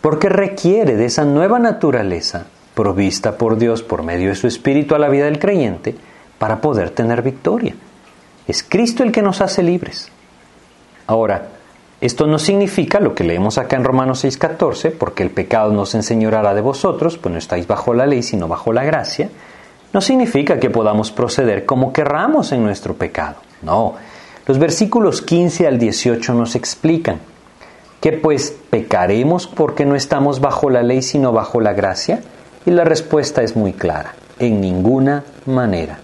porque 0.01 0.29
requiere 0.29 0.97
de 0.97 1.07
esa 1.07 1.25
nueva 1.25 1.59
naturaleza 1.59 2.47
provista 2.75 3.37
por 3.37 3.59
Dios 3.59 3.83
por 3.83 4.03
medio 4.03 4.31
de 4.31 4.35
su 4.35 4.47
Espíritu 4.47 4.95
a 4.95 4.99
la 4.99 5.09
vida 5.09 5.27
del 5.27 5.39
creyente 5.39 5.95
para 6.39 6.61
poder 6.61 6.91
tener 6.91 7.23
victoria. 7.23 7.75
Es 8.47 8.63
Cristo 8.63 9.03
el 9.03 9.13
que 9.13 9.23
nos 9.23 9.41
hace 9.41 9.63
libres. 9.63 10.11
Ahora, 11.07 11.49
esto 12.01 12.27
no 12.27 12.39
significa 12.39 12.99
lo 12.99 13.15
que 13.15 13.25
leemos 13.25 13.59
acá 13.59 13.77
en 13.77 13.85
Romanos 13.85 14.25
6:14, 14.25 14.93
porque 14.93 15.23
el 15.23 15.31
pecado 15.31 15.73
no 15.73 15.85
se 15.85 15.99
enseñorará 15.99 16.55
de 16.55 16.63
vosotros, 16.63 17.19
pues 17.19 17.33
no 17.33 17.39
estáis 17.39 17.67
bajo 17.67 17.93
la 17.93 18.07
ley, 18.07 18.23
sino 18.23 18.49
bajo 18.49 18.73
la 18.73 18.85
gracia. 18.85 19.29
No 19.93 20.01
significa 20.01 20.59
que 20.61 20.71
podamos 20.71 21.11
proceder 21.11 21.67
como 21.67 21.93
querramos 21.93 22.53
en 22.53 22.63
nuestro 22.63 22.95
pecado. 22.95 23.37
No. 23.63 23.95
Los 24.47 24.59
versículos 24.59 25.23
15 25.23 25.67
al 25.67 25.79
18 25.79 26.35
nos 26.35 26.55
explican 26.55 27.19
que 28.01 28.13
pues 28.13 28.57
pecaremos 28.71 29.47
porque 29.47 29.85
no 29.85 29.95
estamos 29.95 30.41
bajo 30.41 30.71
la 30.71 30.83
ley 30.83 31.03
sino 31.03 31.33
bajo 31.33 31.61
la 31.61 31.73
gracia? 31.73 32.21
Y 32.67 32.71
la 32.71 32.85
respuesta 32.85 33.43
es 33.43 33.57
muy 33.57 33.73
clara, 33.73 34.15
en 34.39 34.61
ninguna 34.61 35.25
manera. 35.47 35.99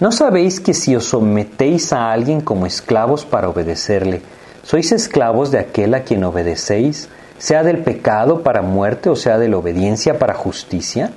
¿No 0.00 0.12
sabéis 0.12 0.60
que 0.60 0.74
si 0.74 0.96
os 0.96 1.04
sometéis 1.04 1.92
a 1.92 2.10
alguien 2.10 2.40
como 2.40 2.66
esclavos 2.66 3.24
para 3.24 3.48
obedecerle, 3.48 4.22
sois 4.62 4.92
esclavos 4.92 5.50
de 5.50 5.58
aquel 5.58 5.94
a 5.94 6.02
quien 6.02 6.24
obedecéis, 6.24 7.08
sea 7.38 7.62
del 7.62 7.78
pecado 7.78 8.42
para 8.42 8.62
muerte 8.62 9.10
o 9.10 9.16
sea 9.16 9.38
de 9.38 9.48
la 9.48 9.58
obediencia 9.58 10.18
para 10.18 10.34
justicia? 10.34 11.12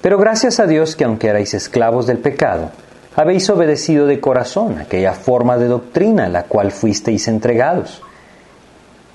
Pero 0.00 0.18
gracias 0.18 0.60
a 0.60 0.66
Dios 0.66 0.94
que 0.94 1.04
aunque 1.04 1.28
erais 1.28 1.54
esclavos 1.54 2.06
del 2.06 2.18
pecado, 2.18 2.70
habéis 3.16 3.50
obedecido 3.50 4.06
de 4.06 4.20
corazón 4.20 4.78
aquella 4.78 5.12
forma 5.12 5.58
de 5.58 5.66
doctrina 5.66 6.26
a 6.26 6.28
la 6.28 6.44
cual 6.44 6.70
fuisteis 6.70 7.26
entregados 7.26 8.02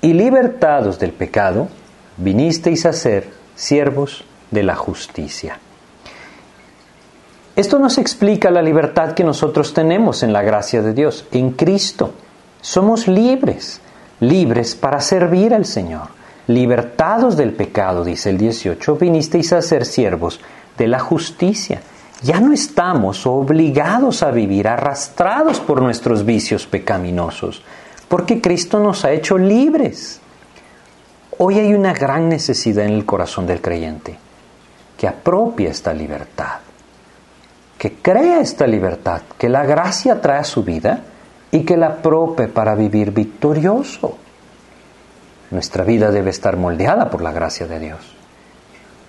y 0.02 0.12
libertados 0.12 0.98
del 0.98 1.12
pecado, 1.12 1.68
vinisteis 2.18 2.84
a 2.84 2.92
ser 2.92 3.30
siervos 3.54 4.24
de 4.50 4.62
la 4.62 4.74
justicia. 4.74 5.58
Esto 7.56 7.78
nos 7.78 7.96
explica 7.96 8.50
la 8.50 8.60
libertad 8.60 9.12
que 9.12 9.24
nosotros 9.24 9.72
tenemos 9.72 10.22
en 10.22 10.34
la 10.34 10.42
gracia 10.42 10.82
de 10.82 10.92
Dios, 10.92 11.24
en 11.32 11.52
Cristo. 11.52 12.12
Somos 12.60 13.08
libres, 13.08 13.80
libres 14.20 14.74
para 14.74 15.00
servir 15.00 15.54
al 15.54 15.64
Señor. 15.64 16.08
Libertados 16.48 17.38
del 17.38 17.54
pecado, 17.54 18.04
dice 18.04 18.28
el 18.28 18.36
18, 18.36 18.96
vinisteis 18.96 19.54
a 19.54 19.62
ser 19.62 19.86
siervos 19.86 20.38
de 20.76 20.88
la 20.88 20.98
justicia. 20.98 21.82
Ya 22.22 22.40
no 22.40 22.52
estamos 22.52 23.26
obligados 23.26 24.22
a 24.22 24.30
vivir 24.30 24.68
arrastrados 24.68 25.60
por 25.60 25.82
nuestros 25.82 26.24
vicios 26.24 26.66
pecaminosos 26.66 27.62
porque 28.08 28.40
Cristo 28.40 28.78
nos 28.78 29.04
ha 29.04 29.10
hecho 29.10 29.38
libres. 29.38 30.20
Hoy 31.38 31.58
hay 31.58 31.74
una 31.74 31.92
gran 31.92 32.28
necesidad 32.28 32.84
en 32.84 32.92
el 32.92 33.04
corazón 33.04 33.46
del 33.46 33.60
creyente 33.60 34.16
que 34.96 35.08
apropie 35.08 35.68
esta 35.68 35.92
libertad, 35.92 36.60
que 37.76 37.94
crea 37.94 38.40
esta 38.40 38.68
libertad, 38.68 39.22
que 39.36 39.48
la 39.48 39.64
gracia 39.64 40.20
trae 40.20 40.38
a 40.38 40.44
su 40.44 40.62
vida 40.62 41.00
y 41.50 41.64
que 41.64 41.76
la 41.76 41.86
apropie 41.86 42.46
para 42.46 42.76
vivir 42.76 43.10
victorioso. 43.10 44.16
Nuestra 45.50 45.82
vida 45.82 46.12
debe 46.12 46.30
estar 46.30 46.56
moldeada 46.56 47.10
por 47.10 47.20
la 47.20 47.32
gracia 47.32 47.66
de 47.66 47.80
Dios. 47.80 48.14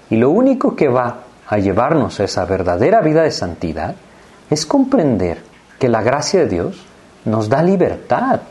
Y 0.10 0.16
lo 0.16 0.32
único 0.32 0.76
que 0.76 0.88
va 0.88 1.25
a 1.48 1.58
llevarnos 1.58 2.20
a 2.20 2.24
esa 2.24 2.46
verdadera 2.46 3.02
vida 3.02 3.24
de 3.24 3.32
santidad 3.32 3.96
es 4.50 4.66
comprender 4.66 5.40
que 5.80 5.90
la 5.90 6.02
gracia 6.02 6.42
de 6.42 6.48
Dios 6.48 6.86
nos 7.26 7.50
da 7.50 7.62
libertad 7.64 8.42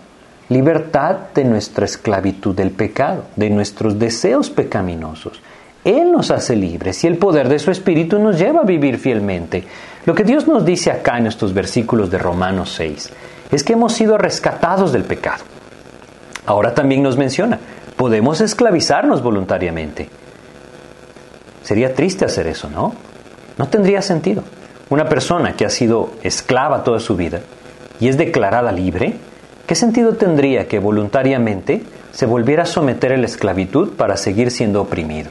libertad 0.49 1.17
de 1.35 1.45
nuestra 1.45 1.85
esclavitud 1.85 2.55
del 2.55 2.71
pecado, 2.71 3.25
de 3.37 3.51
nuestros 3.51 3.99
deseos 3.99 4.51
pecaminosos. 4.51 5.41
Él 5.85 6.13
nos 6.13 6.31
hace 6.31 6.57
libres 6.57 7.03
y 7.05 7.07
el 7.07 7.19
poder 7.19 7.49
de 7.49 7.59
su 7.59 7.71
Espíritu 7.71 8.19
nos 8.19 8.39
lleva 8.39 8.61
a 8.61 8.65
vivir 8.65 8.99
fielmente. 8.99 9.65
Lo 10.07 10.15
que 10.15 10.25
Dios 10.25 10.47
nos 10.47 10.65
dice 10.65 10.91
acá 10.91 11.19
en 11.19 11.27
estos 11.27 11.53
versículos 11.53 12.11
de 12.11 12.19
Romanos 12.19 12.73
6 12.75 13.11
es 13.53 13.65
que 13.65 13.75
hemos 13.75 13.93
sido 13.93 14.17
rescatados 14.19 14.93
del 14.93 15.05
pecado. 15.05 15.45
Ahora 16.47 16.75
también 16.75 17.03
nos 17.03 17.17
menciona, 17.17 17.59
podemos 17.97 18.41
esclavizarnos 18.41 19.23
voluntariamente. 19.23 20.09
Sería 21.65 21.93
triste 21.95 22.25
hacer 22.25 22.47
eso, 22.47 22.71
¿no? 22.71 22.95
No 23.59 23.67
tendría 23.67 24.03
sentido. 24.03 24.45
Una 24.91 25.09
persona 25.09 25.57
que 25.57 25.65
ha 25.65 25.71
sido 25.71 26.13
esclava 26.23 26.85
toda 26.85 27.01
su 27.01 27.17
vida 27.17 27.41
y 27.99 28.07
es 28.07 28.17
declarada 28.17 28.71
libre, 28.71 29.17
¿Qué 29.67 29.75
sentido 29.75 30.13
tendría 30.13 30.69
que 30.69 30.79
voluntariamente 30.79 31.83
se 32.13 32.27
volviera 32.27 32.65
a 32.65 32.67
someter 32.67 33.13
a 33.13 33.17
la 33.17 33.25
esclavitud 33.25 33.93
para 33.93 34.19
seguir 34.19 34.51
siendo 34.51 34.83
oprimido? 34.83 35.31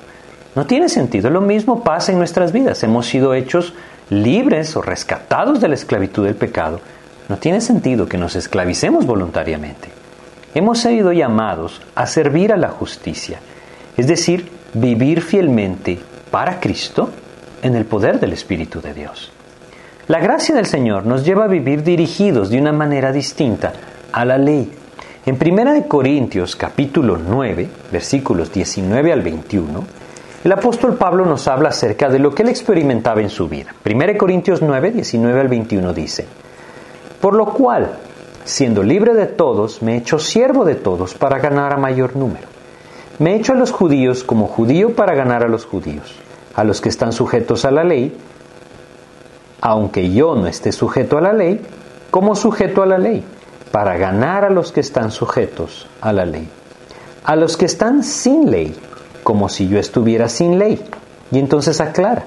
No 0.56 0.66
tiene 0.66 0.90
sentido. 0.90 1.30
Lo 1.30 1.42
mismo 1.42 1.84
pasa 1.84 2.12
en 2.12 2.18
nuestras 2.18 2.52
vidas. 2.52 2.82
Hemos 2.82 3.06
sido 3.06 3.36
hechos 3.36 3.76
libres 4.10 4.76
o 4.76 4.82
rescatados 4.82 5.62
de 5.62 5.68
la 5.68 5.76
esclavitud 5.76 6.26
del 6.26 6.34
pecado. 6.34 6.80
No 7.30 7.38
tiene 7.38 7.62
sentido 7.62 8.08
que 8.08 8.18
nos 8.18 8.36
esclavicemos 8.36 9.06
voluntariamente. 9.06 9.90
Hemos 10.56 10.80
sido 10.80 11.12
llamados 11.12 11.82
a 11.94 12.08
servir 12.08 12.52
a 12.54 12.58
la 12.58 12.70
justicia, 12.70 13.40
es 13.98 14.08
decir, 14.08 14.52
vivir 14.74 15.22
fielmente 15.22 16.00
para 16.34 16.60
Cristo 16.60 17.12
en 17.62 17.76
el 17.76 17.86
poder 17.86 18.20
del 18.20 18.34
Espíritu 18.34 18.82
de 18.82 18.96
Dios. 18.96 19.32
La 20.08 20.20
gracia 20.20 20.56
del 20.56 20.66
Señor 20.66 21.06
nos 21.06 21.24
lleva 21.24 21.44
a 21.44 21.48
vivir 21.48 21.84
dirigidos 21.84 22.50
de 22.50 22.58
una 22.58 22.72
manera 22.72 23.12
distinta 23.12 23.72
a 24.12 24.26
la 24.26 24.40
ley. 24.40 24.72
En 25.28 25.38
1 25.40 25.88
Corintios 25.88 26.56
capítulo 26.56 27.20
9, 27.20 27.70
versículos 27.92 28.52
19 28.52 29.14
al 29.14 29.22
21, 29.22 29.86
el 30.44 30.52
apóstol 30.52 30.96
Pablo 30.96 31.24
nos 31.24 31.48
habla 31.48 31.70
acerca 31.70 32.10
de 32.10 32.18
lo 32.18 32.34
que 32.34 32.42
él 32.42 32.50
experimentaba 32.50 33.22
en 33.22 33.30
su 33.30 33.48
vida. 33.48 33.76
1 33.86 34.18
Corintios 34.18 34.64
9, 34.64 34.90
19 34.90 35.40
al 35.40 35.48
21 35.50 35.94
dice, 35.94 36.26
Por 37.22 37.36
lo 37.36 37.46
cual, 37.46 37.92
siendo 38.44 38.82
libre 38.82 39.14
de 39.14 39.28
todos, 39.28 39.84
me 39.84 39.94
he 39.94 39.98
hecho 39.98 40.18
siervo 40.18 40.66
de 40.66 40.74
todos 40.74 41.14
para 41.14 41.38
ganar 41.38 41.74
a 41.74 41.78
mayor 41.78 42.16
número. 42.16 42.53
Me 43.20 43.34
he 43.34 43.36
hecho 43.36 43.54
a 43.54 43.56
los 43.56 43.72
judíos 43.72 44.24
como 44.24 44.48
judío 44.48 44.96
para 44.96 45.14
ganar 45.14 45.44
a 45.44 45.48
los 45.48 45.66
judíos, 45.66 46.16
a 46.56 46.64
los 46.64 46.82
que 46.82 46.90
están 46.90 47.14
sujetos 47.14 47.64
a 47.64 47.72
la 47.72 47.84
ley, 47.84 48.18
aunque 49.62 50.12
yo 50.12 50.36
no 50.36 50.48
esté 50.48 50.72
sujeto 50.72 51.18
a 51.18 51.22
la 51.22 51.32
ley, 51.32 51.62
como 52.10 52.36
sujeto 52.36 52.82
a 52.82 52.86
la 52.86 52.98
ley, 52.98 53.24
para 53.72 53.98
ganar 53.98 54.46
a 54.46 54.50
los 54.50 54.72
que 54.72 54.82
están 54.82 55.12
sujetos 55.12 55.88
a 56.02 56.12
la 56.12 56.26
ley. 56.26 56.50
A 57.24 57.36
los 57.36 57.56
que 57.56 57.66
están 57.66 58.04
sin 58.04 58.52
ley, 58.52 58.76
como 59.24 59.48
si 59.48 59.68
yo 59.68 59.80
estuviera 59.80 60.28
sin 60.28 60.60
ley. 60.60 60.84
Y 61.32 61.40
entonces 61.40 61.82
aclara, 61.82 62.26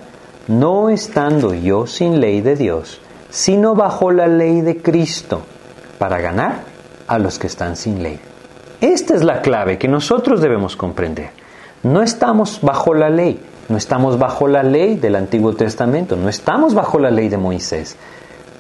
no 0.49 0.89
estando 0.89 1.53
yo 1.53 1.87
sin 1.87 2.21
ley 2.21 2.41
de 2.41 2.57
Dios, 2.57 3.01
sino 3.31 3.75
bajo 3.75 4.11
la 4.13 4.29
ley 4.29 4.61
de 4.61 4.81
Cristo, 4.81 5.43
para 5.99 6.21
ganar 6.21 6.63
a 7.07 7.19
los 7.19 7.39
que 7.39 7.49
están 7.49 7.77
sin 7.77 8.03
ley. 8.03 8.19
Esta 8.81 9.15
es 9.15 9.25
la 9.25 9.41
clave 9.41 9.79
que 9.79 9.89
nosotros 9.89 10.43
debemos 10.43 10.77
comprender. 10.77 11.31
No 11.83 12.03
estamos 12.03 12.61
bajo 12.61 12.93
la 12.93 13.09
ley, 13.09 13.41
no 13.71 13.77
estamos 13.79 14.19
bajo 14.19 14.49
la 14.49 14.63
ley 14.63 14.97
del 14.97 15.17
Antiguo 15.17 15.55
Testamento, 15.55 16.15
no 16.17 16.29
estamos 16.29 16.75
bajo 16.75 16.99
la 16.99 17.11
ley 17.11 17.29
de 17.31 17.39
Moisés. 17.39 17.97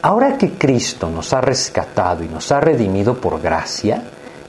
Ahora 0.00 0.38
que 0.38 0.52
Cristo 0.52 1.10
nos 1.10 1.34
ha 1.34 1.42
rescatado 1.42 2.24
y 2.24 2.28
nos 2.28 2.50
ha 2.50 2.60
redimido 2.60 3.14
por 3.14 3.42
gracia, 3.42 4.04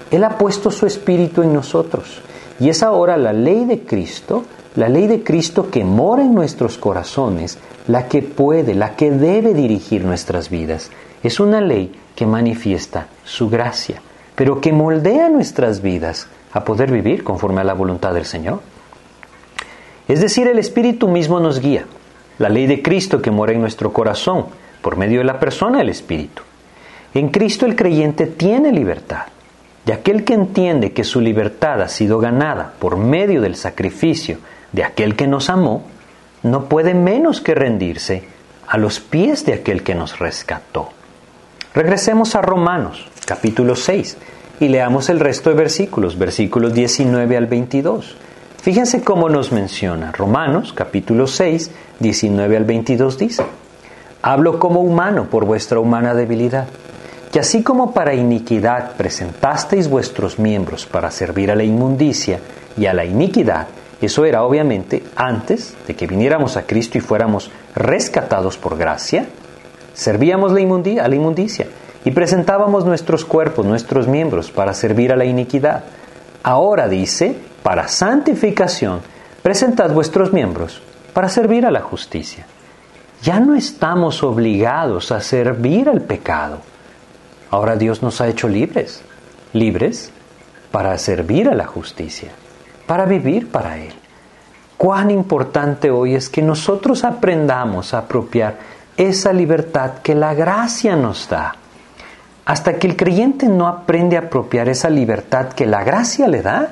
Él 0.09 0.23
ha 0.23 0.37
puesto 0.37 0.71
su 0.71 0.85
Espíritu 0.85 1.41
en 1.41 1.53
nosotros. 1.53 2.21
Y 2.61 2.69
es 2.69 2.81
ahora 2.81 3.17
la 3.17 3.33
ley 3.33 3.65
de 3.65 3.81
Cristo, 3.81 4.45
la 4.75 4.87
ley 4.87 5.07
de 5.07 5.21
Cristo 5.21 5.69
que 5.69 5.83
mora 5.83 6.23
en 6.23 6.33
nuestros 6.33 6.77
corazones, 6.77 7.57
la 7.87 8.07
que 8.07 8.21
puede, 8.21 8.73
la 8.73 8.95
que 8.95 9.11
debe 9.11 9.53
dirigir 9.53 10.05
nuestras 10.05 10.49
vidas. 10.49 10.91
Es 11.23 11.41
una 11.41 11.59
ley 11.59 11.91
que 12.15 12.25
manifiesta 12.25 13.07
su 13.25 13.49
gracia, 13.49 14.01
pero 14.37 14.61
que 14.61 14.71
moldea 14.71 15.29
nuestras 15.29 15.81
vidas 15.81 16.27
a 16.53 16.63
poder 16.63 16.91
vivir 16.91 17.23
conforme 17.23 17.61
a 17.61 17.63
la 17.63 17.73
voluntad 17.73 18.13
del 18.13 18.25
Señor. 18.25 18.61
Es 20.07 20.21
decir, 20.21 20.47
el 20.47 20.59
Espíritu 20.59 21.07
mismo 21.07 21.39
nos 21.39 21.59
guía, 21.59 21.85
la 22.37 22.47
ley 22.47 22.67
de 22.67 22.83
Cristo 22.83 23.19
que 23.19 23.31
mora 23.31 23.53
en 23.53 23.61
nuestro 23.61 23.91
corazón, 23.91 24.45
por 24.83 24.95
medio 24.95 25.17
de 25.17 25.25
la 25.25 25.39
persona 25.39 25.79
del 25.79 25.89
Espíritu. 25.89 26.43
En 27.15 27.29
Cristo 27.29 27.65
el 27.65 27.75
creyente 27.75 28.27
tiene 28.27 28.71
libertad. 28.71 29.23
Y 29.87 29.91
aquel 29.91 30.23
que 30.23 30.35
entiende 30.35 30.93
que 30.93 31.03
su 31.03 31.19
libertad 31.19 31.81
ha 31.81 31.87
sido 31.87 32.19
ganada 32.19 32.73
por 32.77 32.95
medio 32.95 33.41
del 33.41 33.55
sacrificio 33.55 34.37
de 34.71 34.83
aquel 34.83 35.15
que 35.15 35.25
nos 35.25 35.49
amó, 35.49 35.81
no 36.43 36.65
puede 36.65 36.93
menos 36.93 37.41
que 37.41 37.55
rendirse 37.55 38.23
a 38.67 38.77
los 38.77 38.99
pies 38.99 39.47
de 39.47 39.53
aquel 39.53 39.81
que 39.81 39.95
nos 39.95 40.19
rescató. 40.19 40.89
Regresemos 41.73 42.35
a 42.35 42.43
Romanos, 42.43 43.07
capítulo 43.27 43.75
6, 43.75 44.17
y 44.61 44.69
leamos 44.69 45.09
el 45.09 45.19
resto 45.19 45.49
de 45.49 45.57
versículos, 45.57 46.17
versículos 46.17 46.73
19 46.73 47.35
al 47.35 47.45
22. 47.45 48.15
Fíjense 48.61 49.01
cómo 49.03 49.27
nos 49.27 49.51
menciona. 49.51 50.13
Romanos, 50.13 50.71
capítulo 50.71 51.27
6, 51.27 51.69
19 51.99 52.55
al 52.55 52.63
22 52.63 53.17
dice, 53.17 53.43
Hablo 54.21 54.59
como 54.59 54.79
humano 54.79 55.25
por 55.29 55.43
vuestra 55.43 55.79
humana 55.79 56.15
debilidad 56.15 56.67
que 57.31 57.41
así 57.41 57.63
como 57.63 57.93
para 57.93 58.13
iniquidad 58.13 58.93
presentasteis 58.95 59.89
vuestros 59.89 60.39
miembros 60.39 60.85
para 60.85 61.11
servir 61.11 61.51
a 61.51 61.55
la 61.55 61.65
inmundicia 61.65 62.39
y 62.77 62.85
a 62.85 62.93
la 62.93 63.03
iniquidad, 63.03 63.67
eso 63.99 64.23
era 64.23 64.43
obviamente 64.43 65.03
antes 65.17 65.75
de 65.85 65.95
que 65.97 66.07
viniéramos 66.07 66.55
a 66.55 66.65
Cristo 66.65 66.97
y 66.97 67.01
fuéramos 67.01 67.51
rescatados 67.75 68.57
por 68.57 68.77
gracia, 68.77 69.25
servíamos 69.93 70.53
la 70.53 70.61
a 71.03 71.07
la 71.09 71.15
inmundicia 71.15 71.67
y 72.07 72.11
presentábamos 72.11 72.85
nuestros 72.85 73.25
cuerpos, 73.25 73.65
nuestros 73.65 74.07
miembros 74.07 74.49
para 74.49 74.73
servir 74.73 75.11
a 75.11 75.17
la 75.17 75.25
iniquidad. 75.25 75.83
Ahora 76.41 76.87
dice, 76.87 77.35
para 77.63 77.89
santificación, 77.89 79.01
presentad 79.43 79.91
vuestros 79.91 80.31
miembros 80.31 80.81
para 81.13 81.27
servir 81.27 81.65
a 81.65 81.71
la 81.71 81.81
justicia. 81.81 82.45
Ya 83.21 83.41
no 83.41 83.55
estamos 83.55 84.23
obligados 84.23 85.11
a 85.11 85.19
servir 85.19 85.89
al 85.89 86.01
pecado 86.01 86.59
Ahora 87.49 87.75
Dios 87.75 88.03
nos 88.03 88.19
ha 88.19 88.27
hecho 88.27 88.47
libres, 88.47 89.01
libres 89.53 90.11
para 90.71 90.97
servir 90.97 91.47
a 91.47 91.55
la 91.55 91.65
justicia, 91.65 92.31
para 92.85 93.05
vivir 93.05 93.49
para 93.49 93.77
Él. 93.77 93.93
Cuán 94.75 95.09
importante 95.11 95.89
hoy 95.89 96.15
es 96.15 96.29
que 96.29 96.41
nosotros 96.41 97.03
aprendamos 97.03 97.93
a 97.93 97.99
apropiar 97.99 98.57
esa 98.97 99.31
libertad 99.31 99.99
que 100.03 100.13
la 100.13 100.33
gracia 100.33 100.95
nos 100.95 101.29
da. 101.29 101.55
Hasta 102.47 102.79
que 102.79 102.87
el 102.87 102.95
creyente 102.95 103.49
no 103.49 103.67
aprende 103.67 104.15
a 104.15 104.21
apropiar 104.21 104.69
esa 104.69 104.89
libertad 104.89 105.49
que 105.49 105.65
la 105.65 105.83
gracia 105.83 106.29
le 106.29 106.41
da, 106.41 106.69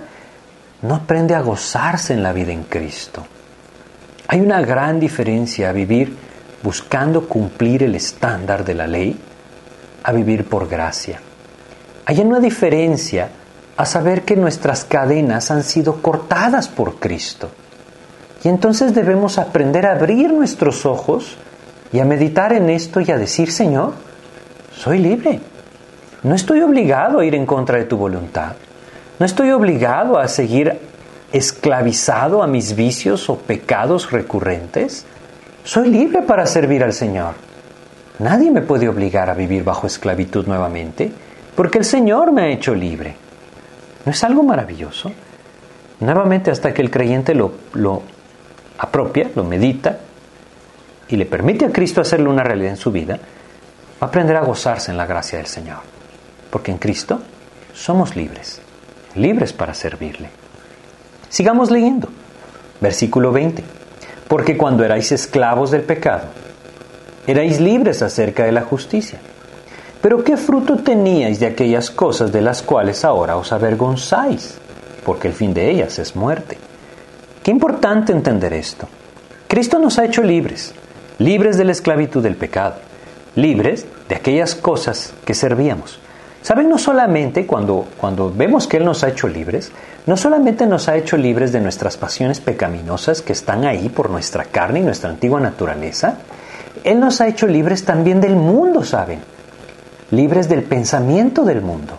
no 0.82 0.95
aprende 0.95 1.36
a 1.36 1.41
gozarse 1.41 2.13
en 2.13 2.23
la 2.23 2.32
vida 2.32 2.53
en 2.53 2.63
Cristo. 2.63 3.28
Hay 4.30 4.39
una 4.39 4.61
gran 4.61 5.01
diferencia 5.01 5.67
a 5.67 5.73
vivir 5.73 6.15
buscando 6.63 7.28
cumplir 7.28 7.84
el 7.84 7.93
estándar 7.93 8.63
de 8.63 8.73
la 8.73 8.88
ley 8.88 9.19
a 10.01 10.13
vivir 10.13 10.45
por 10.45 10.69
gracia. 10.69 11.19
Hay 12.05 12.21
una 12.21 12.39
diferencia 12.39 13.28
a 13.76 13.86
saber 13.86 14.21
que 14.23 14.38
nuestras 14.38 14.86
cadenas 14.86 15.51
han 15.51 15.63
sido 15.63 16.01
cortadas 16.01 16.69
por 16.69 16.99
Cristo. 16.99 17.49
Y 18.45 18.47
entonces 18.47 18.95
debemos 18.95 19.38
aprender 19.38 19.86
a 19.86 19.91
abrir 19.91 20.32
nuestros 20.32 20.86
ojos 20.86 21.36
y 21.91 21.99
a 21.99 22.05
meditar 22.05 22.53
en 22.53 22.69
esto 22.69 23.01
y 23.01 23.11
a 23.11 23.17
decir, 23.17 23.51
Señor, 23.51 23.91
soy 24.73 24.99
libre. 24.99 25.41
No 26.26 26.34
estoy 26.34 26.61
obligado 26.61 27.19
a 27.19 27.26
ir 27.26 27.36
en 27.36 27.45
contra 27.45 27.78
de 27.78 27.86
tu 27.86 27.97
voluntad. 27.97 28.53
No 29.19 29.28
estoy 29.28 29.51
obligado 29.51 30.17
a 30.17 30.28
seguir 30.28 30.80
esclavizado 31.32 32.41
a 32.41 32.47
mis 32.47 32.76
vicios 32.76 33.30
o 33.30 33.38
pecados 33.38 34.09
recurrentes. 34.09 35.05
Soy 35.63 35.89
libre 35.89 36.23
para 36.23 36.47
servir 36.47 36.84
al 36.84 36.93
Señor. 36.93 37.36
Nadie 38.17 38.49
me 38.49 38.63
puede 38.63 38.89
obligar 38.89 39.30
a 39.30 39.36
vivir 39.36 39.63
bajo 39.63 39.86
esclavitud 39.86 40.47
nuevamente, 40.47 41.11
porque 41.55 41.78
el 41.78 41.86
Señor 41.86 42.32
me 42.32 42.41
ha 42.41 42.47
hecho 42.47 42.73
libre. 42.73 43.15
¿No 44.03 44.11
es 44.11 44.23
algo 44.23 44.41
maravilloso? 44.41 45.11
Nuevamente 45.99 46.49
hasta 46.49 46.73
que 46.73 46.82
el 46.82 46.89
creyente 46.89 47.36
lo, 47.36 47.51
lo 47.73 48.01
apropia, 48.80 49.30
lo 49.36 49.43
medita 49.43 49.99
y 51.07 51.17
le 51.17 51.28
permite 51.28 51.65
a 51.65 51.71
Cristo 51.71 52.01
hacerle 52.01 52.30
una 52.30 52.43
realidad 52.43 52.71
en 52.71 52.78
su 52.78 52.91
vida, 52.91 53.13
va 53.13 53.19
a 54.01 54.05
aprender 54.05 54.36
a 54.36 54.41
gozarse 54.41 54.89
en 54.89 54.97
la 54.97 55.05
gracia 55.05 55.38
del 55.38 55.45
Señor. 55.45 55.95
Porque 56.56 56.72
en 56.72 56.78
Cristo 56.78 57.20
somos 57.74 58.16
libres, 58.16 58.62
libres 59.14 59.51
para 59.51 59.74
servirle. 59.74 60.30
Sigamos 61.28 61.70
leyendo. 61.70 62.08
Versículo 62.80 63.34
20. 63.34 63.62
Porque 64.30 64.56
cuando 64.56 64.86
erais 64.86 65.12
esclavos 65.12 65.70
del 65.72 65.82
pecado, 65.82 66.28
erais 67.28 67.60
libres 67.60 68.01
acerca 68.01 68.45
de 68.45 68.53
la 68.53 68.62
justicia. 68.62 69.20
Pero 70.01 70.24
¿qué 70.24 70.38
fruto 70.38 70.78
teníais 70.78 71.41
de 71.41 71.47
aquellas 71.47 71.91
cosas 71.91 72.32
de 72.32 72.39
las 72.39 72.62
cuales 72.62 73.03
ahora 73.03 73.36
os 73.36 73.51
avergonzáis? 73.51 74.58
Porque 75.06 75.28
el 75.28 75.34
fin 75.34 75.53
de 75.53 75.70
ellas 75.70 75.99
es 75.99 76.16
muerte. 76.16 76.58
Qué 77.43 77.51
importante 77.51 78.14
entender 78.14 78.53
esto. 78.53 78.88
Cristo 79.49 79.78
nos 79.78 79.99
ha 79.99 80.06
hecho 80.06 80.24
libres, 80.24 80.74
libres 81.18 81.58
de 81.58 81.66
la 81.66 81.74
esclavitud 81.74 82.24
del 82.24 82.38
pecado, 82.38 82.76
libres 83.36 83.86
de 84.08 84.16
aquellas 84.16 84.56
cosas 84.56 85.12
que 85.26 85.34
servíamos. 85.34 85.99
¿Saben? 86.46 86.70
No 86.70 86.78
solamente 86.78 87.48
cuando, 87.48 87.88
cuando 87.98 88.32
vemos 88.32 88.68
que 88.68 88.78
Él 88.78 88.86
nos 88.86 89.04
ha 89.04 89.08
hecho 89.08 89.28
libres, 89.28 89.72
no 90.06 90.16
solamente 90.16 90.68
nos 90.68 90.88
ha 90.88 90.96
hecho 90.96 91.18
libres 91.18 91.52
de 91.52 91.60
nuestras 91.60 91.98
pasiones 91.98 92.39
pecaminosas 92.39 93.24
que 93.24 93.34
están 93.34 93.66
ahí 93.66 93.89
por 93.89 94.12
nuestra 94.12 94.46
carne 94.46 94.82
y 94.82 94.84
nuestra 94.84 95.10
antigua 95.10 95.39
naturaleza, 95.39 96.20
él 96.84 97.00
nos 97.00 97.20
ha 97.20 97.28
hecho 97.28 97.48
libres 97.48 97.84
también 97.84 98.22
del 98.22 98.36
mundo, 98.36 98.84
¿saben? 98.84 99.22
Libres 100.12 100.48
del 100.48 100.62
pensamiento 100.62 101.46
del 101.46 101.62
mundo. 101.62 101.93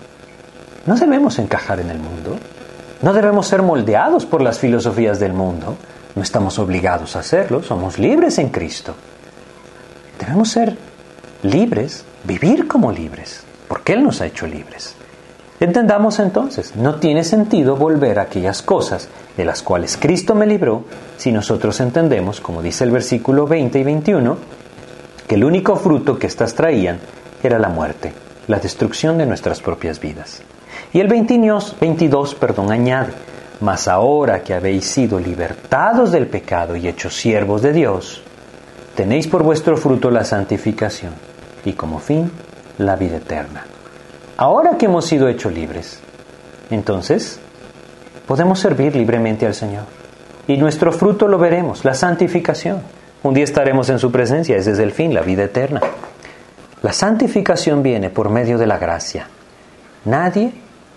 No 0.86 0.94
debemos 0.94 1.40
encajar 1.40 1.80
en 1.80 1.90
el 1.90 1.98
mundo. 1.98 2.38
No 3.02 3.12
debemos 3.14 3.48
ser 3.48 3.62
moldeados 3.62 4.26
por 4.26 4.42
las 4.42 4.60
filosofías 4.60 5.18
del 5.18 5.32
mundo. 5.32 5.76
No 6.14 6.22
estamos 6.22 6.60
obligados 6.60 7.16
a 7.16 7.18
hacerlo. 7.18 7.64
Somos 7.64 7.98
libres 7.98 8.38
en 8.38 8.50
Cristo. 8.50 8.94
Debemos 10.20 10.50
ser 10.50 10.76
libres, 11.42 12.04
vivir 12.22 12.68
como 12.68 12.92
libres, 12.92 13.42
porque 13.68 13.92
Él 13.92 14.02
nos 14.02 14.20
ha 14.20 14.26
hecho 14.26 14.46
libres. 14.46 14.94
Entendamos 15.58 16.18
entonces, 16.18 16.76
no 16.76 16.96
tiene 16.96 17.24
sentido 17.24 17.76
volver 17.76 18.18
a 18.18 18.22
aquellas 18.22 18.62
cosas 18.62 19.08
de 19.36 19.44
las 19.44 19.62
cuales 19.62 19.96
Cristo 19.96 20.34
me 20.34 20.46
libró 20.46 20.84
si 21.16 21.32
nosotros 21.32 21.80
entendemos, 21.80 22.40
como 22.40 22.62
dice 22.62 22.84
el 22.84 22.90
versículo 22.90 23.46
20 23.46 23.78
y 23.78 23.82
21, 23.82 24.36
que 25.26 25.34
el 25.34 25.44
único 25.44 25.76
fruto 25.76 26.18
que 26.18 26.26
éstas 26.26 26.54
traían 26.54 26.98
era 27.42 27.58
la 27.58 27.68
muerte, 27.68 28.12
la 28.48 28.58
destrucción 28.58 29.16
de 29.16 29.26
nuestras 29.26 29.60
propias 29.60 29.98
vidas. 29.98 30.42
Y 30.92 31.00
el 31.00 31.08
22, 31.08 31.76
22 31.80 32.34
perdón, 32.34 32.70
añade, 32.70 33.12
Mas 33.60 33.88
ahora 33.88 34.42
que 34.42 34.52
habéis 34.52 34.84
sido 34.84 35.18
libertados 35.18 36.12
del 36.12 36.26
pecado 36.26 36.76
y 36.76 36.88
hechos 36.88 37.16
siervos 37.16 37.62
de 37.62 37.72
Dios, 37.72 38.20
tenéis 38.94 39.28
por 39.28 39.42
vuestro 39.42 39.78
fruto 39.78 40.10
la 40.10 40.24
santificación 40.24 41.14
y 41.64 41.72
como 41.72 41.98
fin 41.98 42.30
la 42.78 42.96
vida 42.96 43.16
eterna. 43.16 43.64
Ahora 44.36 44.76
que 44.76 44.86
hemos 44.86 45.06
sido 45.06 45.28
hechos 45.28 45.52
libres, 45.52 46.00
entonces 46.70 47.40
podemos 48.26 48.58
servir 48.60 48.94
libremente 48.94 49.46
al 49.46 49.54
Señor. 49.54 49.84
Y 50.46 50.56
nuestro 50.58 50.92
fruto 50.92 51.26
lo 51.26 51.38
veremos, 51.38 51.84
la 51.84 51.94
santificación. 51.94 52.82
Un 53.22 53.34
día 53.34 53.44
estaremos 53.44 53.88
en 53.88 53.98
su 53.98 54.12
presencia, 54.12 54.56
ese 54.56 54.72
es 54.72 54.78
el 54.78 54.92
fin, 54.92 55.14
la 55.14 55.22
vida 55.22 55.44
eterna. 55.44 55.80
La 56.82 56.92
santificación 56.92 57.82
viene 57.82 58.10
por 58.10 58.28
medio 58.28 58.58
de 58.58 58.66
la 58.66 58.78
gracia. 58.78 59.26
Nadie, 60.04 60.52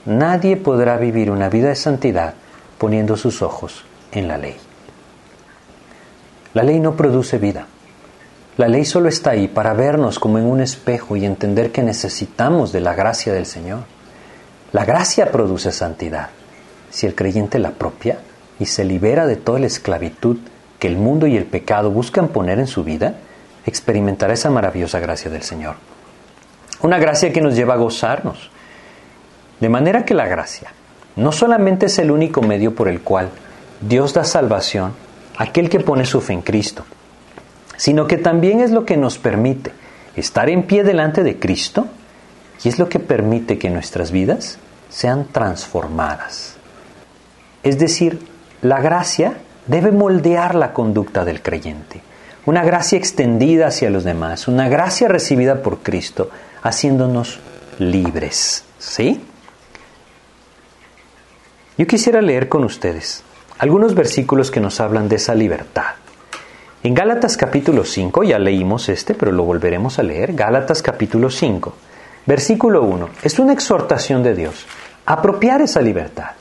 nadie 0.05 0.57
podrá 0.57 0.97
vivir 0.97 1.31
una 1.31 1.49
vida 1.49 1.69
de 1.69 1.75
santidad 1.75 2.33
poniendo 2.77 3.17
sus 3.17 3.41
ojos 3.41 3.83
en 4.11 4.27
la 4.27 4.37
ley. 4.37 4.55
La 6.53 6.63
ley 6.63 6.79
no 6.79 6.95
produce 6.95 7.37
vida. 7.37 7.65
La 8.59 8.67
ley 8.67 8.83
solo 8.83 9.07
está 9.07 9.29
ahí 9.29 9.47
para 9.47 9.71
vernos 9.71 10.19
como 10.19 10.37
en 10.37 10.43
un 10.43 10.59
espejo 10.59 11.15
y 11.15 11.23
entender 11.23 11.71
que 11.71 11.81
necesitamos 11.81 12.73
de 12.73 12.81
la 12.81 12.93
gracia 12.93 13.31
del 13.31 13.45
Señor. 13.45 13.85
La 14.73 14.83
gracia 14.83 15.31
produce 15.31 15.71
santidad. 15.71 16.31
Si 16.89 17.05
el 17.05 17.15
creyente 17.15 17.57
la 17.57 17.71
propia 17.71 18.19
y 18.59 18.65
se 18.65 18.83
libera 18.83 19.27
de 19.27 19.37
toda 19.37 19.59
la 19.59 19.67
esclavitud 19.67 20.39
que 20.77 20.89
el 20.89 20.97
mundo 20.97 21.25
y 21.25 21.37
el 21.37 21.45
pecado 21.45 21.89
buscan 21.89 22.27
poner 22.27 22.59
en 22.59 22.67
su 22.67 22.83
vida, 22.83 23.15
experimentará 23.65 24.33
esa 24.33 24.49
maravillosa 24.49 24.99
gracia 24.99 25.31
del 25.31 25.43
Señor. 25.43 25.75
Una 26.81 26.99
gracia 26.99 27.31
que 27.31 27.39
nos 27.39 27.55
lleva 27.55 27.75
a 27.75 27.77
gozarnos. 27.77 28.51
De 29.61 29.69
manera 29.69 30.03
que 30.03 30.13
la 30.13 30.27
gracia 30.27 30.73
no 31.15 31.31
solamente 31.31 31.85
es 31.85 31.97
el 31.97 32.11
único 32.11 32.41
medio 32.41 32.75
por 32.75 32.89
el 32.89 32.99
cual 33.03 33.29
Dios 33.79 34.13
da 34.13 34.25
salvación 34.25 34.91
a 35.37 35.43
aquel 35.43 35.69
que 35.69 35.79
pone 35.79 36.05
su 36.05 36.19
fe 36.19 36.33
en 36.33 36.41
Cristo, 36.41 36.83
sino 37.79 38.05
que 38.05 38.17
también 38.17 38.59
es 38.59 38.69
lo 38.69 38.85
que 38.85 38.97
nos 38.97 39.17
permite 39.17 39.71
estar 40.15 40.49
en 40.49 40.63
pie 40.63 40.83
delante 40.83 41.23
de 41.23 41.39
Cristo 41.39 41.87
y 42.63 42.69
es 42.69 42.77
lo 42.77 42.89
que 42.89 42.99
permite 42.99 43.57
que 43.57 43.71
nuestras 43.71 44.11
vidas 44.11 44.59
sean 44.89 45.25
transformadas. 45.31 46.57
Es 47.63 47.79
decir, 47.79 48.19
la 48.61 48.81
gracia 48.81 49.37
debe 49.65 49.91
moldear 49.91 50.53
la 50.53 50.73
conducta 50.73 51.25
del 51.25 51.41
creyente 51.41 52.01
una 52.49 52.63
gracia 52.63 52.97
extendida 52.97 53.67
hacia 53.67 53.91
los 53.91 54.03
demás, 54.03 54.47
una 54.47 54.67
gracia 54.69 55.07
recibida 55.07 55.61
por 55.61 55.79
Cristo, 55.79 56.31
haciéndonos 56.63 57.39
libres. 57.77 58.63
¿Sí? 58.79 59.21
Yo 61.77 61.85
quisiera 61.85 62.21
leer 62.21 62.49
con 62.49 62.63
ustedes 62.63 63.23
algunos 63.59 63.93
versículos 63.93 64.49
que 64.49 64.61
nos 64.61 64.79
hablan 64.79 65.09
de 65.09 65.17
esa 65.17 65.35
libertad. 65.35 65.93
En 66.81 66.93
Gálatas 66.93 67.35
capítulo 67.35 67.83
5, 67.83 68.23
ya 68.23 68.39
leímos 68.39 68.87
este, 68.87 69.13
pero 69.13 69.33
lo 69.33 69.43
volveremos 69.43 69.99
a 69.99 70.03
leer, 70.03 70.33
Gálatas 70.33 70.81
capítulo 70.81 71.29
5, 71.29 71.73
versículo 72.25 72.83
1, 72.83 73.09
es 73.21 73.37
una 73.37 73.51
exhortación 73.51 74.23
de 74.23 74.33
Dios, 74.33 74.65
apropiar 75.05 75.61
esa 75.61 75.81
libertad. 75.81 76.31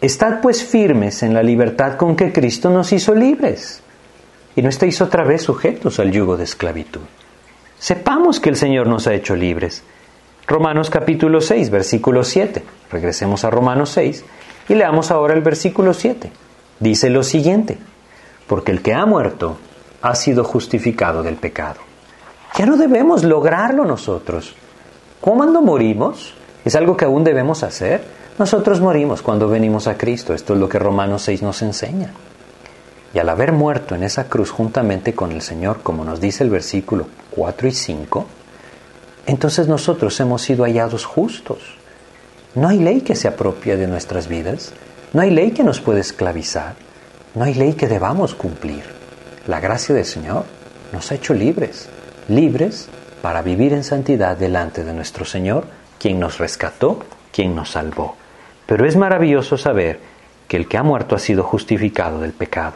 Estad 0.00 0.40
pues 0.40 0.62
firmes 0.62 1.24
en 1.24 1.34
la 1.34 1.42
libertad 1.42 1.96
con 1.96 2.14
que 2.14 2.32
Cristo 2.32 2.70
nos 2.70 2.92
hizo 2.92 3.16
libres 3.16 3.82
y 4.54 4.62
no 4.62 4.68
estéis 4.68 5.00
otra 5.00 5.24
vez 5.24 5.42
sujetos 5.42 5.98
al 5.98 6.12
yugo 6.12 6.36
de 6.36 6.44
esclavitud. 6.44 7.00
Sepamos 7.80 8.38
que 8.38 8.50
el 8.50 8.56
Señor 8.56 8.86
nos 8.86 9.08
ha 9.08 9.14
hecho 9.14 9.34
libres. 9.34 9.82
Romanos 10.46 10.88
capítulo 10.88 11.40
6, 11.40 11.70
versículo 11.70 12.22
7. 12.22 12.62
Regresemos 12.92 13.44
a 13.44 13.50
Romanos 13.50 13.90
6 13.90 14.24
y 14.68 14.74
leamos 14.74 15.10
ahora 15.10 15.34
el 15.34 15.42
versículo 15.42 15.94
7. 15.94 16.30
Dice 16.78 17.10
lo 17.10 17.24
siguiente, 17.24 17.76
porque 18.48 18.72
el 18.72 18.82
que 18.82 18.94
ha 18.94 19.06
muerto 19.06 19.58
ha 20.02 20.14
sido 20.16 20.42
justificado 20.42 21.22
del 21.22 21.36
pecado. 21.36 21.80
Ya 22.56 22.66
no 22.66 22.76
debemos 22.76 23.22
lograrlo 23.22 23.84
nosotros. 23.84 24.54
Cuando 25.20 25.62
morimos, 25.62 26.34
es 26.64 26.74
algo 26.74 26.96
que 26.96 27.04
aún 27.04 27.22
debemos 27.22 27.62
hacer. 27.62 28.02
Nosotros 28.38 28.80
morimos 28.80 29.22
cuando 29.22 29.48
venimos 29.48 29.86
a 29.86 29.96
Cristo. 29.96 30.34
Esto 30.34 30.54
es 30.54 30.60
lo 30.60 30.68
que 30.68 30.78
Romanos 30.78 31.22
6 31.22 31.42
nos 31.42 31.62
enseña. 31.62 32.12
Y 33.14 33.18
al 33.18 33.28
haber 33.28 33.52
muerto 33.52 33.94
en 33.94 34.02
esa 34.02 34.28
cruz 34.28 34.50
juntamente 34.50 35.14
con 35.14 35.32
el 35.32 35.42
Señor, 35.42 35.80
como 35.82 36.04
nos 36.04 36.20
dice 36.20 36.44
el 36.44 36.50
versículo 36.50 37.06
4 37.30 37.68
y 37.68 37.72
5, 37.72 38.26
entonces 39.26 39.68
nosotros 39.68 40.18
hemos 40.20 40.42
sido 40.42 40.64
hallados 40.64 41.04
justos. 41.04 41.58
No 42.54 42.68
hay 42.68 42.78
ley 42.78 43.00
que 43.02 43.14
se 43.14 43.28
apropie 43.28 43.76
de 43.76 43.86
nuestras 43.86 44.26
vidas, 44.26 44.72
no 45.12 45.22
hay 45.22 45.30
ley 45.30 45.52
que 45.52 45.64
nos 45.64 45.80
pueda 45.80 46.00
esclavizar, 46.00 46.74
no 47.38 47.44
hay 47.44 47.54
ley 47.54 47.74
que 47.74 47.86
debamos 47.86 48.34
cumplir. 48.34 48.82
La 49.46 49.60
gracia 49.60 49.94
del 49.94 50.04
Señor 50.04 50.44
nos 50.92 51.12
ha 51.12 51.14
hecho 51.14 51.34
libres, 51.34 51.88
libres 52.26 52.88
para 53.22 53.42
vivir 53.42 53.72
en 53.72 53.84
santidad 53.84 54.36
delante 54.36 54.82
de 54.82 54.92
nuestro 54.92 55.24
Señor, 55.24 55.64
quien 56.00 56.18
nos 56.18 56.38
rescató, 56.38 57.04
quien 57.32 57.54
nos 57.54 57.70
salvó. 57.70 58.16
Pero 58.66 58.86
es 58.86 58.96
maravilloso 58.96 59.56
saber 59.56 60.00
que 60.48 60.56
el 60.56 60.66
que 60.66 60.78
ha 60.78 60.82
muerto 60.82 61.14
ha 61.14 61.20
sido 61.20 61.44
justificado 61.44 62.20
del 62.20 62.32
pecado. 62.32 62.72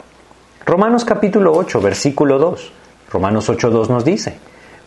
Romanos 0.65 1.03
capítulo 1.03 1.51
8, 1.53 1.81
versículo 1.81 2.39
2. 2.39 2.71
Romanos 3.11 3.49
8, 3.49 3.69
2 3.69 3.89
nos 3.89 4.05
dice, 4.05 4.37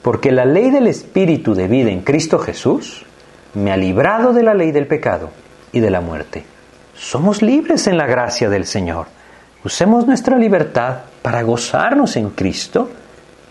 porque 0.01 0.33
la 0.33 0.47
ley 0.47 0.71
del 0.71 0.87
Espíritu 0.87 1.55
de 1.55 1.69
vida 1.69 1.91
en 1.91 2.01
Cristo 2.01 2.39
Jesús 2.39 3.05
me 3.53 3.73
ha 3.73 3.77
librado 3.77 4.33
de 4.33 4.43
la 4.43 4.55
ley 4.55 4.73
del 4.73 4.87
pecado 4.87 5.29
y 5.71 5.81
de 5.81 5.91
la 5.91 6.01
muerte. 6.01 6.47
Somos 6.95 7.43
libres 7.43 7.87
en 7.87 7.99
la 7.99 8.07
gracia 8.07 8.49
del 8.49 8.65
Señor. 8.65 9.16
Usemos 9.65 10.07
nuestra 10.07 10.39
libertad 10.39 10.99
para 11.23 11.43
gozarnos 11.43 12.17
en 12.17 12.31
Cristo 12.31 12.89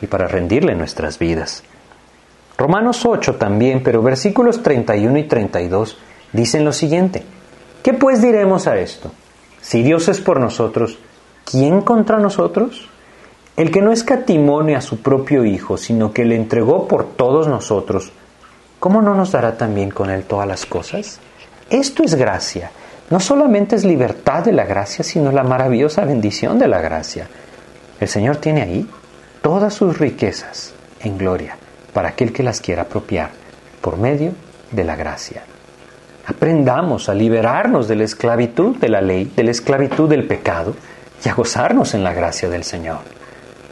y 0.01 0.07
para 0.07 0.27
rendirle 0.27 0.75
nuestras 0.75 1.19
vidas. 1.19 1.63
Romanos 2.57 3.05
8 3.05 3.35
también, 3.35 3.83
pero 3.83 4.01
versículos 4.01 4.63
31 4.63 5.17
y 5.17 5.23
32 5.23 5.97
dicen 6.31 6.63
lo 6.63 6.71
siguiente. 6.71 7.23
¿Qué 7.83 7.93
pues 7.93 8.21
diremos 8.21 8.67
a 8.67 8.77
esto? 8.77 9.11
Si 9.61 9.83
Dios 9.83 10.07
es 10.07 10.21
por 10.21 10.39
nosotros, 10.39 10.97
¿quién 11.43 11.81
contra 11.81 12.17
nosotros? 12.17 12.87
El 13.57 13.71
que 13.71 13.81
no 13.81 13.91
escatimone 13.91 14.75
a 14.75 14.81
su 14.81 15.01
propio 15.01 15.43
Hijo, 15.43 15.77
sino 15.77 16.13
que 16.13 16.25
le 16.25 16.35
entregó 16.35 16.87
por 16.87 17.05
todos 17.15 17.47
nosotros, 17.47 18.11
¿cómo 18.79 19.01
no 19.01 19.15
nos 19.15 19.31
dará 19.31 19.57
también 19.57 19.91
con 19.91 20.09
él 20.09 20.23
todas 20.23 20.47
las 20.47 20.65
cosas? 20.65 21.19
Esto 21.69 22.03
es 22.03 22.15
gracia. 22.15 22.71
No 23.09 23.19
solamente 23.19 23.75
es 23.75 23.85
libertad 23.85 24.43
de 24.43 24.51
la 24.51 24.65
gracia, 24.65 25.03
sino 25.03 25.31
la 25.31 25.43
maravillosa 25.43 26.05
bendición 26.05 26.57
de 26.57 26.67
la 26.67 26.81
gracia. 26.81 27.27
El 27.99 28.07
Señor 28.07 28.37
tiene 28.37 28.63
ahí 28.63 28.89
todas 29.41 29.73
sus 29.73 29.97
riquezas 29.99 30.73
en 31.01 31.17
gloria 31.17 31.55
para 31.93 32.09
aquel 32.09 32.33
que 32.33 32.43
las 32.43 32.61
quiera 32.61 32.83
apropiar 32.83 33.29
por 33.79 33.97
medio 33.97 34.33
de 34.71 34.83
la 34.83 34.95
gracia. 34.95 35.43
Aprendamos 36.25 37.07
a 37.07 37.13
liberarnos 37.13 37.87
de 37.87 37.95
la 37.95 38.03
esclavitud 38.03 38.77
de 38.77 38.89
la 38.89 39.01
ley, 39.01 39.31
de 39.35 39.43
la 39.43 39.51
esclavitud 39.51 40.09
del 40.09 40.25
pecado, 40.25 40.75
y 41.23 41.29
a 41.29 41.33
gozarnos 41.33 41.93
en 41.93 42.03
la 42.03 42.13
gracia 42.13 42.49
del 42.49 42.63
Señor. 42.63 42.99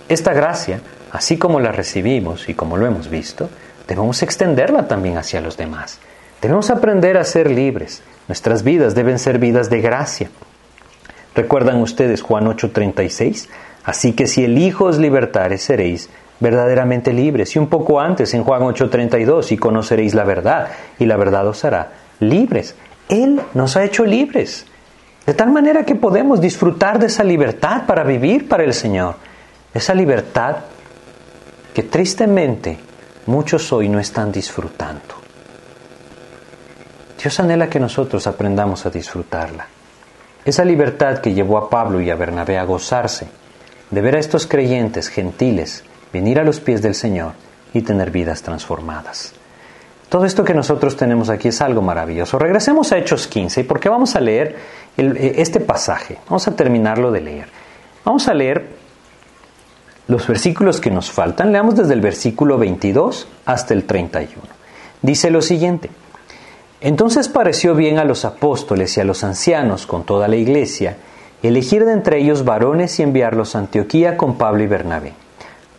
Esta 0.07 0.34
gracia, 0.34 0.79
así 1.11 1.38
como 1.38 1.59
la 1.59 1.71
recibimos 1.71 2.47
y 2.49 2.53
como 2.53 2.77
lo 2.77 2.86
hemos 2.86 3.09
visto, 3.09 3.49
debemos 3.88 4.21
extenderla 4.21 4.88
también 4.88 5.17
hacia 5.17 5.41
los 5.41 5.57
demás. 5.57 5.99
Debemos 6.41 6.69
aprender 6.69 7.17
a 7.17 7.23
ser 7.23 7.49
libres. 7.49 8.01
Nuestras 8.28 8.63
vidas 8.63 8.95
deben 8.95 9.19
ser 9.19 9.39
vidas 9.39 9.69
de 9.69 9.82
gracia. 9.82 10.30
¿Recuerdan 11.36 11.82
ustedes 11.82 12.21
Juan 12.21 12.47
8:36? 12.47 13.49
Así 13.84 14.13
que 14.13 14.28
si 14.28 14.43
el 14.45 14.57
Hijo 14.57 14.86
os 14.86 14.97
libertare, 14.97 15.57
seréis 15.57 16.09
verdaderamente 16.39 17.11
libres. 17.11 17.55
Y 17.55 17.59
un 17.59 17.67
poco 17.67 17.99
antes, 17.99 18.34
en 18.34 18.43
Juan 18.43 18.61
8:32, 18.61 19.51
y 19.51 19.57
conoceréis 19.57 20.13
la 20.13 20.24
verdad, 20.24 20.69
y 20.99 21.05
la 21.05 21.17
verdad 21.17 21.47
os 21.47 21.65
hará 21.65 21.91
libres. 22.19 22.76
Él 23.09 23.41
nos 23.53 23.76
ha 23.76 23.84
hecho 23.84 24.05
libres. 24.05 24.65
De 25.26 25.34
tal 25.34 25.51
manera 25.51 25.86
que 25.86 25.95
podemos 25.95 26.41
disfrutar 26.41 26.99
de 26.99 27.07
esa 27.07 27.24
libertad 27.24 27.86
para 27.86 28.03
vivir 28.03 28.47
para 28.47 28.63
el 28.63 28.74
Señor. 28.74 29.15
Esa 29.74 29.93
libertad 29.93 30.57
que 31.74 31.84
tristemente 31.84 32.78
muchos 33.26 33.71
hoy 33.71 33.89
no 33.89 33.99
están 33.99 34.32
disfrutando. 34.32 35.22
Dios 37.24 37.39
anhela 37.39 37.69
que 37.69 37.80
nosotros 37.80 38.28
aprendamos 38.28 38.86
a 38.86 38.89
disfrutarla. 38.89 39.65
Esa 40.43 40.65
libertad 40.65 41.19
que 41.19 41.34
llevó 41.34 41.57
a 41.57 41.69
Pablo 41.69 42.01
y 42.01 42.09
a 42.09 42.17
Bernabé 42.17 42.57
a 42.57 42.65
gozarse, 42.65 43.30
de 43.89 44.01
ver 44.01 44.17
a 44.17 44.19
estos 44.19 44.45
creyentes 44.45 45.07
gentiles 45.07 45.86
venir 46.11 46.38
a 46.38 46.43
los 46.43 46.59
pies 46.59 46.82
del 46.82 46.95
Señor 46.95 47.32
y 47.74 47.82
tener 47.82 48.11
vidas 48.11 48.41
transformadas. 48.41 49.32
Todo 50.09 50.26
esto 50.26 50.43
que 50.43 50.53
nosotros 50.53 50.97
tenemos 50.97 51.30
aquí 51.30 51.47
es 51.47 51.61
algo 51.61 51.82
maravilloso. 51.82 52.38
Regresemos 52.38 52.91
a 52.91 52.97
Hechos 52.97 53.28
15 53.28 53.63
porque 53.63 53.88
vamos 53.88 54.17
a 54.17 54.19
leer 54.19 54.57
eh, 54.97 55.36
este 55.38 55.61
pasaje. 55.61 56.17
Vamos 56.26 56.45
a 56.49 56.57
terminarlo 56.57 57.09
de 57.09 57.21
leer. 57.21 57.47
Vamos 58.03 58.28
a 58.28 58.34
leer 58.34 58.67
los 60.09 60.28
versículos 60.28 60.82
que 60.82 60.91
nos 60.91 61.09
faltan. 61.09 61.53
Leamos 61.53 61.78
desde 61.78 61.93
el 61.93 62.01
versículo 62.01 62.57
22 62.57 63.30
hasta 63.45 63.74
el 63.74 63.86
31. 63.86 64.41
Dice 65.01 65.32
lo 65.32 65.41
siguiente. 65.41 65.89
Entonces 66.84 67.29
pareció 67.29 67.75
bien 67.75 67.97
a 67.97 68.03
los 68.03 68.25
apóstoles 68.25 68.97
y 68.97 68.99
a 68.99 69.05
los 69.05 69.23
ancianos 69.23 69.88
con 69.88 70.03
toda 70.03 70.27
la 70.27 70.36
iglesia 70.36 70.97
elegir 71.41 71.86
de 71.86 71.93
entre 71.93 72.19
ellos 72.19 72.43
varones 72.43 72.99
y 72.99 73.03
enviarlos 73.03 73.55
a 73.55 73.59
Antioquía 73.59 74.17
con 74.17 74.38
Pablo 74.38 74.63
y 74.63 74.67
Bernabé. 74.67 75.13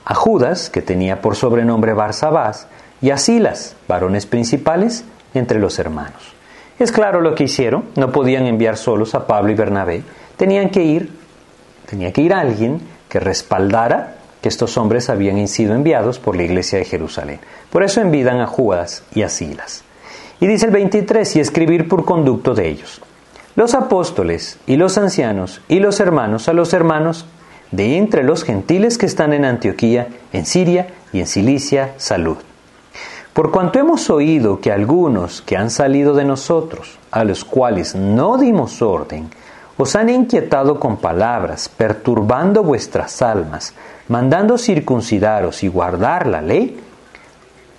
A 0.07 0.15
Judas, 0.15 0.71
que 0.71 0.81
tenía 0.81 1.21
por 1.21 1.37
sobrenombre 1.37 1.93
Barsabás, 1.93 2.69
y 3.03 3.11
a 3.11 3.19
Silas, 3.19 3.77
varones 3.87 4.25
principales 4.25 5.05
entre 5.35 5.59
los 5.59 5.79
hermanos. 5.79 6.33
Es 6.79 6.91
claro 6.91 7.21
lo 7.21 7.35
que 7.35 7.45
hicieron, 7.45 7.85
no 7.97 8.11
podían 8.11 8.47
enviar 8.47 8.79
solos 8.79 9.15
a 9.15 9.27
Pablo 9.27 9.53
y 9.53 9.55
Bernabé, 9.55 10.03
tenían 10.39 10.71
que 10.71 10.85
ir, 10.85 11.13
tenía 11.85 12.15
que 12.15 12.23
ir 12.23 12.33
alguien 12.33 12.81
que 13.11 13.21
respaldara 13.21 14.17
que 14.41 14.49
estos 14.49 14.79
hombres 14.79 15.11
habían 15.11 15.47
sido 15.49 15.75
enviados 15.75 16.19
por 16.19 16.35
la 16.35 16.45
iglesia 16.45 16.79
de 16.79 16.87
Jerusalén. 16.87 17.41
Por 17.71 17.85
eso 17.85 18.01
envidan 18.01 18.41
a 18.41 18.47
Judas 18.47 19.03
y 19.15 19.21
a 19.21 19.29
Silas. 19.29 19.85
Y 20.45 20.47
dice 20.47 20.67
el 20.67 20.73
23, 20.73 21.37
y 21.37 21.41
escribir 21.41 21.89
por 21.89 22.05
conducto 22.05 22.55
de 22.55 22.69
ellos. 22.69 23.01
Los 23.57 23.75
apóstoles 23.75 24.59
y 24.67 24.77
los 24.77 24.99
ancianos 24.99 25.63
y 25.69 25.79
los 25.79 26.01
hermanos 26.01 26.51
a 26.51 26.53
los 26.53 26.75
hermanos 26.75 27.25
de 27.71 27.97
entre 27.97 28.23
los 28.23 28.45
gentiles 28.45 28.99
que 28.99 29.07
están 29.07 29.33
en 29.33 29.47
Antioquía, 29.47 30.09
en 30.35 30.45
Siria 30.45 30.89
y 31.15 31.21
en 31.21 31.29
Cilicia, 31.29 31.95
salud. 31.97 32.37
Por 33.33 33.51
cuanto 33.53 33.79
hemos 33.79 34.11
oído 34.11 34.61
que 34.61 34.71
algunos 34.71 35.41
que 35.41 35.57
han 35.57 35.71
salido 35.71 36.13
de 36.13 36.27
nosotros, 36.27 36.99
a 37.11 37.25
los 37.25 37.43
cuales 37.47 37.95
no 37.95 38.37
dimos 38.37 38.83
orden, 38.83 39.31
os 39.79 39.97
han 39.97 40.11
inquietado 40.11 40.79
con 40.79 40.99
palabras, 40.99 41.71
perturbando 41.71 42.63
vuestras 42.63 43.23
almas, 43.23 43.73
mandando 44.09 44.59
circuncidaros 44.59 45.65
y 45.65 45.69
guardar 45.69 46.27
la 46.27 46.43
ley, 46.43 46.79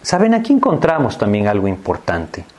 ¿saben? 0.02 0.34
Aquí 0.34 0.52
encontramos 0.52 1.16
también 1.20 1.48
algo 1.48 1.68
importante. 1.68 2.55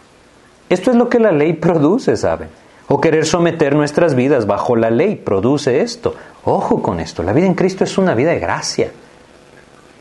Esto 0.69 0.91
es 0.91 0.97
lo 0.97 1.09
que 1.09 1.21
la 1.21 1.33
ley 1.33 1.53
produce, 1.53 2.17
¿saben? 2.17 2.49
O 2.89 3.01
querer 3.01 3.27
someter 3.27 3.75
nuestras 3.75 4.15
vidas 4.15 4.47
bajo 4.47 4.77
la 4.77 4.91
ley 4.91 5.17
produce 5.17 5.81
esto. 5.81 6.15
Ojo 6.45 6.83
con 6.83 7.01
esto, 7.01 7.23
la 7.23 7.33
vida 7.33 7.47
en 7.47 7.55
Cristo 7.55 7.85
es 7.85 7.99
una 7.99 8.15
vida 8.15 8.31
de 8.31 8.39
gracia. 8.39 8.91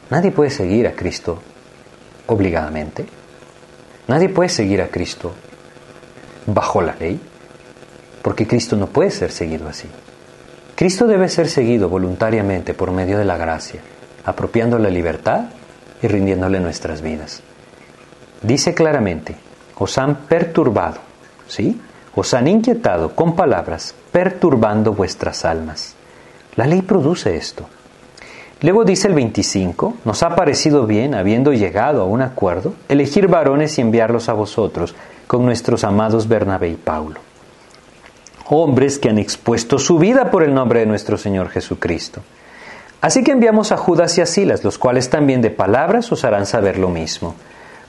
Nadie 0.10 0.32
puede 0.32 0.50
seguir 0.50 0.88
a 0.88 0.94
Cristo 0.94 1.40
obligadamente. 2.28 3.06
Nadie 4.08 4.30
puede 4.30 4.50
seguir 4.50 4.82
a 4.82 4.88
Cristo 4.88 5.32
bajo 6.46 6.82
la 6.82 6.96
ley, 6.96 7.20
porque 8.22 8.48
Cristo 8.48 8.76
no 8.76 8.88
puede 8.88 9.10
ser 9.10 9.32
seguido 9.32 9.68
así. 9.68 9.88
Cristo 10.76 11.08
debe 11.08 11.30
ser 11.30 11.48
seguido 11.48 11.90
voluntariamente 11.90 12.74
por 12.74 12.92
medio 12.92 13.18
de 13.18 13.26
la 13.26 13.38
gracia, 13.38 13.82
apropiando 14.26 14.78
la 14.78 14.90
libertad 14.90 15.46
y 16.02 16.08
rindiéndole 16.08 16.60
nuestras 16.60 17.02
vidas. 17.02 17.42
Dice 18.42 18.76
claramente, 18.76 19.36
os 19.78 19.98
han 19.98 20.16
perturbado, 20.28 20.98
¿sí? 21.48 21.80
Os 22.16 22.34
han 22.34 22.48
inquietado 22.48 23.16
con 23.16 23.36
palabras, 23.36 23.94
perturbando 24.12 24.94
vuestras 24.94 25.44
almas. 25.44 25.96
La 26.56 26.66
ley 26.66 26.82
produce 26.82 27.36
esto. 27.36 27.68
Luego 28.62 28.86
dice 28.86 29.10
el 29.10 29.14
25, 29.14 29.96
nos 30.06 30.24
ha 30.24 30.34
parecido 30.36 30.88
bien, 30.88 31.14
habiendo 31.14 31.52
llegado 31.52 32.02
a 32.02 32.06
un 32.06 32.22
acuerdo, 32.22 32.74
elegir 32.88 33.28
varones 33.28 33.78
y 33.78 33.82
enviarlos 33.82 34.30
a 34.30 34.34
vosotros, 34.34 34.96
con 35.28 35.46
nuestros 35.46 35.84
amados 35.84 36.28
Bernabé 36.28 36.70
y 36.70 36.76
Paulo. 36.76 37.20
Hombres 38.48 38.98
que 38.98 39.10
han 39.10 39.18
expuesto 39.18 39.78
su 39.78 39.98
vida 39.98 40.32
por 40.32 40.44
el 40.44 40.54
nombre 40.54 40.80
de 40.80 40.86
nuestro 40.86 41.18
Señor 41.18 41.50
Jesucristo. 41.50 42.22
Así 43.02 43.24
que 43.24 43.32
enviamos 43.32 43.72
a 43.72 43.78
Judas 43.78 44.18
y 44.18 44.22
a 44.22 44.26
Silas, 44.26 44.64
los 44.64 44.78
cuales 44.78 45.10
también 45.10 45.42
de 45.42 45.50
palabras 45.50 46.12
os 46.12 46.24
harán 46.24 46.46
saber 46.46 46.80
lo 46.80 46.90
mismo. 46.90 47.36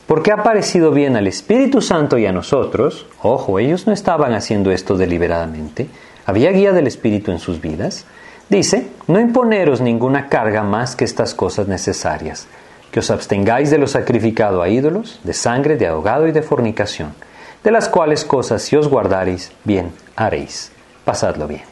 Porque 0.06 0.32
ha 0.32 0.42
parecido 0.42 0.92
bien 0.92 1.16
al 1.16 1.26
Espíritu 1.26 1.80
Santo 1.80 2.18
y 2.18 2.26
a 2.26 2.32
nosotros, 2.32 3.06
ojo, 3.22 3.58
ellos 3.58 3.86
no 3.86 3.92
estaban 3.92 4.34
haciendo 4.34 4.70
esto 4.70 4.96
deliberadamente, 4.96 5.88
había 6.24 6.52
guía 6.52 6.72
del 6.72 6.86
Espíritu 6.86 7.32
en 7.32 7.38
sus 7.38 7.60
vidas, 7.60 8.06
Dice, 8.48 8.86
no 9.08 9.18
imponeros 9.18 9.80
ninguna 9.80 10.28
carga 10.28 10.62
más 10.62 10.94
que 10.94 11.04
estas 11.04 11.34
cosas 11.34 11.66
necesarias, 11.66 12.46
que 12.92 13.00
os 13.00 13.10
abstengáis 13.10 13.70
de 13.70 13.78
lo 13.78 13.88
sacrificado 13.88 14.62
a 14.62 14.68
ídolos, 14.68 15.18
de 15.24 15.32
sangre, 15.32 15.76
de 15.76 15.88
ahogado 15.88 16.28
y 16.28 16.32
de 16.32 16.42
fornicación, 16.42 17.12
de 17.64 17.72
las 17.72 17.88
cuales 17.88 18.24
cosas 18.24 18.62
si 18.62 18.76
os 18.76 18.86
guardareis, 18.86 19.50
bien 19.64 19.90
haréis. 20.14 20.70
Pasadlo 21.04 21.48
bien. 21.48 21.62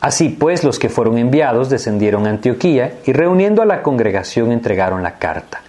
Así 0.00 0.28
pues, 0.28 0.62
los 0.62 0.78
que 0.78 0.88
fueron 0.88 1.18
enviados 1.18 1.68
descendieron 1.68 2.28
a 2.28 2.30
Antioquía 2.30 2.98
y 3.04 3.12
reuniendo 3.12 3.60
a 3.60 3.66
la 3.66 3.82
congregación 3.82 4.52
entregaron 4.52 5.02
la 5.02 5.18
carta. 5.18 5.62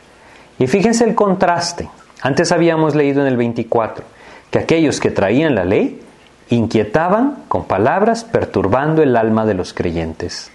Y 0.59 0.67
fíjense 0.67 1.03
el 1.03 1.15
contraste. 1.15 1.89
Antes 2.21 2.51
habíamos 2.51 2.95
leído 2.95 3.21
en 3.21 3.27
el 3.27 3.37
24 3.37 4.03
que 4.49 4.59
aquellos 4.59 4.99
que 4.99 5.11
traían 5.11 5.55
la 5.55 5.65
ley 5.65 6.01
inquietaban 6.49 7.43
con 7.47 7.65
palabras 7.65 8.23
perturbando 8.23 9.03
el 9.03 9.15
alma 9.15 9.45
de 9.45 9.53
los 9.53 9.73
creyentes. 9.73 10.51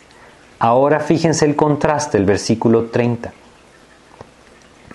Ahora 0.58 1.00
fíjense 1.00 1.44
el 1.44 1.56
contraste, 1.56 2.18
el 2.18 2.24
versículo 2.24 2.86
30 2.86 3.32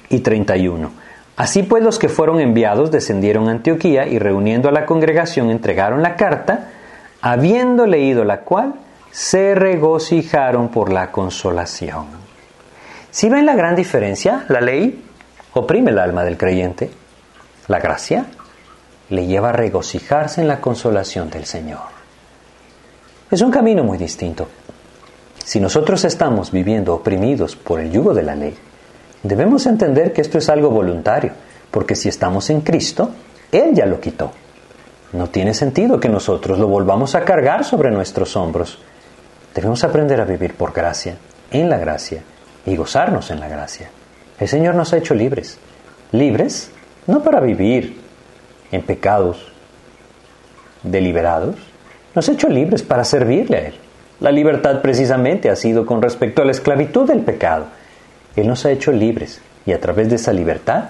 y 0.09 0.19
31. 0.19 0.91
Así 1.35 1.63
pues 1.63 1.83
los 1.83 1.99
que 1.99 2.09
fueron 2.09 2.39
enviados 2.39 2.89
descendieron 2.89 3.47
a 3.47 3.51
Antioquía 3.51 4.07
y 4.07 4.17
reuniendo 4.17 4.69
a 4.69 4.71
la 4.71 4.85
congregación 4.85 5.51
entregaron 5.51 6.01
la 6.01 6.15
carta, 6.15 6.69
habiendo 7.21 7.85
leído 7.85 8.23
la 8.23 8.41
cual, 8.41 8.73
se 9.11 9.53
regocijaron 9.53 10.69
por 10.69 10.91
la 10.91 11.11
consolación. 11.11 12.26
¿Si 13.17 13.29
ven 13.29 13.47
la 13.47 13.55
gran 13.55 13.75
diferencia? 13.75 14.45
La 14.47 14.61
ley 14.61 15.03
oprime 15.55 15.89
el 15.89 15.97
alma 15.97 16.23
del 16.23 16.37
creyente. 16.37 16.91
La 17.67 17.79
gracia 17.79 18.27
le 19.09 19.25
lleva 19.25 19.49
a 19.49 19.53
regocijarse 19.53 20.39
en 20.39 20.47
la 20.47 20.61
consolación 20.61 21.31
del 21.31 21.45
Señor. 21.45 21.79
Es 23.31 23.41
un 23.41 23.49
camino 23.49 23.83
muy 23.83 23.97
distinto. 23.97 24.47
Si 25.43 25.59
nosotros 25.59 26.05
estamos 26.05 26.51
viviendo 26.51 26.93
oprimidos 26.93 27.55
por 27.55 27.79
el 27.79 27.91
yugo 27.91 28.13
de 28.13 28.21
la 28.21 28.35
ley, 28.35 28.55
debemos 29.23 29.65
entender 29.65 30.13
que 30.13 30.21
esto 30.21 30.37
es 30.37 30.47
algo 30.47 30.69
voluntario, 30.69 31.31
porque 31.71 31.95
si 31.95 32.09
estamos 32.09 32.51
en 32.51 32.61
Cristo, 32.61 33.09
Él 33.51 33.73
ya 33.73 33.87
lo 33.87 33.99
quitó. 33.99 34.31
No 35.13 35.27
tiene 35.31 35.55
sentido 35.55 35.99
que 35.99 36.07
nosotros 36.07 36.59
lo 36.59 36.67
volvamos 36.67 37.15
a 37.15 37.25
cargar 37.25 37.65
sobre 37.65 37.89
nuestros 37.89 38.35
hombros. 38.35 38.77
Debemos 39.55 39.83
aprender 39.83 40.21
a 40.21 40.25
vivir 40.25 40.53
por 40.53 40.71
gracia, 40.71 41.17
en 41.49 41.67
la 41.67 41.79
gracia, 41.79 42.21
y 42.67 42.75
gozarnos 42.75 43.31
en 43.31 43.39
la 43.39 43.47
gracia. 43.47 43.89
El 44.39 44.47
Señor 44.47 44.75
nos 44.75 44.93
ha 44.93 44.97
hecho 44.97 45.15
libres. 45.15 45.57
Libres 46.11 46.69
no 47.07 47.23
para 47.23 47.39
vivir 47.39 47.99
en 48.71 48.81
pecados 48.81 49.51
deliberados, 50.83 51.55
nos 52.13 52.27
ha 52.27 52.33
hecho 52.33 52.49
libres 52.49 52.83
para 52.83 53.05
servirle 53.05 53.57
a 53.57 53.67
Él. 53.67 53.75
La 54.19 54.31
libertad 54.31 54.81
precisamente 54.81 55.49
ha 55.49 55.55
sido 55.55 55.85
con 55.85 56.01
respecto 56.01 56.41
a 56.41 56.45
la 56.45 56.51
esclavitud 56.51 57.07
del 57.07 57.21
pecado. 57.21 57.67
Él 58.35 58.47
nos 58.47 58.65
ha 58.65 58.71
hecho 58.71 58.91
libres 58.91 59.39
y 59.65 59.71
a 59.71 59.79
través 59.79 60.09
de 60.09 60.15
esa 60.15 60.33
libertad 60.33 60.85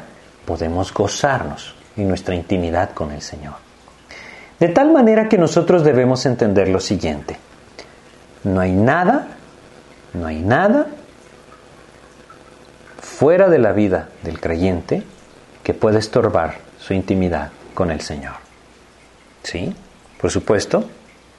podemos 0.46 0.92
gozarnos 0.94 1.76
en 1.96 2.08
nuestra 2.08 2.34
intimidad 2.34 2.92
con 2.92 3.12
el 3.12 3.22
Señor. 3.22 3.56
De 4.60 4.70
tal 4.70 4.92
manera 4.92 5.30
que 5.30 5.38
nosotros 5.38 5.84
debemos 5.84 6.26
entender 6.26 6.70
lo 6.70 6.80
siguiente. 6.80 7.38
No 8.44 8.60
hay 8.60 8.72
nada, 8.72 9.28
no 10.14 10.26
hay 10.26 10.42
nada 10.42 10.88
fuera 13.18 13.50
de 13.50 13.58
la 13.58 13.74
vida 13.74 14.10
del 14.22 14.40
creyente 14.40 15.02
que 15.64 15.74
pueda 15.74 15.98
estorbar 15.98 16.60
su 16.78 16.94
intimidad 16.94 17.50
con 17.74 17.90
el 17.90 18.02
Señor. 18.02 18.36
¿Sí? 19.42 19.76
Por 20.22 20.30
supuesto, 20.30 20.88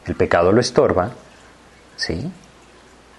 el 0.05 0.17
pecado 0.17 0.51
lo 0.51 0.61
estorba, 0.61 1.11
¿sí? 1.95 2.29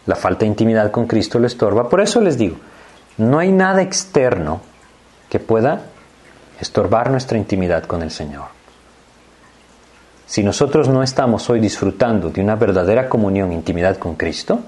La 0.05 0.15
falta 0.15 0.39
de 0.39 0.47
intimidad 0.47 0.91
con 0.91 1.07
Cristo 1.07 1.39
lo 1.39 1.47
estorba. 1.47 1.87
Por 1.87 2.01
eso 2.01 2.19
les 2.19 2.37
digo, 2.37 2.57
no 3.17 3.39
hay 3.39 3.53
nada 3.53 3.81
externo 3.81 4.59
que 5.29 5.39
pueda 5.39 5.83
estorbar 6.59 7.11
nuestra 7.11 7.37
intimidad 7.37 7.85
con 7.85 8.01
el 8.01 8.11
Señor. 8.11 8.47
Si 10.25 10.43
nosotros 10.43 10.89
no 10.89 11.01
estamos 11.01 11.49
hoy 11.49 11.61
disfrutando 11.61 12.29
de 12.29 12.41
una 12.41 12.55
verdadera 12.55 13.07
comunión, 13.07 13.53
intimidad 13.53 13.95
con 13.95 14.15
Cristo, 14.15 14.59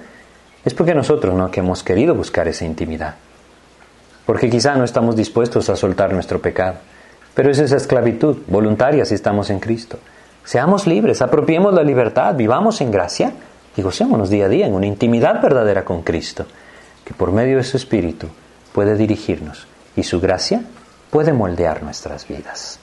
es 0.63 0.73
porque 0.73 0.95
nosotros 0.95 1.35
no 1.35 1.51
que 1.51 1.59
hemos 1.59 1.83
querido 1.83 2.15
buscar 2.15 2.47
esa 2.47 2.63
intimidad. 2.63 3.15
Porque 4.25 4.49
quizá 4.49 4.75
no 4.75 4.83
estamos 4.83 5.15
dispuestos 5.15 5.69
a 5.69 5.75
soltar 5.75 6.13
nuestro 6.13 6.41
pecado. 6.41 6.75
Pero 7.33 7.49
es 7.49 7.59
esa 7.59 7.77
esclavitud 7.77 8.37
voluntaria 8.47 9.05
si 9.05 9.15
estamos 9.15 9.49
en 9.49 9.59
Cristo. 9.59 9.99
Seamos 10.43 10.87
libres, 10.87 11.21
apropiemos 11.21 11.73
la 11.73 11.83
libertad, 11.83 12.35
vivamos 12.35 12.81
en 12.81 12.91
gracia 12.91 13.31
y 13.75 13.81
gocémonos 13.81 14.29
día 14.29 14.45
a 14.45 14.49
día 14.49 14.67
en 14.67 14.73
una 14.73 14.87
intimidad 14.87 15.41
verdadera 15.41 15.85
con 15.85 16.01
Cristo, 16.01 16.45
que 17.05 17.13
por 17.13 17.31
medio 17.31 17.57
de 17.57 17.63
su 17.63 17.77
Espíritu 17.77 18.27
puede 18.73 18.95
dirigirnos 18.95 19.67
y 19.95 20.03
su 20.03 20.19
gracia 20.19 20.63
puede 21.09 21.31
moldear 21.33 21.83
nuestras 21.83 22.27
vidas. 22.27 22.79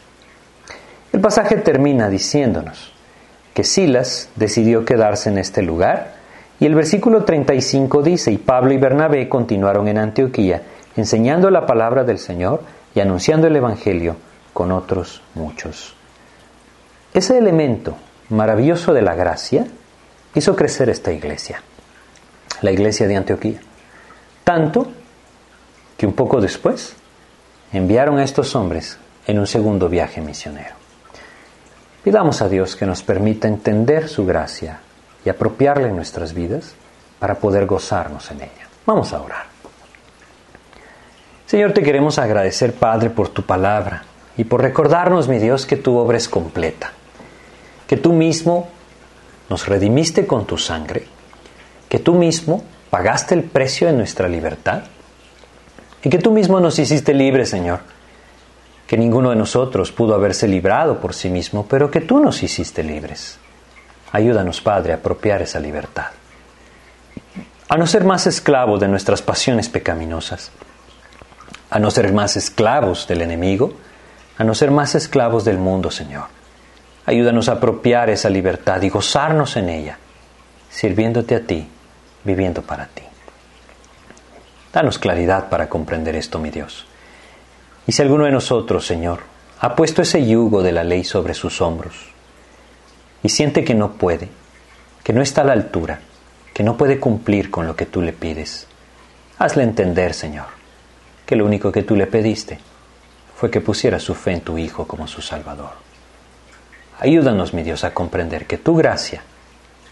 El 1.12 1.20
pasaje 1.20 1.56
termina 1.56 2.08
diciéndonos 2.08 2.92
que 3.54 3.64
Silas 3.64 4.28
decidió 4.36 4.84
quedarse 4.84 5.30
en 5.30 5.38
este 5.38 5.62
lugar 5.62 6.14
y 6.60 6.66
el 6.66 6.74
versículo 6.74 7.24
35 7.24 8.02
dice, 8.02 8.32
y 8.32 8.38
Pablo 8.38 8.72
y 8.72 8.78
Bernabé 8.78 9.28
continuaron 9.28 9.88
en 9.88 9.98
Antioquía 9.98 10.62
enseñando 10.96 11.50
la 11.50 11.66
palabra 11.66 12.04
del 12.04 12.18
Señor 12.18 12.62
y 12.94 13.00
anunciando 13.00 13.46
el 13.46 13.56
Evangelio 13.56 14.16
con 14.52 14.72
otros 14.72 15.22
muchos. 15.34 15.94
Ese 17.14 17.38
elemento 17.38 17.96
maravilloso 18.30 18.92
de 18.92 19.02
la 19.02 19.14
gracia 19.14 19.66
hizo 20.34 20.54
crecer 20.54 20.90
esta 20.90 21.12
iglesia, 21.12 21.62
la 22.60 22.70
iglesia 22.70 23.06
de 23.06 23.16
Antioquía. 23.16 23.60
Tanto 24.44 24.88
que 25.96 26.06
un 26.06 26.12
poco 26.12 26.40
después 26.40 26.94
enviaron 27.72 28.18
a 28.18 28.24
estos 28.24 28.54
hombres 28.54 28.98
en 29.26 29.38
un 29.38 29.46
segundo 29.46 29.88
viaje 29.88 30.20
misionero. 30.20 30.74
Pidamos 32.02 32.40
a 32.40 32.48
Dios 32.48 32.76
que 32.76 32.86
nos 32.86 33.02
permita 33.02 33.48
entender 33.48 34.08
su 34.08 34.24
gracia 34.24 34.80
y 35.24 35.28
apropiarla 35.28 35.88
en 35.88 35.96
nuestras 35.96 36.32
vidas 36.32 36.74
para 37.18 37.34
poder 37.34 37.66
gozarnos 37.66 38.30
en 38.30 38.38
ella. 38.38 38.68
Vamos 38.86 39.12
a 39.12 39.20
orar. 39.20 39.57
Señor, 41.48 41.72
te 41.72 41.82
queremos 41.82 42.18
agradecer, 42.18 42.74
Padre, 42.74 43.08
por 43.08 43.30
tu 43.30 43.42
palabra 43.42 44.02
y 44.36 44.44
por 44.44 44.60
recordarnos, 44.60 45.28
mi 45.28 45.38
Dios, 45.38 45.64
que 45.64 45.76
tu 45.76 45.96
obra 45.96 46.18
es 46.18 46.28
completa, 46.28 46.92
que 47.86 47.96
tú 47.96 48.12
mismo 48.12 48.68
nos 49.48 49.66
redimiste 49.66 50.26
con 50.26 50.46
tu 50.46 50.58
sangre, 50.58 51.06
que 51.88 52.00
tú 52.00 52.12
mismo 52.12 52.62
pagaste 52.90 53.34
el 53.34 53.44
precio 53.44 53.86
de 53.86 53.94
nuestra 53.94 54.28
libertad 54.28 54.82
y 56.04 56.10
que 56.10 56.18
tú 56.18 56.32
mismo 56.32 56.60
nos 56.60 56.78
hiciste 56.78 57.14
libres, 57.14 57.48
Señor, 57.48 57.80
que 58.86 58.98
ninguno 58.98 59.30
de 59.30 59.36
nosotros 59.36 59.90
pudo 59.90 60.14
haberse 60.14 60.46
librado 60.46 61.00
por 61.00 61.14
sí 61.14 61.30
mismo, 61.30 61.64
pero 61.66 61.90
que 61.90 62.02
tú 62.02 62.20
nos 62.20 62.42
hiciste 62.42 62.82
libres. 62.82 63.38
Ayúdanos, 64.12 64.60
Padre, 64.60 64.92
a 64.92 64.96
apropiar 64.96 65.40
esa 65.40 65.60
libertad, 65.60 66.08
a 67.70 67.78
no 67.78 67.86
ser 67.86 68.04
más 68.04 68.26
esclavos 68.26 68.80
de 68.80 68.88
nuestras 68.88 69.22
pasiones 69.22 69.70
pecaminosas, 69.70 70.52
a 71.70 71.78
no 71.78 71.90
ser 71.90 72.12
más 72.12 72.36
esclavos 72.36 73.06
del 73.06 73.22
enemigo, 73.22 73.72
a 74.36 74.44
no 74.44 74.54
ser 74.54 74.70
más 74.70 74.94
esclavos 74.94 75.44
del 75.44 75.58
mundo, 75.58 75.90
Señor. 75.90 76.26
Ayúdanos 77.04 77.48
a 77.48 77.52
apropiar 77.52 78.10
esa 78.10 78.30
libertad 78.30 78.80
y 78.82 78.88
gozarnos 78.88 79.56
en 79.56 79.68
ella, 79.68 79.98
sirviéndote 80.70 81.34
a 81.34 81.40
ti, 81.40 81.66
viviendo 82.24 82.62
para 82.62 82.86
ti. 82.86 83.02
Danos 84.72 84.98
claridad 84.98 85.48
para 85.48 85.68
comprender 85.68 86.14
esto, 86.16 86.38
mi 86.38 86.50
Dios. 86.50 86.86
Y 87.86 87.92
si 87.92 88.02
alguno 88.02 88.24
de 88.24 88.32
nosotros, 88.32 88.86
Señor, 88.86 89.20
ha 89.60 89.74
puesto 89.74 90.02
ese 90.02 90.26
yugo 90.26 90.62
de 90.62 90.72
la 90.72 90.84
ley 90.84 91.04
sobre 91.04 91.34
sus 91.34 91.60
hombros 91.60 91.96
y 93.22 93.30
siente 93.30 93.64
que 93.64 93.74
no 93.74 93.92
puede, 93.92 94.28
que 95.02 95.12
no 95.12 95.22
está 95.22 95.40
a 95.40 95.44
la 95.44 95.54
altura, 95.54 96.00
que 96.52 96.62
no 96.62 96.76
puede 96.76 97.00
cumplir 97.00 97.50
con 97.50 97.66
lo 97.66 97.74
que 97.74 97.86
tú 97.86 98.02
le 98.02 98.12
pides, 98.12 98.66
hazle 99.38 99.62
entender, 99.62 100.12
Señor, 100.12 100.57
que 101.28 101.36
lo 101.36 101.44
único 101.44 101.70
que 101.70 101.82
tú 101.82 101.94
le 101.94 102.06
pediste 102.06 102.58
fue 103.36 103.50
que 103.50 103.60
pusiera 103.60 104.00
su 104.00 104.14
fe 104.14 104.32
en 104.32 104.40
tu 104.40 104.56
Hijo 104.56 104.88
como 104.88 105.06
su 105.06 105.20
Salvador. 105.20 105.72
Ayúdanos, 107.00 107.52
mi 107.52 107.62
Dios, 107.62 107.84
a 107.84 107.92
comprender 107.92 108.46
que 108.46 108.56
tu 108.56 108.74
gracia 108.74 109.20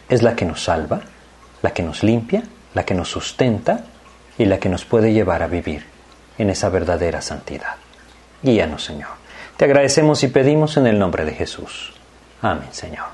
es 0.09 0.23
la 0.23 0.35
que 0.35 0.47
nos 0.47 0.65
salva, 0.65 1.03
la 1.61 1.75
que 1.75 1.83
nos 1.83 2.03
limpia, 2.03 2.43
la 2.73 2.87
que 2.87 2.95
nos 2.95 3.11
sustenta 3.11 3.85
y 4.39 4.47
la 4.47 4.59
que 4.59 4.71
nos 4.71 4.87
puede 4.87 5.13
llevar 5.13 5.43
a 5.43 5.47
vivir 5.47 5.85
en 6.39 6.49
esa 6.49 6.71
verdadera 6.71 7.21
santidad. 7.21 7.75
Guíanos, 8.43 8.83
Señor. 8.83 9.11
Te 9.59 9.67
agradecemos 9.67 10.23
y 10.23 10.29
pedimos 10.29 10.79
en 10.79 10.87
el 10.87 10.99
nombre 10.99 11.27
de 11.27 11.35
Jesús. 11.35 11.93
Amén, 12.41 12.69
Señor. 12.73 13.09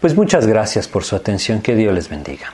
Pues 0.00 0.14
muchas 0.14 0.46
gracias 0.46 0.86
por 0.86 1.02
su 1.02 1.16
atención. 1.16 1.62
Que 1.62 1.74
Dios 1.74 1.92
les 1.92 2.08
bendiga. 2.08 2.52